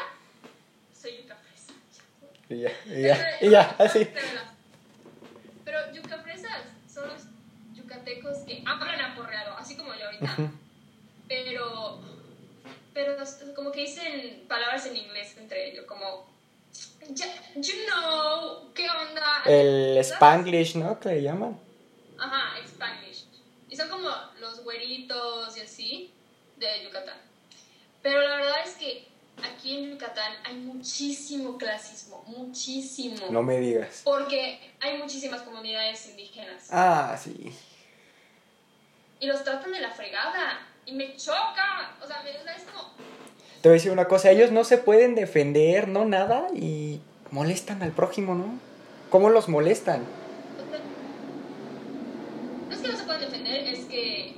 soy 0.94 1.18
yuca 1.24 1.36
fresa. 1.36 1.74
Y 2.50 2.62
ya, 2.62 2.72
y 2.86 3.02
ya, 3.02 3.38
y 3.42 3.50
ya, 3.50 3.76
así. 3.80 4.08
Pero 5.66 5.92
yuca 5.92 6.20
fresas 6.20 6.62
son 6.92 7.08
los 7.08 7.24
yucatecos 7.74 8.40
que 8.40 8.64
hablan 8.66 9.02
aporreado, 9.02 9.58
así 9.58 9.76
como 9.76 9.96
yo 9.96 10.06
ahorita. 10.06 10.38
Pero 11.32 11.98
pero 12.94 13.16
como 13.56 13.72
que 13.72 13.82
dicen 13.82 14.44
palabras 14.50 14.86
en 14.86 14.98
inglés 14.98 15.38
entre 15.38 15.70
ellos 15.72 15.86
como 15.86 16.28
"Ya- 17.10 17.42
you 17.56 17.74
know 17.88 18.74
qué 18.74 18.90
onda 18.90 19.44
El 19.46 19.94
¿Sabes? 20.04 20.12
spanglish, 20.12 20.76
¿no? 20.76 21.00
Que 21.00 21.10
le 21.10 21.22
llaman. 21.22 21.58
ajá 22.20 22.56
Spanish 22.68 23.26
y 23.70 23.78
son 23.78 23.88
como 23.90 24.10
los 24.42 24.62
güeritos 24.66 25.56
y 25.58 25.62
así 25.62 26.14
de 26.58 26.84
Yucatán 26.84 27.18
pero 28.02 28.22
la 28.28 28.36
verdad 28.36 28.58
es 28.66 28.76
que 28.76 29.08
aquí 29.42 29.78
en 29.78 29.92
Yucatán 29.92 30.34
hay 30.44 30.56
muchísimo 30.56 31.58
clasismo 31.58 32.24
muchísimo 32.28 33.28
No 33.30 33.42
me 33.42 33.58
digas. 33.60 34.02
porque 34.04 34.60
hay 34.82 34.98
muchísimas 34.98 35.44
comunidades 35.44 36.06
indígenas 36.10 36.68
Ah, 36.72 37.18
sí. 37.18 37.54
y 39.22 39.28
los 39.28 39.44
tratan 39.46 39.72
de 39.72 39.80
la 39.80 39.92
fregada 39.92 40.68
y 40.86 40.94
me 40.94 41.16
choca 41.16 41.96
o 42.04 42.08
sea, 42.08 42.22
me, 42.24 42.32
o 42.38 42.44
sea, 42.44 42.56
es 42.56 42.64
como 42.64 42.90
Te 43.62 43.70
voy 43.70 43.74
a 43.74 43.78
decir 43.78 43.92
una 43.92 44.08
cosa, 44.08 44.32
ellos 44.32 44.52
no 44.52 44.64
se 44.64 44.78
pueden 44.78 45.16
defender, 45.16 45.88
no 45.88 46.06
nada, 46.06 46.48
y 46.56 47.00
molestan 47.32 47.82
al 47.84 47.92
prójimo, 47.92 48.36
¿no? 48.36 48.60
¿Cómo 49.10 49.30
los 49.30 49.48
molestan? 49.50 50.04
No 52.70 52.76
es 52.76 52.82
que 52.82 52.88
no 52.88 52.98
se 52.98 53.04
puedan 53.04 53.22
defender, 53.22 53.68
es 53.74 53.86
que 53.86 54.36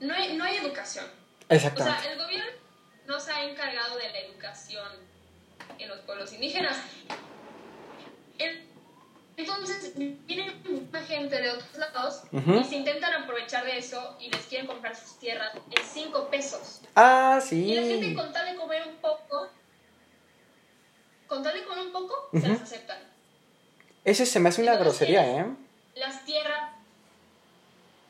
mm, 0.00 0.06
no 0.06 0.14
hay, 0.14 0.36
no 0.36 0.44
hay 0.44 0.56
educación. 0.56 1.04
O 1.50 1.54
Exactamente. 1.54 2.02
sea, 2.02 2.12
el 2.12 2.18
gobierno 2.18 2.50
no 3.06 3.20
se 3.20 3.30
ha 3.32 3.44
encargado 3.44 3.96
de 3.98 4.08
la 4.10 4.18
educación 4.20 4.88
en 5.78 5.88
los 5.88 5.98
pueblos 6.00 6.32
indígenas. 6.32 6.76
El- 8.38 8.73
entonces, 9.36 9.92
viene 9.96 10.54
mucha 10.64 11.02
gente 11.02 11.40
de 11.40 11.50
otros 11.50 11.74
lados 11.76 12.22
Ujú. 12.32 12.60
y 12.60 12.64
se 12.64 12.76
intentan 12.76 13.12
aprovechar 13.22 13.64
de 13.64 13.78
eso 13.78 14.16
y 14.20 14.30
les 14.30 14.42
quieren 14.46 14.66
comprar 14.66 14.94
sus 14.96 15.18
tierras 15.18 15.52
en 15.54 15.84
5 15.84 16.28
pesos. 16.30 16.80
Ah, 16.94 17.40
Y 17.50 17.74
la 17.74 17.82
gente 17.82 18.08
sí. 18.08 18.14
con 18.14 18.32
tal 18.32 18.46
de 18.52 18.56
comer 18.56 18.86
un 18.86 18.96
poco, 18.96 19.48
con 21.26 21.42
tal 21.42 21.54
de 21.54 21.64
comer 21.64 21.86
un 21.86 21.92
poco, 21.92 22.14
se 22.32 22.38
Ujú. 22.38 22.48
las 22.48 22.62
aceptan. 22.62 22.98
Eso 24.04 24.26
se 24.26 24.38
me 24.40 24.50
hace 24.50 24.62
una 24.62 24.72
Entonces, 24.74 24.98
grosería, 25.08 25.40
¿eh? 25.40 25.46
Las 25.96 26.24
tierras 26.24 26.70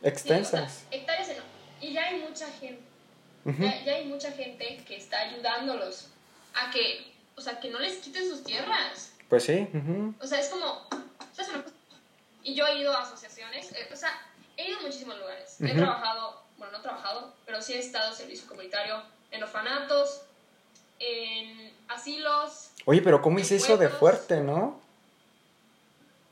Sí, 0.03 0.09
Extensas. 0.09 0.73
sea, 0.91 0.99
hectáreas 0.99 1.29
en- 1.31 1.55
Y 1.81 1.93
ya 1.93 2.05
hay 2.09 2.21
mucha 2.21 2.47
gente, 2.51 2.83
Ujú. 3.45 3.63
ya, 3.63 3.83
ya 3.85 3.93
hay 3.95 4.05
mucha 4.07 4.31
gente 4.33 4.83
que 4.87 4.97
está 4.97 5.19
ayudándolos 5.21 6.09
a 6.55 6.71
que, 6.71 7.13
o 7.37 7.41
sea, 7.41 7.59
que 7.61 7.71
no 7.71 7.79
les 7.79 7.97
quiten 7.99 8.29
sus 8.29 8.43
tierras. 8.45 9.13
Pues 9.29 9.45
sí. 9.45 9.67
O 10.21 10.27
sea, 10.27 10.41
es 10.41 10.49
como, 10.49 10.87
sea, 11.35 11.47
cosa- 11.63 11.75
Y 12.43 12.55
yo 12.55 12.67
he 12.67 12.79
ido 12.79 12.93
a 12.95 13.03
asociaciones, 13.03 13.73
eh, 13.73 13.89
o 13.93 13.97
sea, 13.97 14.21
he 14.57 14.69
ido 14.69 14.79
a 14.79 14.83
muchísimos 14.83 15.19
lugares. 15.19 15.57
He 15.61 15.65
Ujú. 15.67 15.77
trabajado, 15.79 16.43
bueno, 16.59 16.73
no 16.73 16.79
he 16.79 16.83
trabajado, 16.83 17.35
pero 17.47 17.63
sí 17.63 17.73
he 17.73 17.79
estado 17.79 18.11
en 18.11 18.17
servicio 18.17 18.47
comunitario 18.47 19.03
en 19.31 19.43
orfanatos, 19.43 20.21
en 20.99 21.73
asilos. 21.89 22.71
Oye, 22.85 23.01
pero 23.03 23.23
¿cómo 23.23 23.39
es 23.39 23.51
eso 23.51 23.77
de 23.79 23.89
fuerte, 23.89 24.41
no? 24.41 24.81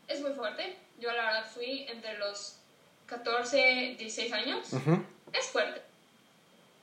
Es 0.07 0.21
muy 0.21 0.33
fuerte. 0.35 0.77
Yo 0.99 1.11
la 1.13 1.25
verdad 1.25 1.47
fui 1.53 1.87
entre 1.89 2.19
los 2.19 2.59
14, 3.07 3.97
16 3.99 4.33
años. 4.33 4.73
Ujú. 4.73 5.05
es 5.33 5.47
fuerte. 5.47 5.81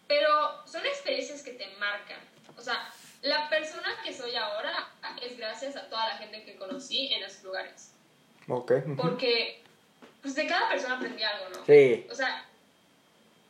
Pero 0.07 0.65
son 0.67 0.83
experiencias 0.87 1.43
que 1.43 1.51
te 1.51 1.67
marcan. 1.77 2.17
O 2.57 2.61
sea, 2.61 2.91
la 3.21 3.47
persona 3.47 3.95
que 4.03 4.11
soy 4.11 4.35
ahora 4.35 4.89
es 5.21 5.37
gracias 5.37 5.75
a 5.75 5.87
toda 5.87 6.07
la 6.09 6.17
gente 6.17 6.43
que 6.43 6.55
conocí 6.57 7.13
en 7.13 7.23
esos 7.23 7.43
lugares. 7.43 7.91
Ok. 8.49 8.71
Porque, 8.97 9.61
pues 10.21 10.35
de 10.35 10.47
cada 10.47 10.69
persona 10.69 10.95
aprendí 10.95 11.23
algo, 11.23 11.49
¿no? 11.49 11.65
Sí. 11.65 12.07
O 12.11 12.15
sea, 12.15 12.45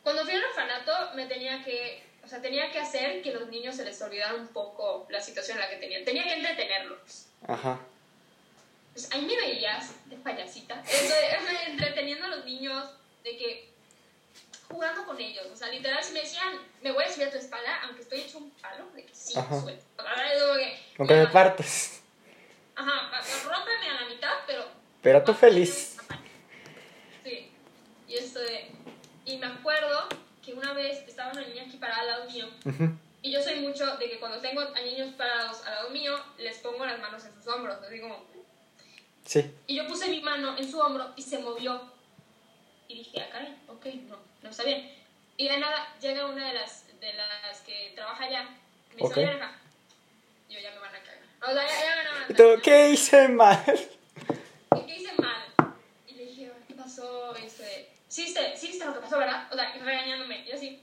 cuando 0.02 0.24
fui 0.24 0.34
al 0.34 0.44
orfanato 0.44 0.92
me 1.14 1.26
tenía 1.26 1.64
que, 1.64 2.04
o 2.24 2.28
sea, 2.28 2.40
tenía 2.40 2.70
que 2.70 2.78
hacer 2.78 3.22
que 3.22 3.32
los 3.32 3.48
niños 3.48 3.76
se 3.76 3.84
les 3.84 4.00
olvidara 4.02 4.34
un 4.34 4.48
poco 4.48 5.06
la 5.10 5.20
situación 5.20 5.58
en 5.58 5.64
la 5.64 5.70
que 5.70 5.76
tenían. 5.76 6.04
Tenía 6.04 6.24
que 6.24 6.34
entretenerlos. 6.34 7.26
Ajá. 7.46 7.80
Pues 8.92 9.10
ahí 9.12 9.24
me 9.24 9.36
veías 9.36 9.92
de 10.06 10.16
payasita, 10.16 10.82
entreteniendo 11.66 12.26
a 12.26 12.28
los 12.28 12.44
niños, 12.44 12.90
de 13.22 13.36
que 13.36 13.70
jugando 14.68 15.04
con 15.04 15.20
ellos, 15.20 15.46
o 15.52 15.56
sea, 15.56 15.68
literal, 15.68 16.02
si 16.02 16.12
me 16.12 16.20
decían, 16.20 16.58
me 16.82 16.92
voy 16.92 17.04
a 17.04 17.12
subir 17.12 17.28
a 17.28 17.30
tu 17.30 17.38
espalda, 17.38 17.80
aunque 17.84 18.02
estoy 18.02 18.20
hecho 18.20 18.38
un 18.38 18.50
palo, 18.50 18.88
de 18.94 19.04
que 19.04 19.14
sí, 19.14 19.32
suelto. 19.32 19.84
Aunque 20.98 21.14
me 21.14 21.26
partes. 21.28 22.02
Ajá, 22.76 23.10
rómpeme 23.44 23.88
a 23.90 24.02
la 24.02 24.08
mitad, 24.08 24.19
pero. 25.02 25.22
Tú 25.24 25.34
feliz. 25.34 25.96
Sí, 27.24 27.50
y 28.08 28.14
esto 28.14 28.40
de. 28.40 28.70
Y 29.26 29.36
me 29.38 29.46
acuerdo 29.46 30.08
que 30.44 30.54
una 30.54 30.72
vez 30.72 31.06
estaba 31.06 31.32
una 31.32 31.46
niña 31.46 31.64
aquí 31.66 31.76
parada 31.76 32.00
al 32.00 32.06
lado 32.06 32.30
mío, 32.30 32.46
y 33.22 33.30
yo 33.30 33.42
soy 33.42 33.60
mucho 33.60 33.96
de 33.96 34.08
que 34.10 34.18
cuando 34.18 34.38
tengo 34.40 34.60
a 34.62 34.80
niños 34.80 35.14
parados 35.14 35.64
al 35.66 35.74
lado 35.74 35.90
mío, 35.90 36.18
les 36.38 36.58
pongo 36.58 36.84
las 36.86 36.98
manos 36.98 37.24
en 37.24 37.34
sus 37.34 37.46
hombros, 37.46 37.76
así 37.86 38.00
como. 38.00 38.24
Sí. 39.24 39.50
Y 39.66 39.76
yo 39.76 39.86
puse 39.86 40.08
mi 40.08 40.20
mano 40.22 40.56
en 40.56 40.68
su 40.68 40.80
hombro 40.80 41.12
y 41.16 41.22
se 41.22 41.38
movió. 41.38 41.92
Y 42.88 42.98
dije, 42.98 43.20
ah, 43.20 43.28
caray, 43.30 43.56
ok, 43.68 43.86
no, 44.08 44.18
no 44.42 44.50
está 44.50 44.64
bien. 44.64 44.90
Y 45.36 45.48
de 45.48 45.58
nada, 45.58 45.94
llega 46.00 46.26
una 46.26 46.48
de 46.48 46.54
las, 46.54 46.86
de 47.00 47.12
las 47.14 47.60
que 47.60 47.92
trabaja 47.94 48.24
allá. 48.24 48.42
Me 48.90 48.96
dice, 48.96 49.04
Ok. 49.04 49.16
oye, 49.18 49.28
Anja, 49.28 49.52
yo 50.48 50.58
ya 50.58 50.70
me 50.72 50.78
van 50.80 50.94
a 50.96 50.98
cagar. 50.98 51.20
O 51.42 51.52
sea, 51.52 51.68
ya, 51.68 51.84
ya 51.84 51.96
me 52.02 52.08
van 52.10 52.22
a 52.24 52.32
¿Y 52.32 52.34
tú, 52.34 52.60
¿Qué 52.62 52.90
hice 52.90 53.28
mal? 53.28 53.62
¿y 54.76 54.86
qué 54.86 54.96
hice 54.96 55.12
mal? 55.18 55.74
Y 56.06 56.14
le 56.14 56.26
dije, 56.26 56.52
¿qué 56.68 56.74
pasó? 56.74 57.34
Este, 57.36 57.88
sí 58.08 58.24
viste, 58.24 58.56
sí 58.56 58.78
lo 58.78 58.94
que 58.94 59.00
pasó, 59.00 59.18
¿verdad? 59.18 59.48
O 59.52 59.56
sea, 59.56 59.72
regañándome, 59.82 60.44
y 60.46 60.52
así. 60.52 60.80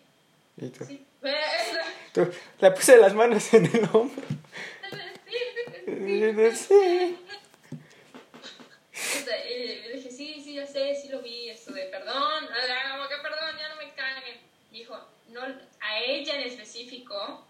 ¿Y 0.57 0.69
tú? 0.69 0.85
Sí. 0.85 1.05
tú 2.13 2.31
le 2.59 2.71
puse 2.71 2.97
las 2.97 3.13
manos 3.13 3.53
en 3.53 3.65
el 3.65 3.89
hombro. 3.93 4.23
sí. 5.85 6.53
sí. 6.53 7.17
Este, 8.93 9.81
le 9.87 9.93
dije, 9.93 10.11
sí, 10.11 10.41
sí, 10.43 10.55
ya 10.55 10.65
sé, 10.65 10.95
sí 10.95 11.09
lo 11.09 11.21
vi, 11.21 11.49
esto 11.49 11.71
de 11.71 11.83
perdón, 11.83 12.15
ah, 12.15 12.91
como 12.91 13.07
que 13.07 13.15
perdón, 13.17 13.55
ya 13.57 13.69
no 13.69 13.75
me 13.75 13.93
caguen. 13.93 14.37
Dijo, 14.71 14.97
no, 15.29 15.41
a 15.41 15.99
ella 15.99 16.35
en 16.35 16.47
específico, 16.47 17.45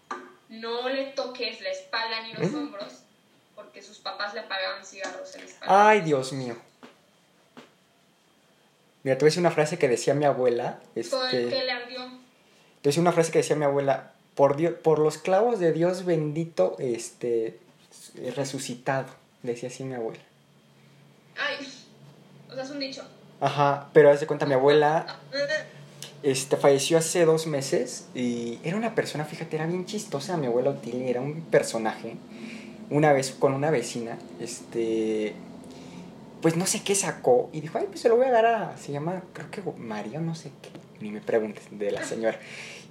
no 0.48 0.88
le 0.88 1.06
toques 1.12 1.60
la 1.60 1.70
espalda 1.70 2.22
ni 2.22 2.34
los 2.34 2.52
¿Eh? 2.52 2.56
hombros 2.56 3.07
porque 3.58 3.82
sus 3.82 3.98
papás 3.98 4.34
le 4.34 4.42
pagaban 4.42 4.84
cigarros 4.86 5.34
en 5.34 5.40
la 5.40 5.46
espalda. 5.48 5.88
Ay, 5.88 6.00
Dios 6.02 6.32
mío. 6.32 6.56
Mira, 9.02 9.18
te 9.18 9.24
voy 9.24 9.26
a 9.26 9.30
decir 9.30 9.40
una 9.40 9.50
frase 9.50 9.78
que 9.78 9.88
decía 9.88 10.14
mi 10.14 10.24
abuela. 10.26 10.78
Con 11.10 11.24
el 11.26 11.30
que 11.30 11.44
Este, 11.44 11.64
le 11.64 11.72
ardió. 11.72 11.96
te 11.96 12.04
voy 12.04 12.12
a 12.12 12.84
decir 12.84 13.00
una 13.00 13.12
frase 13.12 13.32
que 13.32 13.38
decía 13.38 13.56
mi 13.56 13.64
abuela. 13.64 14.12
Por, 14.36 14.54
Dios, 14.56 14.74
por 14.74 15.00
los 15.00 15.18
clavos 15.18 15.58
de 15.58 15.72
Dios 15.72 16.04
bendito, 16.04 16.76
este, 16.78 17.58
resucitado. 18.36 19.08
Decía 19.42 19.70
así 19.70 19.82
mi 19.82 19.94
abuela. 19.94 20.22
Ay, 21.36 21.66
o 22.48 22.54
sea, 22.54 22.62
es 22.62 22.70
un 22.70 22.78
dicho. 22.78 23.02
Ajá, 23.40 23.88
pero 23.92 24.10
haz 24.10 24.20
de 24.20 24.28
cuenta, 24.28 24.46
mi 24.46 24.54
abuela 24.54 25.18
este, 26.22 26.56
falleció 26.56 26.98
hace 26.98 27.24
dos 27.24 27.48
meses 27.48 28.06
y 28.14 28.60
era 28.62 28.76
una 28.76 28.94
persona, 28.94 29.24
fíjate, 29.24 29.56
era 29.56 29.66
bien 29.66 29.84
chistosa. 29.84 30.36
Mi 30.36 30.46
abuela 30.46 30.70
Otilia 30.70 31.08
era 31.08 31.20
un 31.20 31.42
personaje. 31.42 32.16
Una 32.90 33.12
vez 33.12 33.32
con 33.32 33.52
una 33.52 33.70
vecina, 33.70 34.18
este, 34.40 35.34
pues 36.40 36.56
no 36.56 36.66
sé 36.66 36.82
qué 36.82 36.94
sacó 36.94 37.50
y 37.52 37.60
dijo, 37.60 37.78
ay, 37.78 37.86
pues 37.88 38.00
se 38.00 38.08
lo 38.08 38.16
voy 38.16 38.26
a 38.26 38.30
dar 38.30 38.46
a, 38.46 38.76
se 38.78 38.92
llama, 38.92 39.22
creo 39.32 39.50
que 39.50 39.62
María, 39.78 40.20
no 40.20 40.34
sé 40.34 40.50
qué, 40.62 40.70
ni 41.00 41.10
me 41.10 41.20
preguntes, 41.20 41.64
de 41.70 41.90
la 41.90 42.04
señora. 42.04 42.38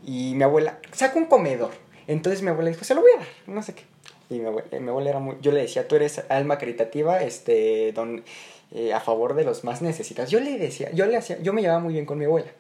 Y 0.06 0.34
mi 0.36 0.44
abuela 0.44 0.80
sacó 0.92 1.20
un 1.20 1.26
comedor. 1.26 1.72
Entonces 2.08 2.42
mi 2.42 2.50
abuela 2.50 2.70
dijo, 2.70 2.86
se 2.86 2.96
lo 2.96 3.02
voy 3.02 3.12
a 3.16 3.20
dar, 3.20 3.28
no 3.48 3.64
sé 3.64 3.74
qué. 3.74 3.84
Y 4.30 4.40
mi 4.40 4.46
abuela, 4.46 4.68
mi 4.80 4.90
abuela 4.90 5.10
era 5.10 5.20
muy, 5.20 5.38
yo 5.42 5.52
le 5.52 5.62
decía, 5.62 5.88
tú 5.88 5.96
eres 5.96 6.22
alma 6.30 6.58
caritativa, 6.58 7.22
este, 7.22 7.92
don, 7.94 8.24
eh, 8.72 8.94
a 8.94 9.00
favor 9.00 9.34
de 9.34 9.46
los 9.46 9.64
más 9.64 9.82
necesitados. 9.82 10.30
Yo 10.30 10.40
le 10.40 10.58
decía, 10.58 10.92
yo 10.92 11.06
le 11.06 11.16
hacía, 11.16 11.40
yo 11.40 11.54
me 11.54 11.62
llevaba 11.62 11.80
muy 11.80 11.94
bien 11.94 12.06
con 12.06 12.18
mi 12.18 12.26
abuela. 12.26 12.52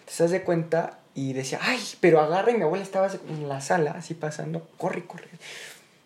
Entonces, 0.00 0.20
haz 0.22 0.30
de 0.30 0.42
cuenta 0.42 0.98
y 1.14 1.34
decía, 1.34 1.58
ay, 1.62 1.80
pero 2.00 2.20
agarra 2.20 2.50
y 2.50 2.54
mi 2.54 2.62
abuela 2.62 2.82
estaba 2.82 3.08
en 3.28 3.48
la 3.48 3.60
sala, 3.60 3.92
así 3.92 4.14
pasando, 4.14 4.66
corre, 4.78 5.04
corre. 5.04 5.28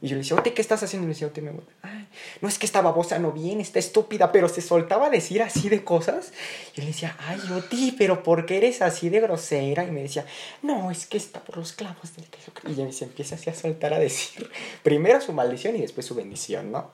Y 0.05 0.09
yo 0.09 0.17
le 0.17 0.19
decía, 0.21 0.37
Ote, 0.37 0.53
¿qué 0.53 0.61
estás 0.61 0.83
haciendo? 0.83 1.07
Y 1.07 1.09
le 1.09 1.15
decía, 1.15 1.29
Ote, 1.29 1.41
mi 1.41 1.49
abuela, 1.49 1.67
ay, 1.81 2.07
no 2.43 2.49
es 2.49 2.59
que 2.59 2.67
esta 2.67 2.83
babosa 2.83 3.19
no 3.19 3.33
viene, 3.33 3.63
está 3.63 3.79
estúpida, 3.79 4.33
pero 4.33 4.51
se 4.51 4.61
soltaba 4.61 5.07
a 5.07 5.09
decir 5.09 5.41
así 5.41 5.71
de 5.71 5.83
cosas. 5.83 6.35
Y 6.77 6.83
le 6.83 6.89
decía, 6.89 7.17
ay, 7.21 7.41
Oti, 7.57 7.95
pero 7.97 8.23
¿por 8.23 8.45
qué 8.45 8.59
eres 8.59 8.83
así 8.83 9.09
de 9.09 9.21
grosera? 9.21 9.83
Y 9.83 9.91
me 9.91 10.03
decía, 10.03 10.27
no, 10.61 10.91
es 10.91 11.07
que 11.07 11.17
está 11.17 11.41
por 11.41 11.57
los 11.57 11.73
clavos 11.73 12.15
del 12.17 12.27
Jesucristo. 12.27 12.71
Y 12.79 12.85
ella 12.85 12.93
se 12.93 13.07
empieza 13.07 13.37
así 13.37 13.49
a 13.49 13.55
soltar 13.55 13.95
a 13.95 13.99
decir, 13.99 14.51
primero 14.83 15.23
su 15.23 15.33
maldición 15.33 15.75
y 15.75 15.81
después 15.81 16.05
su 16.05 16.15
bendición, 16.15 16.71
¿no? 16.71 16.91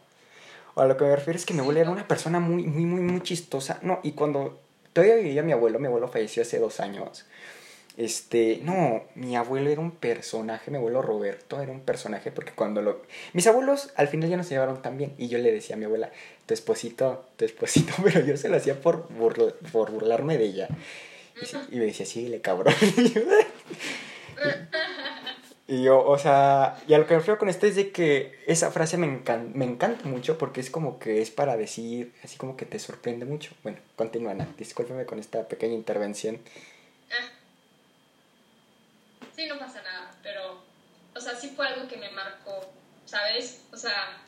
O 0.77 0.81
a 0.83 0.87
lo 0.87 0.97
que 0.97 1.03
me 1.03 1.17
refiero 1.17 1.37
es 1.37 1.45
que 1.45 1.53
mi 1.53 1.63
abuela 1.63 1.81
era 1.81 1.91
una 1.91 2.07
persona 2.07 2.39
muy, 2.39 2.63
muy, 2.63 2.85
muy, 2.85 3.01
muy 3.01 3.23
chistosa. 3.23 3.81
No, 3.83 3.99
y 4.05 4.13
cuando 4.13 4.61
todavía 4.93 5.17
vivía 5.17 5.43
mi 5.43 5.51
abuelo, 5.51 5.81
mi 5.81 5.89
abuelo 5.89 6.07
falleció 6.07 6.45
hace 6.45 6.61
dos 6.61 6.79
años. 6.79 7.27
Este, 8.01 8.61
no, 8.62 9.03
mi 9.14 9.36
abuelo 9.36 9.68
era 9.68 9.82
un 9.82 9.90
personaje, 9.90 10.70
mi 10.70 10.78
abuelo 10.78 11.03
Roberto 11.03 11.61
era 11.61 11.70
un 11.70 11.80
personaje 11.80 12.32
porque 12.32 12.53
cuando 12.53 12.80
lo... 12.80 13.03
Mis 13.34 13.46
abuelos 13.46 13.92
al 13.94 14.09
final 14.09 14.30
ya 14.30 14.38
no 14.38 14.42
se 14.42 14.55
llevaron 14.55 14.80
tan 14.80 14.96
bien 14.96 15.12
y 15.18 15.28
yo 15.28 15.36
le 15.36 15.53
decía 15.53 15.76
a 15.76 15.78
mi 15.78 15.84
abuela, 15.84 16.11
tu 16.46 16.55
esposito, 16.55 17.26
tu 17.36 17.44
esposito, 17.44 17.92
pero 18.03 18.20
yo 18.24 18.38
se 18.38 18.48
lo 18.48 18.57
hacía 18.57 18.80
por, 18.80 19.07
burla- 19.11 19.53
por 19.70 19.90
burlarme 19.90 20.38
de 20.38 20.44
ella. 20.46 20.68
Y, 21.70 21.76
me 21.76 21.84
decía, 21.84 22.07
síguele 22.07 22.40
cabrón. 22.40 22.72
Y 25.68 25.84
yo, 25.84 26.05
o 26.05 26.18
sea, 26.18 26.82
y 26.88 26.94
a 26.94 26.98
lo 26.98 27.07
que 27.07 27.12
me 27.14 27.18
refiero 27.20 27.38
con 27.38 27.48
esto 27.48 27.64
es 27.66 27.76
de 27.76 27.90
que 27.92 28.34
esa 28.48 28.72
frase 28.72 28.96
me, 28.96 29.07
encan- 29.07 29.53
me 29.55 29.64
encanta 29.64 30.05
mucho 30.09 30.36
porque 30.36 30.61
es 30.61 30.68
como 30.68 30.98
que 30.98 31.22
es 31.22 31.30
para 31.30 31.57
decir, 31.57 32.12
así 32.24 32.36
como 32.38 32.57
que 32.57 32.66
te 32.66 32.80
sorprende 32.80 33.24
mucho. 33.24 33.53
Bueno, 33.62 33.78
continúa, 33.94 34.32
Ana, 34.32 34.48
discúlpeme 34.59 35.05
con 35.05 35.20
esta 35.20 35.46
pequeña 35.46 35.74
intervención. 35.74 36.38
Sí, 39.35 39.47
no 39.47 39.59
pasa 39.59 39.83
nada, 39.83 40.11
pero, 40.22 40.62
o 41.14 41.20
sea, 41.20 41.35
sí 41.35 41.53
fue 41.55 41.66
algo 41.68 41.89
que 41.89 41.97
me 41.97 42.11
marcó, 42.11 42.72
¿sabes? 43.05 43.64
O 43.72 43.76
sea, 43.76 44.18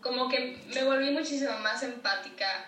como 0.00 0.28
que 0.28 0.62
me 0.74 0.84
volví 0.84 1.10
muchísimo 1.10 1.56
más 1.58 1.82
empática 1.82 2.66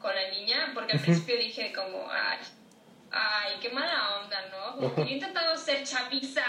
con 0.00 0.14
la 0.14 0.28
niña, 0.30 0.70
porque 0.74 0.92
al 0.92 1.00
principio 1.00 1.36
dije 1.36 1.72
como, 1.72 2.10
ay, 2.10 2.38
ay, 3.10 3.58
qué 3.60 3.70
mala 3.70 4.20
onda, 4.20 4.46
¿no? 4.48 4.76
Como 4.76 4.94
que 4.94 5.02
yo 5.02 5.08
he 5.08 5.12
intentado 5.12 5.56
ser 5.56 5.84
chaviza 5.84 6.44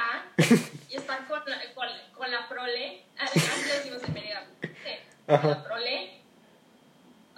y 0.89 0.95
estar 0.95 1.27
con 1.27 1.41
la, 1.45 1.59
con, 1.73 1.87
con 2.13 2.31
la 2.31 2.47
prole, 2.47 3.03
así 3.19 3.39
decimos 3.39 4.03
en 4.03 4.13
Mérida, 4.13 4.45
sí, 4.61 4.97
con 5.25 5.49
la 5.49 5.63
prole. 5.63 6.20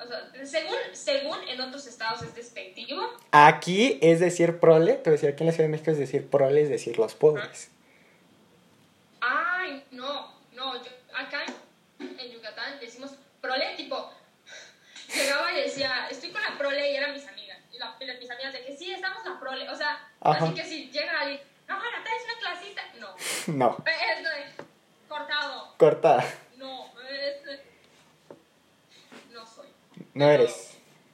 O 0.04 0.08
sea, 0.08 0.46
según, 0.46 0.76
según 0.94 1.38
en 1.48 1.62
otros 1.62 1.86
estados 1.88 2.22
es 2.24 2.36
despectivo, 2.36 3.08
Aquí 3.32 4.00
es 4.02 4.20
decir 4.20 4.60
prole, 4.60 4.96
pero 5.04 5.18
si 5.18 5.26
aquí 5.28 5.44
en 5.44 5.48
la 5.48 5.54
Ciudad 5.54 5.66
de 5.68 5.72
México 5.72 5.92
es 5.92 5.98
decir 5.98 6.28
prole, 6.30 6.62
es 6.64 6.70
decir 6.70 6.98
los 6.98 7.14
pobres. 7.16 7.70
Ay, 9.22 9.84
no, 9.92 10.34
no, 10.54 10.76
yo, 10.84 10.92
acá 11.16 11.44
en, 12.00 12.32
Yucatán 12.32 12.80
decimos 12.80 13.12
prole, 13.42 13.76
tipo, 13.78 14.12
llegaba 15.14 15.52
y 15.54 15.62
decía, 15.62 16.08
estoy 16.12 16.32
con 16.32 16.42
la 16.42 16.58
prole 16.58 16.92
y 16.92 16.96
eran 16.96 17.14
mis 17.14 17.26
amigas. 17.28 17.60
Y 17.72 17.78
la, 17.78 17.96
y 18.00 18.06
las- 18.06 18.20
mis 18.20 18.30
amigas 18.30 18.54
de 18.54 18.66
que 18.66 18.76
sí, 18.76 18.92
estamos 18.92 19.24
la 19.26 19.40
prole. 19.40 19.68
O 19.70 19.76
sea, 19.76 20.08
Ajá. 20.22 20.46
así 20.46 20.54
que 20.54 20.64
si 20.66 20.90
llega 20.92 21.22
alguien, 21.22 21.40
no, 21.68 21.76
Ana, 21.76 22.04
traes 22.04 22.24
una 22.26 22.40
clasita. 22.40 22.82
No, 23.00 23.16
No, 23.54 23.78
esto 23.86 24.30
es 24.30 24.66
cortado. 25.08 25.74
corta, 25.78 26.24
No, 26.58 26.92
esto 27.10 27.52
es- 27.52 27.60
no 29.32 29.46
soy. 29.46 29.68
No 30.14 30.30
eres. 30.30 30.72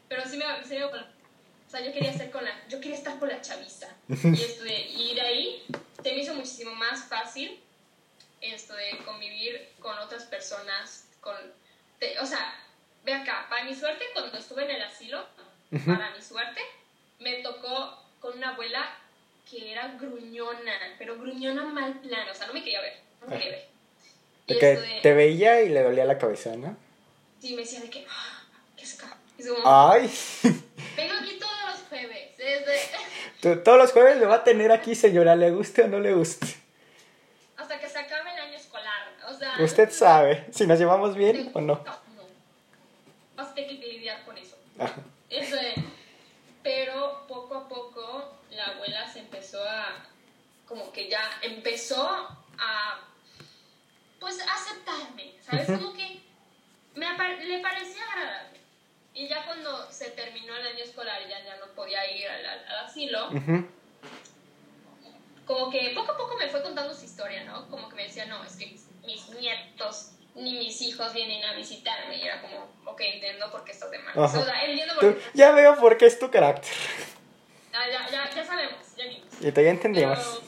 Pero 0.08 0.24
sí 0.28 0.38
me, 0.38 0.45
sí 0.68 0.76
me- 0.76 0.86
o 0.86 1.72
sea, 1.72 1.82
yo 1.86 1.93
quería 1.93 2.12
estar 2.12 2.32
con 2.32 2.43
la, 2.43 2.52
yo 2.68 2.80
quería 2.80 2.97
estar 2.97 3.20
con 3.20 3.30
la 3.30 3.41
chaviza. 3.41 3.88
Y, 4.10 4.41
esto 4.41 4.64
de, 4.64 4.80
y 4.89 5.14
de 5.14 5.22
ahí 5.22 5.66
se 6.04 6.12
me 6.14 6.20
hizo 6.20 6.34
muchísimo 6.34 6.74
más 6.76 7.04
fácil 7.06 7.60
esto 8.41 8.74
de 8.74 8.97
convivir 9.06 9.70
con 9.80 9.97
otras 10.00 10.24
personas, 10.24 11.06
con, 11.22 11.36
o 12.22 12.26
sea, 12.26 12.56
ve 13.04 13.14
acá, 13.14 13.45
para 13.50 13.66
mi 13.66 13.76
suerte 13.76 14.06
cuando 14.14 14.38
estuve 14.38 14.64
en 14.64 14.72
el 14.72 14.82
asilo, 14.82 15.26
para 15.86 16.10
mi 16.16 16.22
suerte, 16.22 16.62
me 17.20 17.43
tocó 17.43 18.02
con 18.22 18.38
una 18.38 18.52
abuela 18.52 18.89
que 19.50 19.72
era 19.74 19.89
gruñona, 20.00 20.95
pero 20.97 21.18
gruñona 21.18 21.66
mal 21.66 22.00
plan, 22.00 22.28
o 22.30 22.34
sea, 22.34 22.47
no 22.47 22.54
me 22.54 22.64
quería 22.64 22.82
ver, 22.82 23.00
no 23.22 23.28
me 23.28 23.38
quería 23.38 23.52
ver. 23.52 23.68
De 24.47 24.58
que 24.58 24.72
esto 24.72 24.82
de- 24.86 25.02
te 25.02 25.14
veía 25.14 25.62
y 25.62 25.70
le 25.70 25.84
dolía 25.84 26.06
la 26.06 26.18
cabeza, 26.18 26.56
¿no? 26.56 26.78
sí, 27.41 27.54
me 27.56 27.62
decía 27.64 27.82
de 27.82 27.89
que, 27.89 28.06
"Ah. 29.02 29.18
Y 29.38 29.42
es 29.42 29.50
como, 29.50 29.64
Ay, 29.66 30.14
Vengo 30.98 31.14
aquí 31.22 31.40
todos 31.40 31.58
los 31.68 31.80
jueves. 31.90 32.38
Desde... 32.38 33.56
Todos 33.58 33.78
los 33.78 33.92
jueves 33.92 34.18
me 34.18 34.26
va 34.26 34.36
a 34.36 34.44
tener 34.44 34.72
aquí, 34.72 34.96
señora, 34.96 35.36
le 35.36 35.52
guste 35.52 35.84
o 35.84 35.88
no 35.88 36.00
le 36.00 36.14
guste. 36.14 36.48
Hasta 37.56 37.80
que 37.80 37.88
se 37.88 38.00
acabe 38.00 38.34
el 38.34 38.40
año 38.40 38.58
escolar. 38.58 39.14
O 39.30 39.34
sea. 39.34 39.56
Usted 39.60 39.92
sabe 39.92 40.48
si 40.52 40.68
nos 40.68 40.80
llevamos 40.80 41.16
bien 41.16 41.52
o 41.54 41.62
no. 41.62 41.76
No, 41.76 41.84
no. 41.84 42.24
Vas 43.36 43.50
a 43.50 43.54
tener 43.54 43.80
que 43.80 43.88
lidiar 43.88 44.26
con 44.26 44.38
eso. 44.38 44.58
Ajá. 44.78 44.96
Eso 45.30 45.56
es. 45.56 45.76
Pero 46.64 47.26
poco 47.28 47.56
a 47.56 47.68
poco 47.70 48.34
la 48.52 48.66
abuela 48.66 49.12
se 49.12 49.20
empezó 49.20 49.64
a. 49.64 50.06
Como 50.68 50.92
que 50.92 51.10
ya 51.10 51.22
empezó 51.42 52.08
a. 52.58 53.00
Pues 54.20 54.38
aceptarme. 54.42 55.34
¿Sabes? 55.50 55.68
Como 55.68 55.94
que 55.94 56.22
me 56.96 57.08
le 57.46 57.60
parecía 57.60 58.04
agradable. 58.04 58.59
Y 59.20 59.28
ya 59.28 59.46
cuando 59.46 59.92
se 59.92 60.12
terminó 60.12 60.56
el 60.56 60.66
año 60.68 60.82
escolar 60.84 61.22
y 61.26 61.30
ya, 61.30 61.44
ya 61.44 61.58
no 61.58 61.66
podía 61.76 62.10
ir 62.10 62.26
al, 62.28 62.46
al- 62.46 62.66
al 62.68 62.86
asilo. 62.86 63.28
Ujú. 63.32 63.68
como 65.46 65.70
que 65.72 65.92
poco 65.96 66.12
a 66.14 66.18
poco 66.18 66.36
me 66.38 66.48
fue 66.48 66.62
contando 66.62 66.94
su 66.94 67.04
historia, 67.06 67.44
¿no? 67.44 67.68
Como 67.70 67.90
que 67.90 67.96
me 67.96 68.04
decía, 68.04 68.26
no, 68.28 68.44
es 68.46 68.56
que 68.56 68.68
mis, 68.68 69.28
nietos 69.40 70.12
ni 70.36 70.54
mis 70.60 70.80
hijos 70.84 71.12
vienen 71.14 71.44
a 71.44 71.54
visitarme. 71.54 72.16
Y 72.18 72.22
era 72.22 72.40
como, 72.42 72.68
ok, 72.86 73.02
entiendo 73.02 73.52
por 73.52 73.64
qué 73.66 73.72
estás 73.74 73.90
de 73.92 73.98
mal. 74.00 74.14
O 74.18 74.28
sea, 74.30 74.64
entiendo 74.64 74.94
por 74.96 75.16
qué. 75.18 75.22
ya 75.34 75.52
veo 75.52 75.76
por 75.80 75.98
qué 75.98 76.06
es 76.06 76.18
tu 76.20 76.30
carácter. 76.32 76.72
Ya, 77.74 77.90
ya, 77.90 78.10
ya, 78.10 78.30
ya 78.36 78.46
sabemos, 78.46 78.96
ya 78.96 79.06
vimos. 79.06 79.28
Y 79.42 79.52
te 79.52 79.64
ya 79.64 79.70
entendimos. 79.72 80.42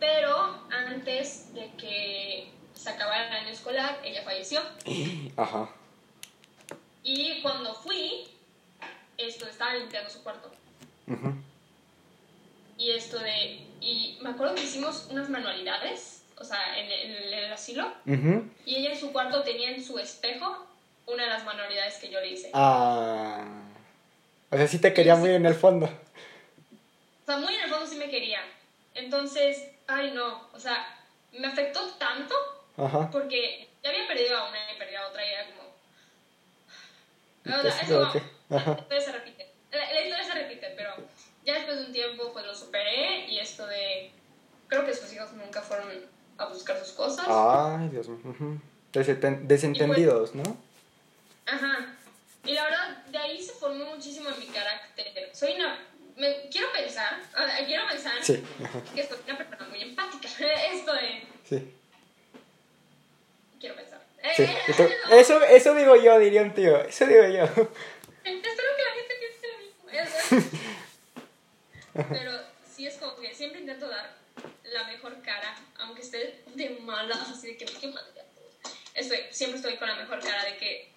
Pero, 0.00 0.36
pero 0.36 0.66
antes 0.70 1.52
de 1.54 1.70
que 1.76 2.50
se 2.74 2.90
acabara 2.90 3.28
el 3.28 3.44
año 3.44 3.48
escolar, 3.50 4.00
ella 4.04 4.22
falleció. 4.24 4.60
Ajá. 5.36 5.68
Y 7.06 7.40
cuando 7.40 7.72
fui, 7.72 8.26
esto 9.16 9.46
estaba 9.46 9.74
limpiando 9.74 10.10
su 10.10 10.24
cuarto. 10.24 10.50
Y 12.76 12.90
esto 12.90 13.20
de. 13.20 13.64
Y 13.80 14.18
me 14.20 14.30
acuerdo 14.30 14.56
que 14.56 14.64
hicimos 14.64 15.06
unas 15.08 15.30
manualidades, 15.30 16.24
o 16.36 16.42
sea, 16.42 16.76
en 16.76 16.90
el, 16.90 17.32
en 17.32 17.44
el 17.44 17.52
asilo. 17.52 17.92
Y 18.04 18.74
ella 18.74 18.90
en 18.90 18.98
su 18.98 19.12
cuarto 19.12 19.44
tenía 19.44 19.70
en 19.70 19.84
su 19.84 19.96
espejo 20.00 20.66
una 21.06 21.22
de 21.22 21.28
las 21.30 21.44
manualidades 21.44 21.94
que 21.98 22.10
yo 22.10 22.20
le 22.20 22.32
hice. 22.32 22.50
Ah. 22.52 23.44
O 24.50 24.56
sea, 24.56 24.66
sí 24.66 24.80
te 24.80 24.92
quería 24.92 25.14
muy 25.14 25.30
en 25.30 25.46
el 25.46 25.54
fondo. 25.54 25.86
O 25.86 27.24
sea, 27.24 27.38
muy 27.38 27.54
en 27.54 27.60
el 27.60 27.70
fondo 27.70 27.86
sí 27.86 27.96
me 27.96 28.10
quería. 28.10 28.40
Entonces, 28.94 29.62
ay 29.86 30.10
no, 30.10 30.48
o 30.52 30.58
sea, 30.58 30.98
me 31.32 31.46
afectó 31.46 31.80
tanto 31.98 32.34
Ajá. 32.76 33.08
porque 33.12 33.68
ya 33.84 33.90
había 33.90 34.08
perdido 34.08 34.36
a 34.36 34.48
una 34.48 34.72
y 34.72 34.78
perdí 34.78 34.96
a 34.96 35.06
otra 35.06 35.24
y 35.24 35.28
era 35.28 35.46
como... 35.46 35.75
O 37.46 37.62
sea, 37.62 37.80
eso 37.80 38.12
no, 38.48 38.58
la 38.58 38.78
historia 38.78 39.00
se 39.00 39.12
repite. 39.12 39.52
La, 39.72 39.92
la 39.92 40.00
historia 40.02 40.24
se 40.24 40.34
repite, 40.34 40.74
pero 40.76 40.90
ya 41.44 41.54
después 41.54 41.78
de 41.78 41.86
un 41.86 41.92
tiempo 41.92 42.32
pues 42.32 42.44
lo 42.44 42.54
superé 42.54 43.26
y 43.26 43.38
esto 43.38 43.66
de, 43.66 44.10
creo 44.68 44.84
que 44.84 44.94
sus 44.94 45.12
hijos 45.12 45.32
nunca 45.32 45.62
fueron 45.62 45.88
a 46.38 46.46
buscar 46.46 46.78
sus 46.78 46.92
cosas. 46.92 47.26
Ay, 47.28 47.88
Dios 47.88 48.08
mío. 48.08 48.60
Desentendidos, 48.92 50.34
¿no? 50.34 50.56
Ajá. 51.46 51.94
Y 52.44 52.52
la 52.52 52.64
verdad, 52.64 53.04
de 53.06 53.18
ahí 53.18 53.42
se 53.42 53.52
formó 53.52 53.84
muchísimo 53.94 54.28
en 54.30 54.38
mi 54.38 54.46
carácter. 54.46 55.30
Soy 55.32 55.54
una... 55.54 55.78
Me, 56.16 56.48
quiero 56.50 56.72
pensar, 56.72 57.20
quiero 57.66 57.86
pensar 57.88 58.12
Sí, 58.22 58.42
que 58.94 59.06
soy 59.06 59.18
una 59.26 59.36
persona 59.36 59.68
muy 59.68 59.82
empática. 59.82 60.28
Esto 60.72 60.94
de... 60.94 61.26
sí. 61.44 61.74
Quiero 63.60 63.76
pensar. 63.76 64.05
Sí. 64.36 64.42
Eh, 64.42 64.56
Y 64.68 64.72
tú- 64.72 64.88
Eso, 65.12 65.42
eso 65.44 65.74
digo 65.74 65.96
yo, 65.96 66.18
diría 66.18 66.42
un 66.42 66.54
tío. 66.54 66.80
Eso 66.82 67.06
digo 67.06 67.24
yo. 67.26 67.44
Espero 67.44 67.66
que 68.24 68.82
la 68.84 68.94
gente 68.94 69.14
piense 69.20 69.46
lo 69.52 69.58
mismo. 69.58 69.90
Eso. 69.90 70.48
Pero 72.10 72.32
sí 72.74 72.86
es 72.86 72.94
como 72.96 73.16
que 73.16 73.34
siempre 73.34 73.60
intento 73.60 73.88
dar 73.88 74.14
la 74.64 74.84
mejor 74.84 75.22
cara, 75.22 75.54
aunque 75.78 76.02
esté 76.02 76.42
de 76.54 76.70
malas, 76.80 77.30
así 77.30 77.48
de 77.48 77.56
que 77.56 77.64
qué 77.64 77.86
madre. 77.88 78.10
Estoy, 78.94 79.18
siempre 79.30 79.58
estoy 79.58 79.76
con 79.76 79.88
la 79.88 79.94
mejor 79.96 80.20
cara 80.20 80.44
de 80.44 80.56
que. 80.56 80.92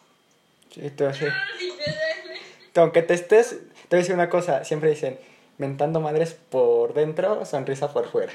Sí, 0.73 0.89
tú 0.91 1.05
así. 1.05 1.25
"Ah, 1.25 1.43
me 1.57 1.65
duele". 1.67 2.39
Aunque 2.75 3.01
te 3.01 3.13
estés, 3.13 3.49
te 3.49 3.57
voy 3.95 3.97
a 3.99 4.01
decir 4.01 4.13
una 4.15 4.29
cosa, 4.29 4.63
siempre 4.63 4.89
dicen, 4.89 5.19
mentando 5.57 5.99
madres 5.99 6.33
por 6.33 6.93
dentro, 6.93 7.45
sonrisa 7.45 7.91
por 7.93 8.09
fuera. 8.09 8.31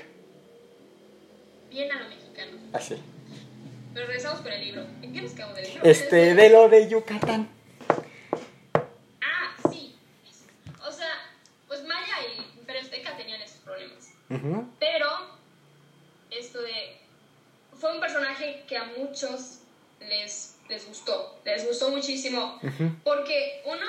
Bien 1.71 1.91
a 1.93 2.01
lo 2.03 2.09
mexicano. 2.09 2.59
Así. 2.73 2.97
Pero 3.95 4.07
regresamos 4.07 4.41
con 4.41 4.53
el 4.53 4.61
libro. 4.61 4.83
¿En 5.03 5.13
qué 5.13 5.23
nos 5.23 5.33
quedamos 5.33 5.57
del 5.57 5.67
libro? 5.69 5.85
Este, 5.89 6.35
de 6.35 6.51
lo 6.51 6.69
de 6.69 6.89
Yucatán. 6.89 7.49
Ah, 9.23 9.55
sí. 9.71 9.97
O 10.85 10.91
sea, 10.91 11.31
pues 11.69 11.83
Maya 11.85 12.15
y 12.37 12.59
Imperio 12.59 12.83
Azteca 12.83 13.17
tenían 13.17 13.41
esos 13.41 13.59
problemas. 13.59 14.11
Ujú, 14.31 14.69
Pero 14.81 15.09
esto 16.31 16.61
de 16.63 16.97
fue 17.79 17.93
un 17.93 18.01
personaje 18.01 18.65
que 18.67 18.77
a 18.77 18.85
muchos 18.99 19.59
les, 20.01 20.57
les 20.69 20.87
gustó, 20.89 21.39
les 21.45 21.67
gustó 21.67 21.91
muchísimo, 21.91 22.59
porque 23.05 23.63
uno 23.67 23.85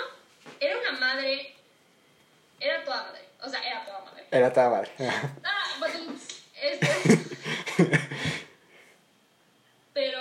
era 0.60 0.78
una 0.80 0.99
madre, 0.99 1.53
era 2.60 2.84
toda 2.84 3.03
madre, 3.03 3.22
o 3.41 3.49
sea, 3.49 3.62
era 3.66 3.86
toda 3.86 4.01
madre. 4.01 4.26
Era 4.32 4.53
toda 4.53 4.70
madre. 4.70 4.91
Ah, 4.99 5.78
badum, 5.80 6.16
este, 6.62 6.88
pero 9.96 10.20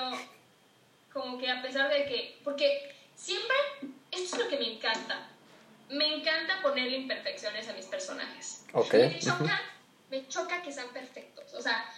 como 1.12 1.36
que 1.36 1.50
a 1.50 1.60
pesar 1.60 1.90
de 1.90 2.04
que, 2.06 2.40
porque 2.44 2.94
siempre, 3.16 3.56
esto 4.12 4.36
es 4.36 4.42
lo 4.44 4.48
que 4.48 4.56
me 4.56 4.72
encanta, 4.76 5.28
me 5.90 6.14
encanta 6.14 6.62
ponerle 6.62 6.96
imperfecciones 6.98 7.68
a 7.68 7.72
mis 7.72 7.86
personajes. 7.86 8.64
Ok, 8.72 8.94
Me 8.94 9.18
choca, 9.18 9.60
me 10.10 10.28
choca 10.28 10.62
que 10.62 10.72
sean 10.72 10.88
perfectos. 10.90 11.52
O 11.54 11.60
sea, 11.60 11.92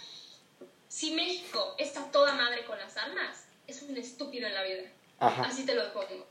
si 0.89 1.13
México 1.13 1.75
está 1.79 2.11
toda 2.11 2.33
madre 2.33 2.65
con 2.65 2.79
las 2.79 2.97
armas, 2.97 3.45
es 3.67 3.83
un 3.83 3.95
estúpido 3.99 4.49
en 4.49 4.55
la 4.55 4.63
vida. 4.63 4.83
Ajá. 5.21 5.43
Así 5.43 5.67
te 5.67 5.75
lo 5.75 5.93
pongo. 5.93 6.27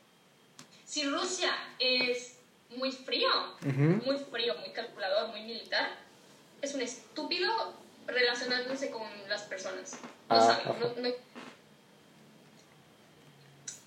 Si 0.83 1.03
Rusia 1.07 1.51
es 1.77 2.39
muy 2.69 2.91
frío, 2.91 3.29
Ujú. 3.61 4.01
muy 4.03 4.17
frío, 4.17 4.55
muy 4.57 4.71
calculador, 4.71 5.29
muy 5.29 5.41
militar, 5.41 5.89
es 6.63 6.73
un 6.73 6.81
estúpido 6.81 7.75
relacionándose 8.07 8.89
con 8.89 9.07
las 9.29 9.43
personas. 9.43 9.93
No 10.29 10.37
Ah, 10.37 10.41
sabe, 10.41 10.79
no- 10.79 11.01
no- 11.01 11.15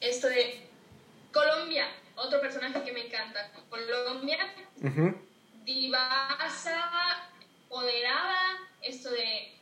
Esto 0.00 0.28
de 0.28 0.60
Colombia, 1.32 1.86
otro 2.16 2.40
personaje 2.40 2.82
que 2.82 2.92
me 2.92 3.06
encanta. 3.06 3.50
Colombia, 3.68 4.38
divasa, 5.64 7.28
poderada, 7.68 8.58
esto 8.82 9.10
de 9.10 9.52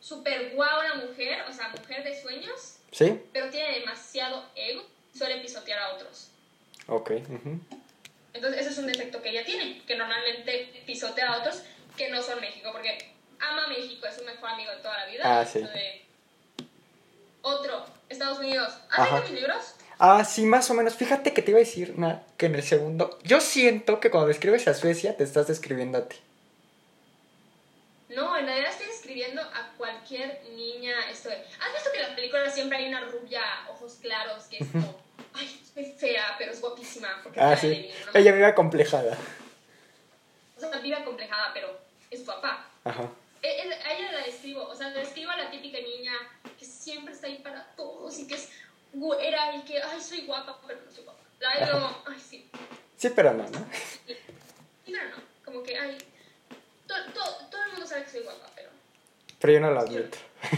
super 0.00 0.54
guau 0.54 0.80
una 0.80 0.94
mujer, 1.06 1.42
o 1.48 1.52
sea, 1.52 1.68
mujer 1.68 2.04
de 2.04 2.20
sueños, 2.20 2.76
¿Sí? 2.92 3.20
pero 3.32 3.50
tiene 3.50 3.80
demasiado 3.80 4.44
ego, 4.54 4.82
suele 5.16 5.40
pisotear 5.40 5.78
a 5.80 5.94
otros. 5.94 6.28
Ok. 6.86 7.10
Entonces, 8.32 8.60
ese 8.60 8.70
es 8.70 8.78
un 8.78 8.86
defecto 8.86 9.20
que 9.22 9.30
ella 9.30 9.44
tiene, 9.44 9.82
que 9.86 9.96
normalmente 9.96 10.82
pisotea 10.86 11.32
a 11.32 11.38
otros 11.40 11.62
que 11.96 12.08
no 12.10 12.22
son 12.22 12.40
México, 12.40 12.70
porque 12.72 13.12
ama 13.40 13.66
México, 13.66 14.06
es 14.06 14.16
su 14.16 14.24
mejor 14.24 14.50
amigo 14.50 14.70
de 14.70 14.78
toda 14.78 14.98
la 14.98 15.06
vida. 15.06 15.22
Ah, 15.40 15.44
sí. 15.44 15.58
Esto 15.58 15.72
de- 15.72 16.04
Otro, 17.42 17.86
Estados 18.10 18.38
Unidos. 18.38 18.72
¿Has 18.90 19.10
leído 19.10 19.22
mis 19.22 19.40
libros? 19.40 19.74
Ah, 19.98 20.24
sí, 20.24 20.44
más 20.46 20.70
o 20.70 20.74
menos. 20.74 20.94
Fíjate 20.94 21.32
que 21.32 21.42
te 21.42 21.50
iba 21.50 21.58
a 21.58 21.60
decir 21.60 21.98
na, 21.98 22.22
que 22.36 22.46
en 22.46 22.54
el 22.54 22.62
segundo. 22.62 23.18
Yo 23.22 23.40
siento 23.40 24.00
que 24.00 24.10
cuando 24.10 24.28
describes 24.28 24.66
a 24.68 24.74
Suecia 24.74 25.16
te 25.16 25.24
estás 25.24 25.46
describiendo 25.46 25.98
a 25.98 26.08
ti. 26.08 26.16
No, 28.08 28.36
en 28.36 28.46
realidad 28.46 28.70
estoy 28.72 28.88
escribiendo 28.88 29.40
a 29.40 29.72
cualquier 29.76 30.42
niña. 30.56 31.08
Esto 31.10 31.28
de- 31.28 31.36
¿Has 31.36 31.72
visto 31.74 31.90
que 31.92 31.98
en 32.00 32.06
las 32.06 32.14
películas 32.14 32.54
siempre 32.54 32.78
hay 32.78 32.88
una 32.88 33.02
rubia, 33.02 33.42
ojos 33.70 33.98
claros, 34.02 34.44
que 34.44 34.58
es 34.58 34.68
como, 34.72 35.00
ay, 35.34 35.60
es 35.76 36.00
fea, 36.00 36.34
pero 36.38 36.50
es 36.52 36.60
guapísima? 36.60 37.20
Porque 37.22 37.38
Ah, 37.38 37.56
sí. 37.56 37.68
Lenin, 37.68 37.90
¿no? 38.06 38.18
Ella 38.18 38.32
vive 38.32 38.46
acomplejada. 38.46 39.16
O 40.56 40.60
sea, 40.60 40.78
vive 40.80 40.96
acomplejada, 40.96 41.52
pero 41.54 41.78
es 42.10 42.24
guapa. 42.24 42.66
Ajá. 42.84 43.04
Eh, 43.42 43.48
eh, 43.64 43.78
A 43.86 43.92
ella 43.94 44.12
la 44.12 44.24
describo, 44.26 44.64
o 44.64 44.74
sea, 44.74 44.88
la 44.88 44.98
describo 45.00 45.30
a 45.30 45.36
la 45.36 45.50
típica 45.50 45.78
niña 45.78 46.12
que 46.60 46.66
siempre 46.66 47.14
está 47.14 47.26
ahí 47.26 47.38
para 47.38 47.64
todos 47.74 48.18
y 48.18 48.26
que 48.26 48.34
es 48.34 48.50
güera 48.92 49.56
y 49.56 49.62
que, 49.62 49.80
ay, 49.82 49.98
soy 50.00 50.26
guapa, 50.26 50.60
pero 50.66 50.78
no 50.84 50.92
soy 50.92 51.04
guapa. 51.04 51.18
La 51.40 51.54
veo, 51.66 52.02
ay, 52.06 52.20
sí. 52.20 52.50
Sí, 52.98 53.08
pero 53.16 53.32
no, 53.32 53.44
¿no? 53.48 53.66
Sí, 54.06 54.14
pero 54.84 55.04
no, 55.08 55.16
como 55.42 55.62
que, 55.62 55.76
ay, 55.78 55.96
to- 56.86 56.94
to- 57.14 57.46
todo 57.50 57.64
el 57.64 57.70
mundo 57.72 57.86
sabe 57.86 58.04
que 58.04 58.10
soy 58.10 58.20
guapa, 58.24 58.46
pero... 58.54 58.68
Pero 59.40 59.52
yo 59.54 59.60
no 59.60 59.70
lo 59.70 59.80
admito. 59.80 60.18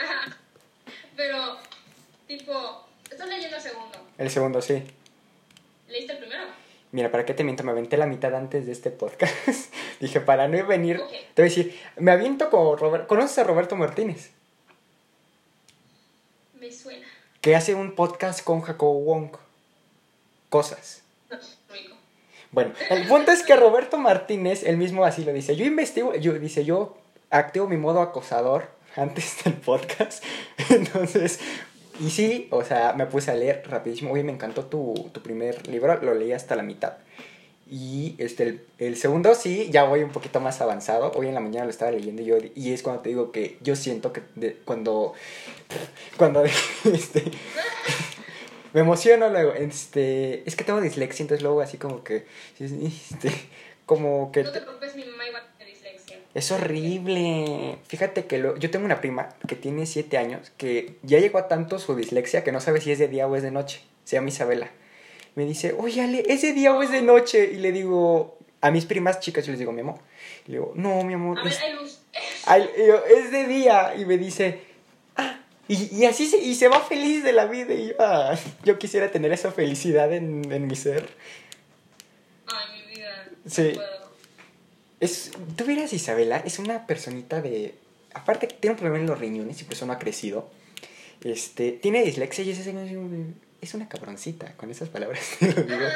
Ajá. 0.00 0.36
Pero, 1.16 1.56
tipo, 2.26 2.86
estás 3.10 3.26
leyendo 3.26 3.56
el 3.56 3.62
segundo. 3.62 3.98
El 4.18 4.30
segundo 4.30 4.60
sí. 4.60 4.82
¿Leíste 5.88 6.12
el 6.12 6.18
primero? 6.18 6.44
Mira, 6.92 7.10
¿para 7.10 7.24
qué 7.24 7.32
te 7.32 7.42
miento? 7.42 7.64
Me 7.64 7.70
aventé 7.72 7.96
la 7.96 8.06
mitad 8.06 8.34
antes 8.34 8.66
de 8.66 8.72
este 8.72 8.90
podcast. 8.90 9.34
Dije, 10.00 10.20
para 10.20 10.46
no 10.46 10.66
venir. 10.66 10.98
Te 11.34 11.42
voy 11.42 11.50
a 11.50 11.54
decir, 11.54 11.80
me 11.96 12.12
aviento 12.12 12.50
con 12.50 12.76
Roberto. 12.78 13.06
¿Conoces 13.08 13.38
a 13.38 13.44
Roberto 13.44 13.76
Martínez? 13.76 14.30
Me 16.60 16.72
suena. 16.72 17.06
Que 17.40 17.54
hace 17.54 17.74
un 17.74 17.94
podcast 17.94 18.42
con 18.42 18.62
Jacobo 18.62 19.00
Wong. 19.00 19.30
Cosas. 20.48 21.02
No. 21.30 21.38
Bueno, 22.50 22.72
el 22.88 23.06
punto 23.06 23.30
es 23.30 23.42
que 23.42 23.54
Roberto 23.56 23.98
Martínez, 23.98 24.62
él 24.64 24.78
mismo 24.78 25.04
así 25.04 25.24
lo 25.24 25.32
dice. 25.32 25.54
Yo 25.54 25.66
investigo, 25.66 26.14
yo 26.14 26.32
dice, 26.32 26.64
yo 26.64 26.96
activo 27.30 27.68
mi 27.68 27.76
modo 27.76 28.00
acosador 28.00 28.68
antes 28.96 29.44
del 29.44 29.54
podcast. 29.54 30.24
Entonces, 30.70 31.40
y 32.00 32.10
sí, 32.10 32.48
o 32.50 32.64
sea, 32.64 32.94
me 32.94 33.06
puse 33.06 33.30
a 33.30 33.34
leer 33.34 33.62
rapidísimo. 33.68 34.12
Oye, 34.12 34.24
me 34.24 34.32
encantó 34.32 34.64
tu, 34.64 35.10
tu 35.12 35.22
primer 35.22 35.68
libro, 35.68 36.00
lo 36.02 36.14
leí 36.14 36.32
hasta 36.32 36.56
la 36.56 36.62
mitad. 36.62 36.94
Y 37.70 38.14
este, 38.18 38.44
el, 38.44 38.60
el 38.78 38.96
segundo 38.96 39.34
sí, 39.34 39.68
ya 39.70 39.84
voy 39.84 40.02
un 40.02 40.10
poquito 40.10 40.40
más 40.40 40.60
avanzado. 40.62 41.12
Hoy 41.14 41.26
en 41.28 41.34
la 41.34 41.40
mañana 41.40 41.64
lo 41.64 41.70
estaba 41.70 41.90
leyendo 41.90 42.22
y, 42.22 42.24
yo, 42.24 42.36
y 42.54 42.72
es 42.72 42.82
cuando 42.82 43.02
te 43.02 43.10
digo 43.10 43.30
que 43.30 43.58
yo 43.60 43.76
siento 43.76 44.12
que 44.12 44.22
de- 44.36 44.56
cuando, 44.64 45.12
cuando, 46.16 46.44
este, 46.92 47.24
me 48.72 48.80
emociono 48.80 49.28
luego, 49.30 49.52
este, 49.52 50.48
es 50.48 50.56
que 50.56 50.64
tengo 50.64 50.80
dislexia, 50.80 51.22
entonces 51.24 51.42
luego 51.42 51.60
así 51.60 51.76
como 51.78 52.02
que, 52.04 52.26
este, 52.58 53.32
como 53.86 54.32
que... 54.32 54.44
No 54.44 54.52
te 54.52 54.60
preocupes, 54.62 54.96
mi 54.96 55.04
mamá 55.04 55.26
igual 55.26 55.42
tiene 55.58 55.72
dislexia. 55.72 56.18
Es 56.34 56.50
horrible. 56.52 57.78
Fíjate 57.86 58.26
que 58.26 58.38
lo- 58.38 58.56
yo 58.56 58.70
tengo 58.70 58.84
una 58.86 59.00
prima 59.00 59.28
que 59.46 59.56
tiene 59.56 59.86
7 59.86 60.16
años 60.18 60.52
que 60.56 60.96
ya 61.02 61.18
llegó 61.18 61.38
a 61.38 61.48
tanto 61.48 61.78
su 61.78 61.94
dislexia 61.96 62.44
que 62.44 62.52
no 62.52 62.60
sabe 62.60 62.80
si 62.80 62.92
es 62.92 62.98
de 62.98 63.08
día 63.08 63.26
o 63.26 63.36
es 63.36 63.42
de 63.42 63.50
noche. 63.50 63.82
Se 64.04 64.16
llama 64.16 64.28
Isabela. 64.28 64.70
Me 65.34 65.44
dice, 65.44 65.74
oye, 65.78 66.02
Ale, 66.02 66.24
¿es 66.28 66.42
de 66.42 66.52
día 66.52 66.74
o 66.74 66.82
es 66.82 66.90
de 66.90 67.02
noche? 67.02 67.50
Y 67.52 67.56
le 67.56 67.72
digo, 67.72 68.38
a 68.60 68.70
mis 68.70 68.84
primas 68.86 69.20
chicas, 69.20 69.46
yo 69.46 69.52
les 69.52 69.58
digo, 69.58 69.72
mi 69.72 69.82
amor. 69.82 69.98
Y 70.46 70.52
le 70.52 70.58
digo, 70.58 70.72
no, 70.74 71.02
mi 71.04 71.14
amor. 71.14 71.38
A 71.38 71.44
ver, 71.44 71.52
es, 71.52 71.60
hay 71.60 71.74
luz. 71.74 72.00
yo, 72.86 73.04
"Es 73.06 73.30
de 73.30 73.46
día. 73.46 73.94
Y 73.96 74.04
me 74.04 74.18
dice, 74.18 74.60
ah. 75.16 75.40
Y, 75.68 75.94
y 75.96 76.06
así 76.06 76.26
se, 76.26 76.38
y 76.38 76.54
se 76.54 76.68
va 76.68 76.80
feliz 76.80 77.22
de 77.22 77.32
la 77.32 77.46
vida. 77.46 77.74
Y 77.74 77.88
yo, 77.88 77.94
"Ah, 78.00 78.36
yo 78.64 78.78
quisiera 78.78 79.10
tener 79.10 79.32
esa 79.32 79.52
felicidad 79.52 80.12
en, 80.12 80.50
en 80.50 80.66
mi 80.66 80.74
ser. 80.76 81.08
Ay, 82.46 82.80
mi 82.80 82.94
vida. 82.96 83.28
Sí. 83.46 83.72
No. 83.76 83.82
Es, 85.00 85.30
tú 85.56 85.64
verás, 85.64 85.92
Isabela, 85.92 86.38
es 86.44 86.58
una 86.58 86.86
personita 86.86 87.40
de... 87.40 87.74
Aparte 88.14 88.48
que 88.48 88.56
tiene 88.56 88.72
un 88.72 88.78
problema 88.78 88.98
en 88.98 89.06
los 89.06 89.18
riñones 89.20 89.60
y 89.60 89.64
por 89.64 89.74
eso 89.74 89.86
no 89.86 89.92
ha 89.92 89.98
crecido. 89.98 90.50
Este, 91.22 91.72
tiene 91.72 92.02
dislexia 92.02 92.42
y 92.44 92.50
es, 92.50 92.58
es 93.60 93.74
una 93.74 93.88
cabroncita, 93.88 94.52
con 94.56 94.70
esas 94.70 94.88
palabras 94.88 95.20
te 95.40 95.52
lo 95.52 95.62
digo. 95.62 95.86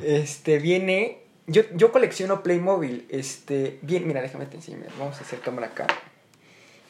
Este, 0.00 0.58
viene... 0.58 1.18
Yo, 1.48 1.62
yo 1.74 1.92
colecciono 1.92 2.42
Playmobil. 2.42 3.06
Este, 3.08 3.78
bien, 3.82 4.06
mira, 4.08 4.20
déjame 4.20 4.46
te 4.46 4.56
enseñar. 4.56 4.90
Vamos 4.98 5.16
a 5.18 5.20
hacer 5.20 5.38
cámara 5.40 5.68
acá. 5.68 5.86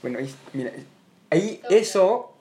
Bueno, 0.01 0.18
ahí, 0.18 0.34
mira, 0.55 0.72
ahí 1.30 1.61
eso, 1.68 2.32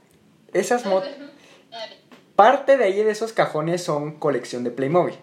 esas 0.54 0.86
mo- 0.86 1.02
Dale. 1.02 1.98
parte 2.38 2.78
de 2.78 2.86
ahí 2.86 3.04
de 3.04 3.12
esos 3.12 3.34
cajones 3.34 3.84
son 3.84 4.14
colección 4.18 4.64
de 4.64 4.72
Playmobil. 4.72 5.16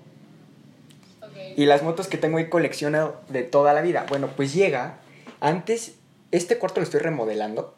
Y 1.57 1.65
las 1.65 1.83
motos 1.83 2.09
que 2.09 2.19
tengo 2.19 2.37
ahí 2.39 2.49
coleccionado 2.51 3.21
de 3.31 3.43
toda 3.43 3.73
la 3.73 3.81
vida. 3.81 4.05
Bueno, 4.11 4.29
pues 4.37 4.53
llega. 4.53 4.99
Antes, 5.41 5.95
este 6.31 6.59
cuarto 6.59 6.81
lo 6.81 6.85
estoy 6.85 7.01
remodelando. 7.01 7.75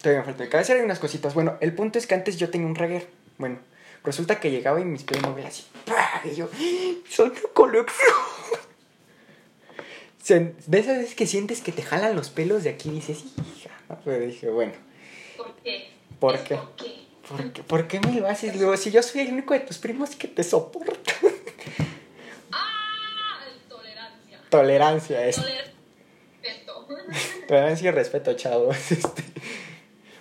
Todavía 0.00 0.20
me 0.20 0.24
falta 0.26 0.44
de 0.44 0.48
cabecera 0.48 0.80
y 0.80 0.82
unas 0.82 0.98
cositas. 0.98 1.34
Bueno, 1.34 1.56
el 1.60 1.74
punto 1.74 1.98
es 1.98 2.06
que 2.06 2.14
antes 2.14 2.36
yo 2.36 2.50
tenía 2.50 2.66
un 2.66 2.74
reguer. 2.74 3.08
Bueno, 3.36 3.58
resulta 4.04 4.40
que 4.40 4.50
llegaba 4.50 4.80
y 4.80 4.84
mis 4.84 5.02
Playmobil 5.02 5.46
así. 5.46 5.64
¡pah! 5.84 6.22
Y 6.24 6.34
yo, 6.34 6.48
¡Ah! 6.52 6.94
son 7.08 7.34
tu 7.34 7.48
colección. 7.52 8.12
De 10.28 10.78
esas 10.78 10.98
veces 10.98 11.14
que 11.14 11.26
sientes 11.26 11.62
que 11.62 11.72
te 11.72 11.82
jalan 11.82 12.14
los 12.14 12.28
pelos 12.28 12.62
de 12.62 12.68
aquí 12.68 12.90
y 12.90 12.96
dices, 12.96 13.24
hija. 13.56 13.70
Pero 14.04 14.26
dije, 14.26 14.50
bueno, 14.50 14.74
¿Por 15.38 15.54
qué? 15.62 15.88
¿Por 16.18 16.38
qué? 16.44 16.56
¿Por 16.56 16.76
qué? 16.76 17.08
¿por 17.28 17.52
qué, 17.52 17.62
por 17.62 17.88
qué 17.88 18.00
me 18.00 18.20
lo 18.20 18.26
haces? 18.26 18.56
Luego, 18.56 18.76
si 18.76 18.90
yo 18.90 19.02
soy 19.02 19.22
el 19.22 19.32
único 19.32 19.54
de 19.54 19.60
tus 19.60 19.78
primos 19.78 20.16
que 20.16 20.28
te 20.28 20.42
soporta. 20.44 21.14
¡Ah! 22.52 23.46
Tolerancia. 23.68 24.40
Tolerancia, 24.50 25.26
es. 25.26 25.40
Tolerancia 27.46 27.88
y 27.88 27.92
respeto, 27.92 28.34
chavos. 28.34 28.76
Este, 28.90 29.22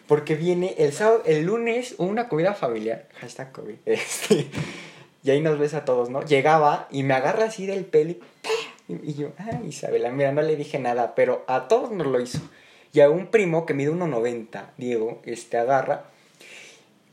porque 0.07 0.35
viene 0.35 0.75
el 0.77 0.93
sábado, 0.93 1.23
el 1.25 1.45
lunes, 1.45 1.95
una 1.97 2.29
comida 2.29 2.53
familiar. 2.53 3.07
Hashtag 3.19 3.51
COVID. 3.51 3.75
Este, 3.85 4.47
y 5.23 5.31
ahí 5.31 5.41
nos 5.41 5.59
ves 5.59 5.73
a 5.73 5.83
todos, 5.83 6.09
¿no? 6.09 6.23
Llegaba 6.23 6.87
y 6.89 7.03
me 7.03 7.13
agarra 7.13 7.45
así 7.45 7.65
del 7.65 7.85
pelo 7.85 8.15
y, 8.87 9.13
yo, 9.15 9.33
ah, 9.37 9.59
Isabela, 9.67 10.11
mira, 10.11 10.31
no 10.31 10.41
le 10.41 10.55
dije 10.55 10.79
nada, 10.79 11.13
pero 11.13 11.43
a 11.47 11.67
todos 11.67 11.91
nos 11.91 12.07
lo 12.07 12.21
hizo. 12.21 12.39
Y 12.93 13.01
a 13.01 13.09
un 13.09 13.27
primo 13.27 13.65
que 13.65 13.73
mide 13.73 13.91
1,90, 13.91 14.69
Diego, 14.77 15.21
este, 15.25 15.57
agarra. 15.57 16.05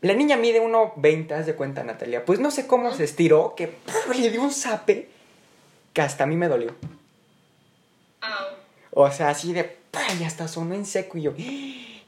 La 0.01 0.15
niña 0.15 0.37
mide 0.37 0.63
1,20, 0.63 1.33
haz 1.33 1.47
de 1.47 1.55
cuenta, 1.55 1.83
Natalia. 1.83 2.25
Pues 2.25 2.39
no 2.39 2.53
sé 2.53 2.67
cómo 2.69 2.93
se 2.93 3.05
estiró, 3.05 3.55
que 3.57 3.73
le 4.17 4.31
dio 4.31 4.43
un 4.43 4.53
zape 4.53 5.09
que 5.93 6.03
hasta 6.03 6.25
a 6.25 6.27
mí 6.27 6.37
me 6.37 6.47
dolió. 6.47 6.75
O 8.93 9.11
sea, 9.11 9.31
así 9.31 9.53
de, 9.53 9.77
y 10.21 10.25
hasta 10.25 10.47
sonó 10.47 10.75
en 10.75 10.87
seco 10.87 11.19
y 11.19 11.23
yo. 11.23 11.33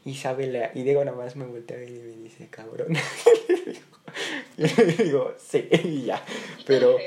Isabela, 0.07 0.71
y 0.73 0.83
Diego 0.83 1.03
nada 1.03 1.17
más 1.17 1.35
me 1.35 1.45
voltea 1.45 1.83
y 1.83 1.91
me 1.91 2.23
dice, 2.23 2.47
cabrón. 2.49 2.95
y 4.57 4.61
le 4.61 5.03
digo, 5.03 5.35
sí, 5.37 5.67
y 5.71 6.05
ya. 6.05 6.23
Pero, 6.65 6.97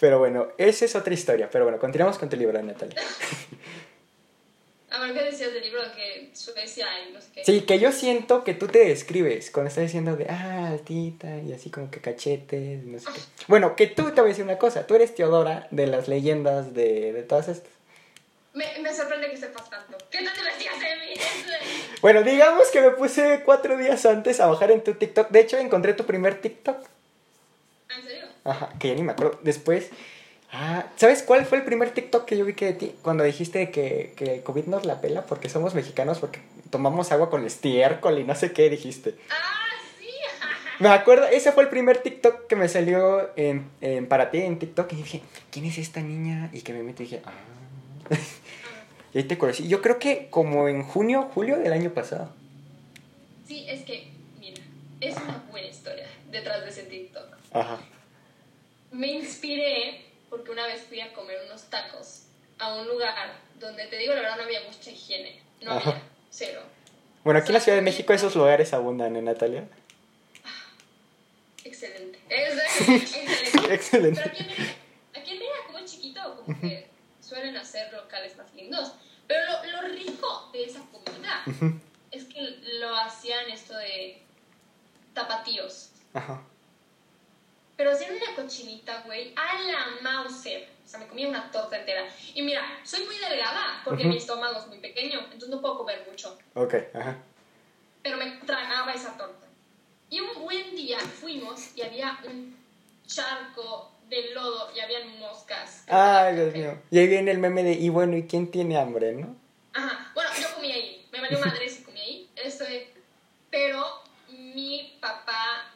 pero 0.00 0.18
bueno, 0.18 0.48
esa 0.58 0.84
es 0.84 0.96
otra 0.96 1.14
historia. 1.14 1.48
Pero 1.50 1.64
bueno, 1.64 1.78
continuamos 1.78 2.18
con 2.18 2.28
tu 2.28 2.36
libro, 2.36 2.60
Natalia. 2.60 3.00
A 4.90 5.00
ver, 5.00 5.12
¿qué 5.12 5.24
decías 5.24 5.52
del 5.52 5.64
libro 5.64 5.80
que 5.96 6.30
Suecia 6.34 6.86
y 7.08 7.12
no 7.12 7.20
sé 7.20 7.28
qué? 7.34 7.44
Sí, 7.44 7.62
que 7.62 7.80
yo 7.80 7.90
siento 7.90 8.44
que 8.44 8.54
tú 8.54 8.68
te 8.68 8.78
describes 8.78 9.50
cuando 9.50 9.68
estás 9.68 9.84
diciendo 9.84 10.14
de, 10.14 10.26
ah, 10.28 10.68
altita, 10.68 11.38
y 11.38 11.52
así 11.52 11.68
como 11.68 11.90
que 11.90 12.00
cachetes, 12.00 12.84
no 12.84 13.00
sé 13.00 13.06
qué. 13.12 13.20
Bueno, 13.48 13.74
que 13.74 13.88
tú 13.88 14.12
te 14.12 14.20
voy 14.20 14.30
a 14.30 14.32
decir 14.32 14.44
una 14.44 14.58
cosa, 14.58 14.86
tú 14.86 14.94
eres 14.94 15.14
Teodora 15.14 15.66
de 15.72 15.88
las 15.88 16.06
leyendas 16.06 16.74
de, 16.74 17.12
de 17.12 17.22
todas 17.24 17.48
estas. 17.48 17.73
Me, 18.54 18.66
me 18.80 18.92
sorprende 18.94 19.30
que 19.30 19.36
sepas 19.36 19.68
tanto. 19.68 19.98
¿Qué 20.10 20.22
tal 20.24 20.32
te 20.32 20.42
vestías 20.42 20.78
de 20.80 20.86
mí? 20.86 21.14
Bueno, 22.00 22.22
digamos 22.22 22.68
que 22.68 22.80
me 22.80 22.90
puse 22.92 23.42
cuatro 23.44 23.76
días 23.76 24.04
antes 24.06 24.38
a 24.40 24.46
bajar 24.46 24.70
en 24.70 24.82
tu 24.84 24.94
TikTok. 24.94 25.30
De 25.30 25.40
hecho, 25.40 25.58
encontré 25.58 25.92
tu 25.94 26.04
primer 26.06 26.40
TikTok. 26.40 26.76
¿En 27.96 28.02
serio? 28.04 28.24
Ajá, 28.44 28.70
que 28.78 28.88
ya 28.88 28.94
ni 28.94 29.02
me 29.02 29.12
acuerdo. 29.12 29.38
Después, 29.42 29.88
ah, 30.52 30.86
¿sabes 30.96 31.22
cuál 31.22 31.46
fue 31.46 31.58
el 31.58 31.64
primer 31.64 31.90
TikTok 31.90 32.24
que 32.26 32.36
yo 32.36 32.44
vi 32.44 32.54
que 32.54 32.66
de 32.66 32.72
ti? 32.74 32.94
Cuando 33.02 33.24
dijiste 33.24 33.70
que, 33.70 34.12
que 34.16 34.34
el 34.36 34.42
COVID 34.44 34.66
nos 34.66 34.84
la 34.86 35.00
pela 35.00 35.22
porque 35.22 35.48
somos 35.48 35.74
mexicanos, 35.74 36.18
porque 36.20 36.40
tomamos 36.70 37.10
agua 37.10 37.30
con 37.30 37.44
estiércol 37.44 38.18
y 38.18 38.24
no 38.24 38.34
sé 38.36 38.52
qué 38.52 38.70
dijiste. 38.70 39.16
¡Ah, 39.30 39.66
sí! 39.98 40.06
Me 40.78 40.90
acuerdo, 40.90 41.26
ese 41.26 41.50
fue 41.52 41.64
el 41.64 41.70
primer 41.70 41.98
TikTok 41.98 42.46
que 42.46 42.54
me 42.56 42.68
salió 42.68 43.30
en, 43.36 43.68
en- 43.80 44.06
para 44.06 44.30
ti 44.30 44.38
en 44.38 44.58
TikTok 44.60 44.92
y 44.92 44.96
dije, 44.96 45.22
¿quién 45.50 45.64
es 45.64 45.78
esta 45.78 46.00
niña? 46.00 46.50
Y 46.52 46.60
que 46.62 46.72
me 46.72 46.82
meto 46.84 47.02
y 47.02 47.06
dije, 47.06 47.22
ah. 47.24 47.32
y 49.14 49.18
ahí 49.18 49.24
te 49.24 49.38
conocí. 49.38 49.68
Yo 49.68 49.80
creo 49.80 50.00
que 50.00 50.28
como 50.28 50.68
en 50.68 50.82
junio, 50.82 51.30
julio 51.32 51.56
del 51.58 51.72
año 51.72 51.90
pasado. 51.90 52.34
Sí, 53.46 53.64
es 53.68 53.82
que, 53.82 54.08
mira, 54.40 54.60
es 55.00 55.16
una 55.16 55.44
buena 55.50 55.68
historia 55.68 56.08
detrás 56.30 56.62
de 56.62 56.70
ese 56.70 56.82
TikTok. 56.82 57.36
Ajá. 57.52 57.78
Me 58.90 59.06
inspiré 59.12 60.04
porque 60.28 60.50
una 60.50 60.66
vez 60.66 60.82
fui 60.82 61.00
a 61.00 61.12
comer 61.12 61.38
unos 61.46 61.62
tacos 61.70 62.22
a 62.58 62.74
un 62.74 62.88
lugar 62.88 63.36
donde 63.60 63.86
te 63.86 63.98
digo 63.98 64.14
la 64.14 64.20
verdad 64.20 64.36
no 64.38 64.42
había 64.42 64.60
mucha 64.62 64.90
higiene. 64.90 65.40
No 65.62 65.72
Ajá. 65.72 65.90
había, 65.90 66.02
cero. 66.30 66.62
Bueno, 67.22 67.38
aquí 67.38 67.48
en 67.50 67.54
la 67.54 67.60
Ciudad 67.60 67.78
de 67.78 67.82
México 67.82 68.12
esos 68.12 68.34
lugares 68.34 68.74
abundan, 68.74 69.14
¿eh, 69.14 69.22
Natalia? 69.22 69.68
Excelente. 71.64 72.18
Es 72.28 72.54
excelente. 72.88 73.74
Excelente. 73.74 74.20
Pero 74.22 74.32
aquí 74.32 74.42
en 74.42 74.48
Mérida, 74.48 74.74
aquí 75.14 75.30
en 75.30 75.38
Mérida, 75.38 75.54
como 75.66 75.84
chiquito, 75.86 76.42
como 76.44 76.60
que 76.60 76.86
suelen 77.20 77.56
hacer 77.56 77.92
locales 77.92 78.36
más 78.36 78.52
lindos. 78.54 78.92
Pero 79.34 79.46
lo, 79.50 79.82
lo 79.82 79.88
rico 79.88 80.48
de 80.52 80.62
esa 80.62 80.80
comida 80.92 81.42
Ujú. 81.44 81.80
es 82.12 82.22
que 82.26 82.40
lo 82.78 82.94
hacían 82.94 83.50
esto 83.50 83.76
de 83.76 84.22
tapatíos. 85.12 85.90
Ajá. 86.12 86.40
Pero 87.76 87.90
hacían 87.90 88.14
una 88.14 88.36
cochinita, 88.36 89.02
güey, 89.04 89.34
a 89.34 89.60
la 89.60 89.86
Mauser. 90.02 90.68
O 90.84 90.88
sea, 90.88 91.00
me 91.00 91.08
comía 91.08 91.28
una 91.28 91.50
torta 91.50 91.76
entera. 91.76 92.06
Y 92.32 92.42
mira, 92.42 92.62
soy 92.84 93.04
muy 93.06 93.16
delgada 93.16 93.82
porque 93.84 94.04
Ujú. 94.04 94.12
mi 94.12 94.18
estómago 94.18 94.60
es 94.60 94.68
muy 94.68 94.78
pequeño, 94.78 95.18
entonces 95.24 95.48
no 95.48 95.60
puedo 95.60 95.78
comer 95.78 96.06
mucho. 96.08 96.38
Ok, 96.54 96.74
ajá. 96.94 97.16
Pero 98.04 98.16
me 98.18 98.30
tragaba 98.46 98.92
esa 98.92 99.16
torta. 99.16 99.48
Y 100.10 100.20
un 100.20 100.44
buen 100.44 100.76
día 100.76 101.00
fuimos 101.00 101.76
y 101.76 101.82
había 101.82 102.20
un 102.24 102.56
charco 103.04 103.90
de 104.08 104.30
lodo 104.34 104.70
y 104.74 104.80
habían 104.80 105.18
moscas. 105.18 105.84
Ay, 105.88 106.34
Dios 106.36 106.52
mío. 106.54 106.78
Y 106.90 106.98
ahí 106.98 107.06
viene 107.08 107.30
el 107.30 107.38
meme 107.38 107.62
de, 107.62 107.72
y 107.72 107.88
bueno, 107.88 108.16
¿y 108.16 108.26
quién 108.26 108.50
tiene 108.50 108.76
hambre, 108.78 109.12
no? 109.14 109.34
Ajá. 109.72 110.10
Bueno, 110.14 110.30
yo 110.40 110.54
comí 110.54 110.70
ahí. 110.70 111.06
Me 111.12 111.20
valió 111.20 111.38
madre 111.40 111.68
si 111.68 111.82
comí 111.82 112.00
ahí. 112.00 112.30
Esto 112.36 112.64
es- 112.64 112.84
Pero 113.50 113.84
mi 114.28 114.96
papá 115.00 115.70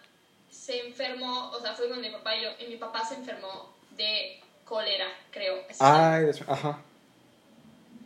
se 0.51 0.87
enfermó, 0.87 1.51
o 1.51 1.61
sea, 1.61 1.75
fui 1.75 1.89
con 1.89 2.01
mi 2.01 2.11
papá 2.11 2.37
y 2.37 2.43
yo, 2.43 2.51
y 2.61 2.67
mi 2.69 2.77
papá 2.77 3.05
se 3.05 3.15
enfermó 3.15 3.75
de 3.97 4.41
cólera, 4.65 5.07
creo. 5.31 5.63
Así. 5.69 5.79
Ay, 5.81 6.25
Dios 6.25 6.41
mío. 6.41 6.51
Ajá. 6.53 6.83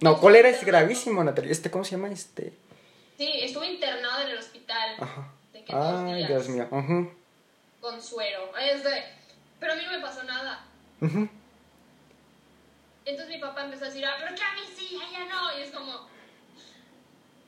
No, 0.01 0.19
cólera 0.21 0.49
es 0.49 0.65
gravísimo, 0.65 1.23
Natalia. 1.23 1.53
Este, 1.53 1.71
¿cómo 1.71 1.85
se 1.85 1.93
llama? 1.93 2.11
Este. 2.11 2.53
Sí, 3.19 3.31
estuve 3.43 3.67
internado 3.73 4.23
en 4.23 4.31
el 4.31 4.39
hospital. 4.39 4.97
Ajá. 4.99 5.33
De 5.53 5.65
que 5.65 5.73
Ay, 5.75 6.27
Dios 6.27 6.49
mío. 6.49 6.67
Ajá. 6.71 7.07
Con 7.81 8.03
suero. 8.03 8.57
Es 8.59 8.83
de- 8.85 9.05
Pero 9.63 9.75
a 9.75 9.77
mí 9.77 9.83
no 9.85 9.93
me 9.93 10.01
pasó 10.01 10.25
nada. 10.25 10.65
Entonces 13.05 13.29
mi 13.29 13.39
papá 13.39 13.63
empezó 13.63 13.85
a 13.85 13.89
decir, 13.89 14.05
ah, 14.05 14.17
pero 14.19 14.35
que 14.35 14.43
a 14.43 14.55
mí 14.55 14.61
sí, 14.77 14.99
a 15.01 15.09
ella 15.09 15.25
no. 15.33 15.57
Y 15.57 15.63
es 15.63 15.71
como... 15.71 16.09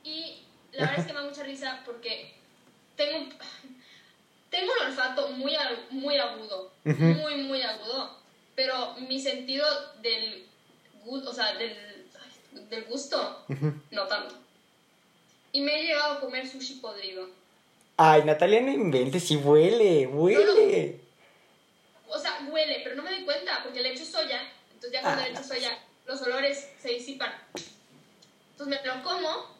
Y 0.01 0.43
la 0.71 0.85
verdad 0.85 0.99
es 0.99 1.07
que 1.07 1.13
me 1.13 1.19
da 1.19 1.25
mucha 1.27 1.43
risa 1.43 1.81
porque 1.85 2.33
tengo 2.95 3.27
tengo 4.49 4.71
un 4.79 4.87
olfato 4.87 5.27
muy, 5.31 5.57
muy 5.89 6.17
agudo. 6.17 6.71
Muy, 6.85 7.35
muy 7.43 7.61
agudo. 7.61 8.17
Pero 8.55 8.95
mi 9.09 9.19
sentido 9.19 9.65
del, 10.01 10.47
o 11.05 11.33
sea, 11.33 11.53
del, 11.55 11.75
del 12.69 12.85
gusto, 12.85 13.43
no 13.91 14.07
tanto. 14.07 14.35
Y 15.51 15.59
me 15.59 15.81
he 15.81 15.83
llegado 15.87 16.13
a 16.13 16.19
comer 16.21 16.47
sushi 16.47 16.75
podrido. 16.75 17.27
Ay, 17.97 18.23
Natalia, 18.23 18.61
no 18.61 18.71
inventes, 18.71 19.27
si 19.27 19.35
huele, 19.35 20.07
huele. 20.07 21.04
O 22.07 22.19
sea, 22.19 22.39
huele, 22.49 22.81
pero 22.83 22.95
no 22.95 23.03
me 23.03 23.09
doy 23.11 23.23
cuenta 23.25 23.61
porque 23.63 23.81
le 23.81 23.93
echo 23.93 24.05
soya. 24.05 24.41
Entonces 24.73 24.91
ya 24.93 25.01
cuando 25.01 25.21
Ah, 25.21 25.25
le 25.25 25.31
echo 25.31 25.43
soya, 25.43 25.77
los 26.05 26.21
olores 26.21 26.69
se 26.79 26.89
disipan. 26.89 27.33
Entonces 28.51 28.81
me 28.81 28.87
lo 28.87 29.03
como 29.03 29.55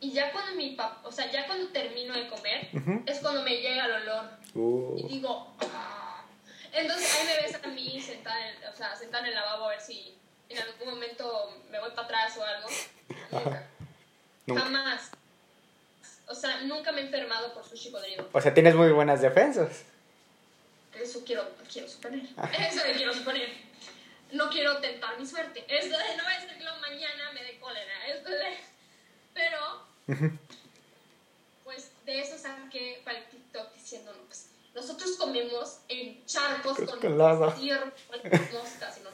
y 0.00 0.12
ya 0.12 0.30
cuando 0.32 0.54
mi 0.54 0.70
papá, 0.72 1.00
o 1.04 1.12
sea, 1.12 1.30
ya 1.30 1.46
cuando 1.46 1.68
termino 1.68 2.14
de 2.14 2.28
comer, 2.28 2.68
Ujú. 2.74 3.02
es 3.06 3.18
cuando 3.20 3.42
me 3.42 3.56
llega 3.56 3.86
el 3.86 3.92
olor. 3.92 4.24
Y 4.54 4.58
Uh. 4.58 5.08
digo, 5.08 5.54
"Ah". 5.72 6.24
entonces 6.72 7.14
ahí 7.14 7.26
me 7.26 7.42
ves 7.42 7.54
a 7.62 7.66
mí 7.68 8.00
sentada 8.00 8.48
en, 8.50 8.64
o 8.72 8.76
sea, 8.76 8.94
sentada 8.96 9.22
en 9.24 9.28
el 9.30 9.34
lavabo 9.34 9.66
a 9.66 9.68
ver 9.70 9.80
si 9.80 10.16
en 10.48 10.58
algún 10.58 10.88
momento 10.88 11.60
me 11.70 11.78
voy 11.80 11.90
para 11.90 12.02
atrás 12.02 12.36
o 12.36 12.44
algo. 12.44 12.68
Nunca. 13.32 13.66
Nunca. 14.46 14.62
Jamás. 14.62 15.10
O 16.28 16.34
sea, 16.34 16.60
nunca 16.62 16.92
me 16.92 17.00
he 17.00 17.04
enfermado 17.04 17.52
por 17.54 17.64
sushi 17.64 17.90
podrido. 17.90 18.28
O 18.32 18.40
sea, 18.40 18.52
tienes 18.54 18.74
muy 18.74 18.90
buenas 18.90 19.20
defensas. 19.20 19.84
Eso 21.00 21.22
quiero, 21.24 21.48
quiero 21.70 21.88
suponer. 21.88 22.20
Eso 22.70 22.86
le 22.86 22.94
quiero 22.94 23.12
suponer. 23.14 23.50
No 24.32 24.50
quiero 24.50 24.78
tentar 24.78 25.18
mi 25.18 25.26
suerte. 25.26 25.64
Esto 25.68 25.96
de 25.96 26.16
no 26.16 26.24
ser 26.24 26.58
que 26.58 26.64
lo 26.64 26.76
mañana 26.76 27.32
me 27.32 27.42
dé 27.44 27.58
cólera. 27.58 28.06
Esto 28.08 28.30
de... 28.30 28.56
Pero, 29.34 29.82
pues 31.64 31.90
de 32.06 32.20
eso 32.20 32.38
saqué 32.38 33.02
para 33.04 33.18
el 33.18 33.24
TikTok 33.26 33.74
diciendo, 33.74 34.12
no, 34.16 34.22
pues 34.24 34.48
nosotros 34.74 35.12
comemos 35.16 35.78
en 35.88 36.24
charcos 36.24 36.78
Con- 36.78 36.88
ciervo, 37.58 37.92
con 38.22 38.52
moscas 38.52 38.98
y 38.98 39.02
no 39.02 39.10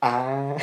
Ah. 0.00 0.56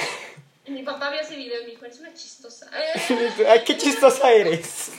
Y 0.65 0.71
mi 0.71 0.83
papá 0.83 1.09
vio 1.09 1.19
ese 1.19 1.35
video 1.35 1.61
y 1.61 1.65
me 1.65 1.71
dijo, 1.71 1.85
eres 1.85 1.99
una 1.99 2.13
chistosa. 2.13 2.69
Ay, 2.73 3.63
qué 3.65 3.77
chistosa 3.77 4.31
eres. 4.31 4.91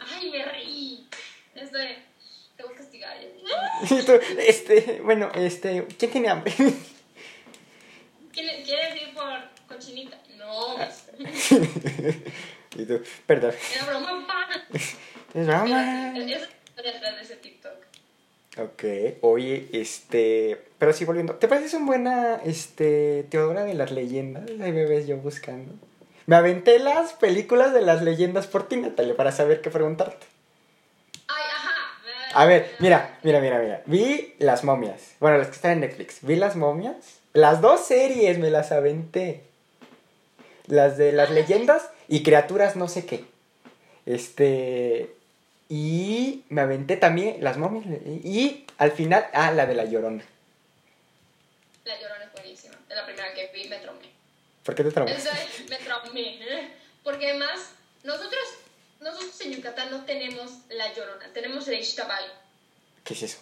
Ay, 0.00 0.30
me 0.30 0.44
reí. 0.44 1.08
Es 1.54 1.70
de, 1.72 2.02
te 2.56 2.62
voy 2.62 2.74
a 2.74 2.76
castigar. 2.76 3.16
Y 3.90 4.02
tú, 4.04 4.12
este, 4.38 5.00
bueno, 5.04 5.30
este, 5.34 5.86
¿quién 5.98 6.10
tiene 6.10 6.28
hambre? 6.28 6.52
¿Quiere- 8.32 8.62
¿Quieres 8.62 9.02
ir 9.02 9.14
por 9.14 9.24
cochinita? 9.68 10.18
No, 10.36 10.76
Y 12.78 12.84
tú, 12.84 13.00
perdón. 13.26 13.52
era 13.74 13.84
broma, 13.86 14.26
pa. 14.26 14.78
Es 15.34 15.46
broma. 15.46 16.14
Es 16.18 16.48
detrás 16.76 17.16
de 17.16 17.22
ese 17.22 17.36
TikTok. 17.36 17.72
Ok, 18.58 18.84
oye, 19.22 19.68
este, 19.72 20.62
pero 20.78 20.92
sí 20.92 21.04
volviendo, 21.04 21.34
¿te 21.36 21.48
pareces 21.48 21.74
un 21.74 21.86
buena, 21.86 22.36
este, 22.44 23.24
Teodora 23.30 23.64
de 23.64 23.74
las 23.74 23.90
leyendas? 23.92 24.44
Ahí 24.60 24.72
me 24.72 24.84
ves 24.86 25.06
yo 25.06 25.16
buscando. 25.18 25.72
Me 26.26 26.36
aventé 26.36 26.78
las 26.78 27.12
películas 27.14 27.72
de 27.72 27.82
las 27.82 28.02
leyendas 28.02 28.46
por 28.46 28.68
ti, 28.68 28.76
Natalia, 28.76 29.16
para 29.16 29.32
saber 29.32 29.60
qué 29.60 29.70
preguntarte. 29.70 30.26
A 32.34 32.44
ver, 32.44 32.74
mira, 32.80 33.18
mira, 33.22 33.40
mira, 33.40 33.58
mira. 33.58 33.82
Vi 33.86 34.34
las 34.38 34.64
momias. 34.64 35.14
Bueno, 35.20 35.38
las 35.38 35.48
que 35.48 35.54
están 35.54 35.72
en 35.72 35.80
Netflix. 35.80 36.18
Vi 36.22 36.36
las 36.36 36.56
momias. 36.56 36.96
Las 37.32 37.60
dos 37.60 37.86
series 37.86 38.38
me 38.38 38.50
las 38.50 38.72
aventé. 38.72 39.42
Las 40.66 40.96
de 40.98 41.12
las 41.12 41.30
leyendas 41.30 41.88
y 42.08 42.22
criaturas 42.22 42.76
no 42.76 42.88
sé 42.88 43.06
qué. 43.06 43.24
Este... 44.06 45.12
Y 45.68 46.44
me 46.48 46.60
aventé 46.60 46.96
también 46.96 47.42
las 47.42 47.56
momias. 47.56 47.84
Y 48.24 48.66
al 48.78 48.92
final, 48.92 49.26
ah, 49.32 49.50
la 49.50 49.66
de 49.66 49.74
la 49.74 49.84
llorona. 49.84 50.24
La 51.84 52.00
Llorona 52.00 52.24
es 52.24 52.32
buenísima. 52.32 52.74
Es 52.88 52.96
la 52.96 53.04
primera 53.04 53.32
que 53.34 53.50
vi, 53.52 53.68
me 53.68 53.78
traumé. 53.78 54.06
¿Por 54.64 54.74
qué 54.74 54.82
te 54.84 54.88
es- 54.90 54.94
me 55.68 55.76
traumé. 55.78 56.38
¿eh? 56.40 56.68
Porque 57.02 57.30
además, 57.30 57.70
nosotros, 58.04 58.42
nosotros 59.00 59.40
en 59.42 59.52
Yucatán 59.52 59.90
no 59.90 60.04
tenemos 60.04 60.52
la 60.70 60.92
Llorona, 60.94 61.32
tenemos 61.32 61.66
el 61.68 61.78
Ixtabay. 61.80 62.24
¿Qué 63.04 63.14
es 63.14 63.22
eso? 63.22 63.38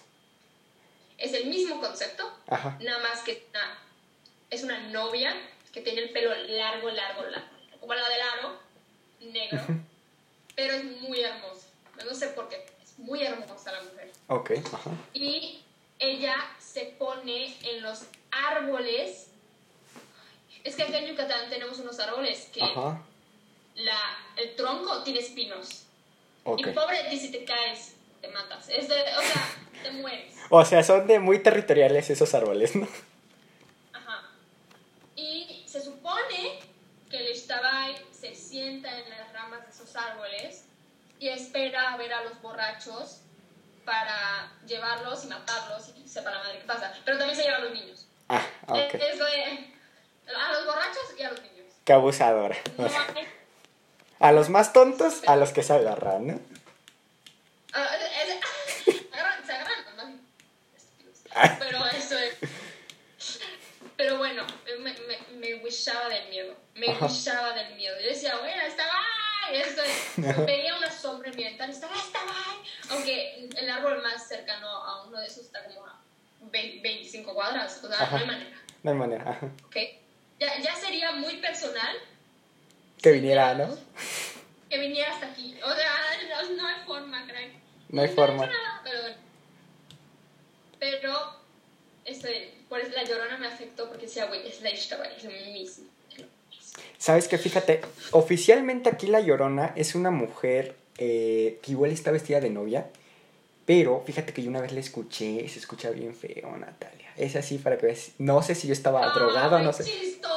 Es 1.19 1.33
el 1.33 1.47
mismo 1.47 1.81
concepto, 1.81 2.31
Ajá. 2.49 2.77
nada 2.81 2.99
más 3.01 3.23
que 3.23 3.33
es 3.33 3.39
una, 3.51 3.79
es 4.51 4.63
una 4.65 4.79
novia 4.91 5.35
que 5.73 5.81
tiene 5.81 6.03
el 6.03 6.11
pelo 6.11 6.35
largo, 6.35 6.91
largo, 6.91 7.23
largo, 7.23 7.49
como 7.81 7.95
la 7.95 8.09
del 8.09 8.21
aro, 8.21 8.59
negro, 9.21 9.63
pero 10.57 10.75
es 10.75 10.85
muy 10.85 11.21
hermosa. 11.21 11.67
No 12.05 12.15
sé 12.15 12.29
por 12.29 12.49
qué, 12.49 12.67
es 12.83 12.99
muy 12.99 13.23
hermosa 13.23 13.73
la 13.73 13.83
mujer. 13.83 14.11
Ok, 14.29 14.51
ajá. 14.73 14.91
Y 15.13 15.63
ella 15.99 16.37
se 16.59 16.87
pone 16.99 17.57
en 17.63 17.83
los 17.83 18.03
árboles. 18.31 19.29
Es 20.65 20.77
que 20.77 20.83
acá 20.83 20.99
en 20.99 21.07
Yucatán 21.07 21.49
tenemos 21.51 21.79
unos 21.79 21.99
árboles 22.01 22.49
que 22.53 22.63
Ajá. 22.63 23.01
La, 23.77 23.99
el 24.37 24.55
tronco 24.57 25.03
tiene 25.03 25.21
espinos. 25.21 25.87
Ok. 26.45 26.61
Y 26.61 26.65
pobre 26.73 27.11
si 27.19 27.31
te 27.31 27.45
caes, 27.45 27.95
te 28.21 28.29
matas. 28.29 28.69
Es 28.69 28.89
de- 28.89 28.95
o 29.17 29.23
sea, 29.23 29.49
te 29.83 29.91
mueres. 29.93 30.35
O 30.51 30.65
sea, 30.65 30.83
son 30.85 31.07
de 31.07 31.19
muy 31.19 31.39
territoriales 31.43 32.11
esos 32.11 32.35
árboles, 32.35 32.77
¿no? 32.77 32.87
Ajá. 33.93 34.23
Y 35.17 35.65
se 35.67 35.81
supone 35.81 36.59
que 37.11 37.17
el 37.19 37.29
Ixtabay 37.29 37.95
se 38.13 38.35
sienta 38.35 38.97
en 38.99 39.09
las 39.11 39.33
ramas 39.33 39.65
de 39.65 39.71
esos 39.71 39.95
árboles 39.97 40.65
y 41.19 41.29
espera 41.29 41.93
a 41.93 41.97
ver 41.97 42.13
a 42.13 42.25
los 42.25 42.41
borrachos 42.43 43.21
para 43.85 44.51
llevarlos 44.67 45.25
y 45.25 45.29
matarlos 45.29 45.91
y 45.97 46.09
sepa 46.09 46.31
la 46.31 46.39
madre 46.39 46.59
qué 46.59 46.65
pasa. 46.65 46.93
Pero 47.05 47.19
también 47.19 47.37
se 47.37 47.45
lleva 47.45 47.59
a 47.59 47.61
los 47.61 47.73
niños. 47.73 48.07
Ah, 48.29 48.45
ok. 48.69 48.95
Es 48.95 49.19
de 49.19 49.75
a 50.35 50.53
los 50.53 50.67
borrachos 50.67 51.03
y 51.19 51.23
a 51.23 51.31
los 51.31 51.41
niños. 51.43 51.67
Qué 51.85 51.93
abusadora. 51.93 52.57
No 52.79 52.89
A 54.25 54.33
los 54.33 54.49
más 54.49 54.73
tontos, 54.73 55.21
a 55.27 55.37
los 55.37 55.51
que 55.53 55.63
se 55.63 55.75
agarran, 55.75 56.27
¿no? 56.27 56.41
ah, 57.75 57.89
se 59.45 59.53
agarran. 59.53 60.21
Ah. 61.35 61.57
Pero 61.59 61.87
eso 61.89 62.17
es. 62.17 62.39
Pero 63.99 64.17
bueno, 64.17 64.47
me, 64.81 64.95
me, 64.95 65.19
me 65.37 65.55
wishaba 65.57 66.09
del 66.09 66.31
miedo. 66.31 66.57
Me 66.75 66.89
Ajá. 66.89 67.05
wishaba 67.05 67.53
del 67.53 67.75
miedo. 67.75 67.95
Yo 68.01 68.07
decía, 68.07 68.39
bueno, 68.39 68.63
estaba. 68.63 68.95
Esto 69.53 69.83
es. 69.83 70.13
Veía 70.47 70.75
una 70.75 70.91
sombra 70.91 71.29
en 71.29 71.37
mi 71.37 71.45
ventana, 71.45 71.71
estaba, 71.71 71.95
estaba. 71.95 72.35
Aunque 72.93 73.51
el 73.59 73.69
árbol 73.69 74.03
más 74.03 74.27
cercano 74.27 74.67
a 74.71 75.05
uno 75.05 75.21
de 75.21 75.27
esos 75.27 75.45
está 75.45 75.63
como 75.65 75.85
a 75.85 76.01
20 76.51 76.81
25 76.81 77.35
cuadras. 77.35 77.85
O 77.85 77.89
sea, 77.89 78.01
Ajá. 78.01 78.17
no 78.17 78.23
hay 78.23 78.27
manera. 78.27 78.57
No 78.85 78.91
hay 78.91 78.97
manera, 78.97 79.31
ajá. 79.33 79.51
¿Ok? 79.67 79.77
Ya, 80.41 80.59
ya 80.61 80.75
sería 80.77 81.13
muy 81.13 81.37
personal 81.43 81.95
Que 83.05 83.13
viniera, 83.13 83.55
¿no? 83.55 83.69
que 84.71 84.79
viniera 84.81 85.13
hasta 85.13 85.27
aquí. 85.27 85.55
O 85.63 85.75
sea, 85.75 85.91
no, 86.49 86.57
no 86.57 86.67
hay 86.67 86.75
forma, 86.87 87.27
crack. 87.27 87.51
No 87.91 88.01
hay 88.01 88.09
he 88.09 88.13
forma. 88.13 88.47
nada, 88.47 88.81
pero 88.83 89.01
bueno. 89.03 89.17
Pero, 90.81 91.13
este, 92.07 92.55
por 92.71 92.81
eso 92.81 92.93
la 92.95 93.05
llorona 93.05 93.37
me 93.37 93.47
afectó 93.47 93.89
porque 93.89 94.07
decía, 94.07 94.25
güey, 94.25 94.49
es 94.49 94.63
la 94.63 94.71
Ishtabari, 94.71 95.17
es 95.19 95.25
lo 95.25 95.31
mismo. 95.31 95.85
Sabes 96.97 97.29
que 97.29 97.37
fíjate, 97.37 97.83
oficialmente 98.13 98.89
aquí 98.89 99.07
la 99.07 99.21
Llorona 99.21 99.75
es 99.77 99.95
una 99.95 100.11
mujer 100.11 100.75
eh, 100.97 101.61
que 101.63 101.73
igual 101.73 101.91
está 101.93 102.11
vestida 102.11 102.41
de 102.41 102.49
novia, 102.49 102.87
pero 103.67 104.03
fíjate 104.07 104.33
que 104.33 104.43
yo 104.43 104.49
una 104.49 104.63
vez 104.63 104.73
la 104.73 104.81
escuché 104.81 105.43
y 105.45 105.49
se 105.51 105.59
escucha 105.59 105.91
bien 105.91 106.15
feo, 106.15 106.57
Natalia. 106.57 107.13
Es 107.19 107.37
así 107.37 107.59
para 107.59 107.77
que 107.77 107.87
veas. 107.87 108.13
No 108.19 108.43
sé 108.43 108.55
si 108.55 108.67
yo 108.67 108.73
estaba 108.73 109.07
drogado, 109.13 109.57
Ay, 109.57 109.65
no 109.65 109.73
sé. 109.75 109.85
chistoso! 109.85 110.34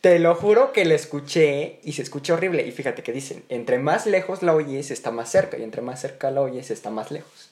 Te 0.00 0.18
lo 0.20 0.34
juro 0.36 0.72
que 0.72 0.84
la 0.84 0.94
escuché 0.94 1.80
y 1.82 1.92
se 1.92 2.02
escucha 2.02 2.34
horrible. 2.34 2.64
Y 2.66 2.70
fíjate 2.72 3.02
que 3.02 3.12
dicen, 3.12 3.44
entre 3.48 3.78
más 3.78 4.06
lejos 4.06 4.42
la 4.42 4.54
oyes, 4.54 4.90
está 4.92 5.10
más 5.10 5.30
cerca, 5.30 5.58
y 5.58 5.62
entre 5.64 5.82
más 5.82 6.00
cerca 6.00 6.30
la 6.30 6.40
oyes, 6.42 6.70
está 6.70 6.90
más 6.90 7.10
lejos. 7.10 7.50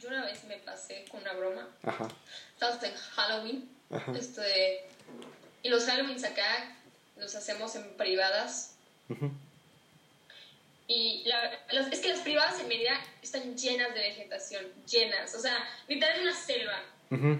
Yo 0.00 0.08
una 0.08 0.24
vez 0.24 0.42
me 0.44 0.56
pasé 0.58 1.04
con 1.10 1.20
una 1.20 1.32
broma. 1.34 1.68
Ajá. 1.84 2.08
Estábamos 2.54 2.82
en 2.82 2.94
Halloween. 2.94 3.68
Ajá. 3.90 4.12
Este, 4.18 4.84
y 5.62 5.68
los 5.68 5.88
Halloweens 5.88 6.24
acá 6.24 6.76
los 7.16 7.34
hacemos 7.36 7.76
en 7.76 7.88
privadas. 7.96 8.72
Ujú. 9.08 9.30
Y 10.88 11.22
la- 11.26 11.52
las- 11.70 11.92
es 11.92 12.00
que 12.00 12.08
las 12.08 12.20
privadas 12.20 12.58
en 12.60 12.68
Mérida 12.68 13.00
están 13.22 13.56
llenas 13.56 13.94
de 13.94 14.00
vegetación, 14.00 14.64
llenas. 14.90 15.34
O 15.34 15.38
sea, 15.40 15.56
literal 15.88 16.16
es 16.16 16.22
una 16.22 16.34
selva. 16.36 16.82
Ujú. 17.10 17.38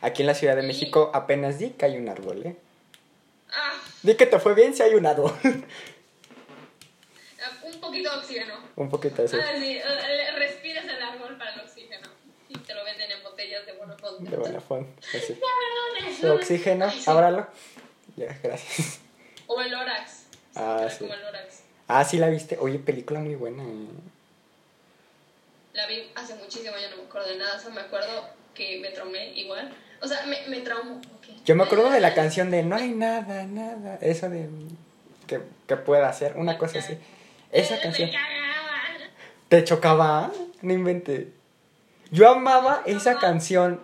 Aquí 0.00 0.22
en 0.22 0.26
la 0.26 0.34
Ciudad 0.34 0.56
de 0.56 0.62
México 0.62 1.10
apenas 1.14 1.58
di 1.58 1.70
que 1.70 1.84
hay 1.86 1.96
un 1.96 2.08
árbol, 2.08 2.44
¿eh? 2.46 2.56
Ah, 3.50 3.74
Di 4.02 4.14
que 4.16 4.26
te 4.26 4.38
fue 4.38 4.54
bien 4.54 4.74
si 4.74 4.82
hay 4.82 4.94
un 4.94 5.06
árbol. 5.06 5.32
un 7.62 7.80
poquito 7.80 8.10
de 8.10 8.16
oxígeno. 8.18 8.54
un 8.76 8.90
poquito 8.90 9.22
así. 9.24 9.36
Ah, 9.40 9.52
sí, 9.58 9.76
eh, 9.78 10.30
respiras 10.38 10.84
el 10.84 11.02
árbol 11.02 11.36
para 11.38 11.54
el 11.54 11.60
oxígeno. 11.60 12.08
Y 12.48 12.58
te 12.58 12.74
lo 12.74 12.84
venden 12.84 13.10
en 13.10 13.22
botellas 13.22 13.64
de 13.66 13.72
buena 13.72 13.96
fonte. 13.96 14.30
De 14.30 14.36
buena 14.36 14.60
fuente. 14.60 14.92
Así. 15.16 15.38
De 16.22 16.30
oxígeno, 16.30 16.86
Ay, 16.86 17.00
sí. 17.00 17.10
ábralo. 17.10 17.46
Ya, 18.16 18.38
gracias. 18.42 19.00
O 19.46 19.60
el 19.60 19.70
Lorax. 19.70 20.24
Ah, 20.54 20.86
sí. 20.90 20.98
Como 21.00 21.14
el 21.14 21.22
Lorax. 21.22 21.60
Ah, 21.88 22.04
sí 22.04 22.18
la 22.18 22.28
viste. 22.28 22.56
Oye, 22.60 22.78
película 22.78 23.20
muy 23.20 23.34
buena. 23.34 23.62
¿eh? 23.62 23.86
La 25.72 25.86
vi 25.86 26.10
hace 26.14 26.34
muchísimo, 26.36 26.76
ya 26.80 26.90
no 26.90 26.96
me 26.98 27.02
acuerdo 27.04 27.28
de 27.28 27.36
nada. 27.36 27.58
Solo 27.58 27.74
me 27.74 27.80
acuerdo 27.82 28.28
que 28.54 28.78
me 28.80 28.90
traumé 28.90 29.32
igual. 29.38 29.72
O 30.00 30.06
sea, 30.08 30.24
me, 30.26 30.46
me 30.48 30.60
traumó. 30.60 30.96
ok. 30.96 31.26
Yo 31.44 31.54
me 31.56 31.64
acuerdo 31.64 31.90
de 31.90 32.00
la 32.00 32.14
canción 32.14 32.50
de 32.50 32.62
No 32.62 32.76
hay 32.76 32.90
nada, 32.90 33.44
nada. 33.46 33.98
Eso 34.00 34.28
de 34.28 34.48
que, 35.26 35.40
que 35.66 35.76
pueda 35.76 36.08
hacer, 36.08 36.34
una 36.36 36.58
cosa 36.58 36.78
así. 36.78 36.96
Esa 37.52 37.76
Me 37.76 37.80
canción. 37.82 38.10
¿Te 39.48 39.64
chocaba? 39.64 40.32
No 40.62 40.72
inventé. 40.72 41.28
Yo 42.10 42.28
amaba 42.28 42.82
esa 42.86 43.18
canción 43.18 43.80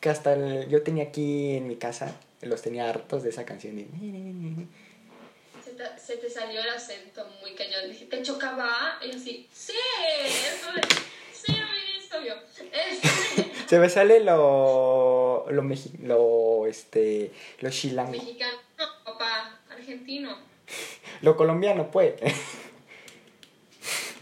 que 0.00 0.08
hasta 0.10 0.32
el- 0.34 0.68
yo 0.68 0.82
tenía 0.82 1.04
aquí 1.04 1.56
en 1.56 1.68
mi 1.68 1.76
casa. 1.76 2.14
Los 2.40 2.60
tenía 2.62 2.88
hartos 2.88 3.22
de 3.22 3.30
esa 3.30 3.44
canción. 3.44 3.76
de- 3.76 4.66
Se 5.64 5.70
te, 5.72 5.84
se 5.98 6.16
te 6.16 6.28
salió 6.30 6.60
el 6.60 6.68
acento 6.70 7.26
muy 7.40 7.54
cañón. 7.54 7.88
Dije, 7.88 8.06
¿te 8.06 8.22
chocaba? 8.22 8.98
Y 9.04 9.10
así, 9.14 9.48
sí, 9.52 9.72
Se 13.66 13.78
me 13.78 13.88
sale 13.88 14.20
lo. 14.20 15.46
Lo, 15.50 15.62
mexi- 15.62 15.98
lo, 16.00 16.66
este, 16.66 17.32
lo 17.60 17.70
chilango. 17.70 18.10
mexicano, 18.12 18.58
no, 18.78 18.84
papá, 19.04 19.58
argentino. 19.70 20.36
Lo 21.22 21.36
colombiano, 21.36 21.90
pues. 21.90 22.14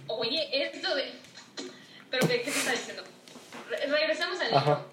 Oye, 0.08 0.48
esto 0.66 0.94
de... 0.94 1.12
¿Pero 2.10 2.26
qué, 2.28 2.38
qué 2.42 2.50
te 2.50 2.58
está 2.58 2.72
diciendo? 2.72 3.04
Re- 3.70 3.86
regresamos 3.86 4.40
al 4.40 4.54
Ajá. 4.54 4.64
libro. 4.70 4.90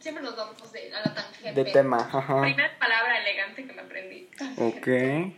Siempre 0.00 0.22
nos 0.22 0.36
vamos 0.36 0.72
de, 0.72 0.92
a 0.94 1.00
la 1.08 1.14
tangente. 1.14 1.64
De 1.64 1.70
tema, 1.72 1.96
ajá. 2.12 2.40
Primera 2.42 2.78
palabra 2.78 3.20
elegante 3.20 3.66
que 3.66 3.72
me 3.72 3.80
aprendí. 3.82 4.28
Ok. 4.58 5.34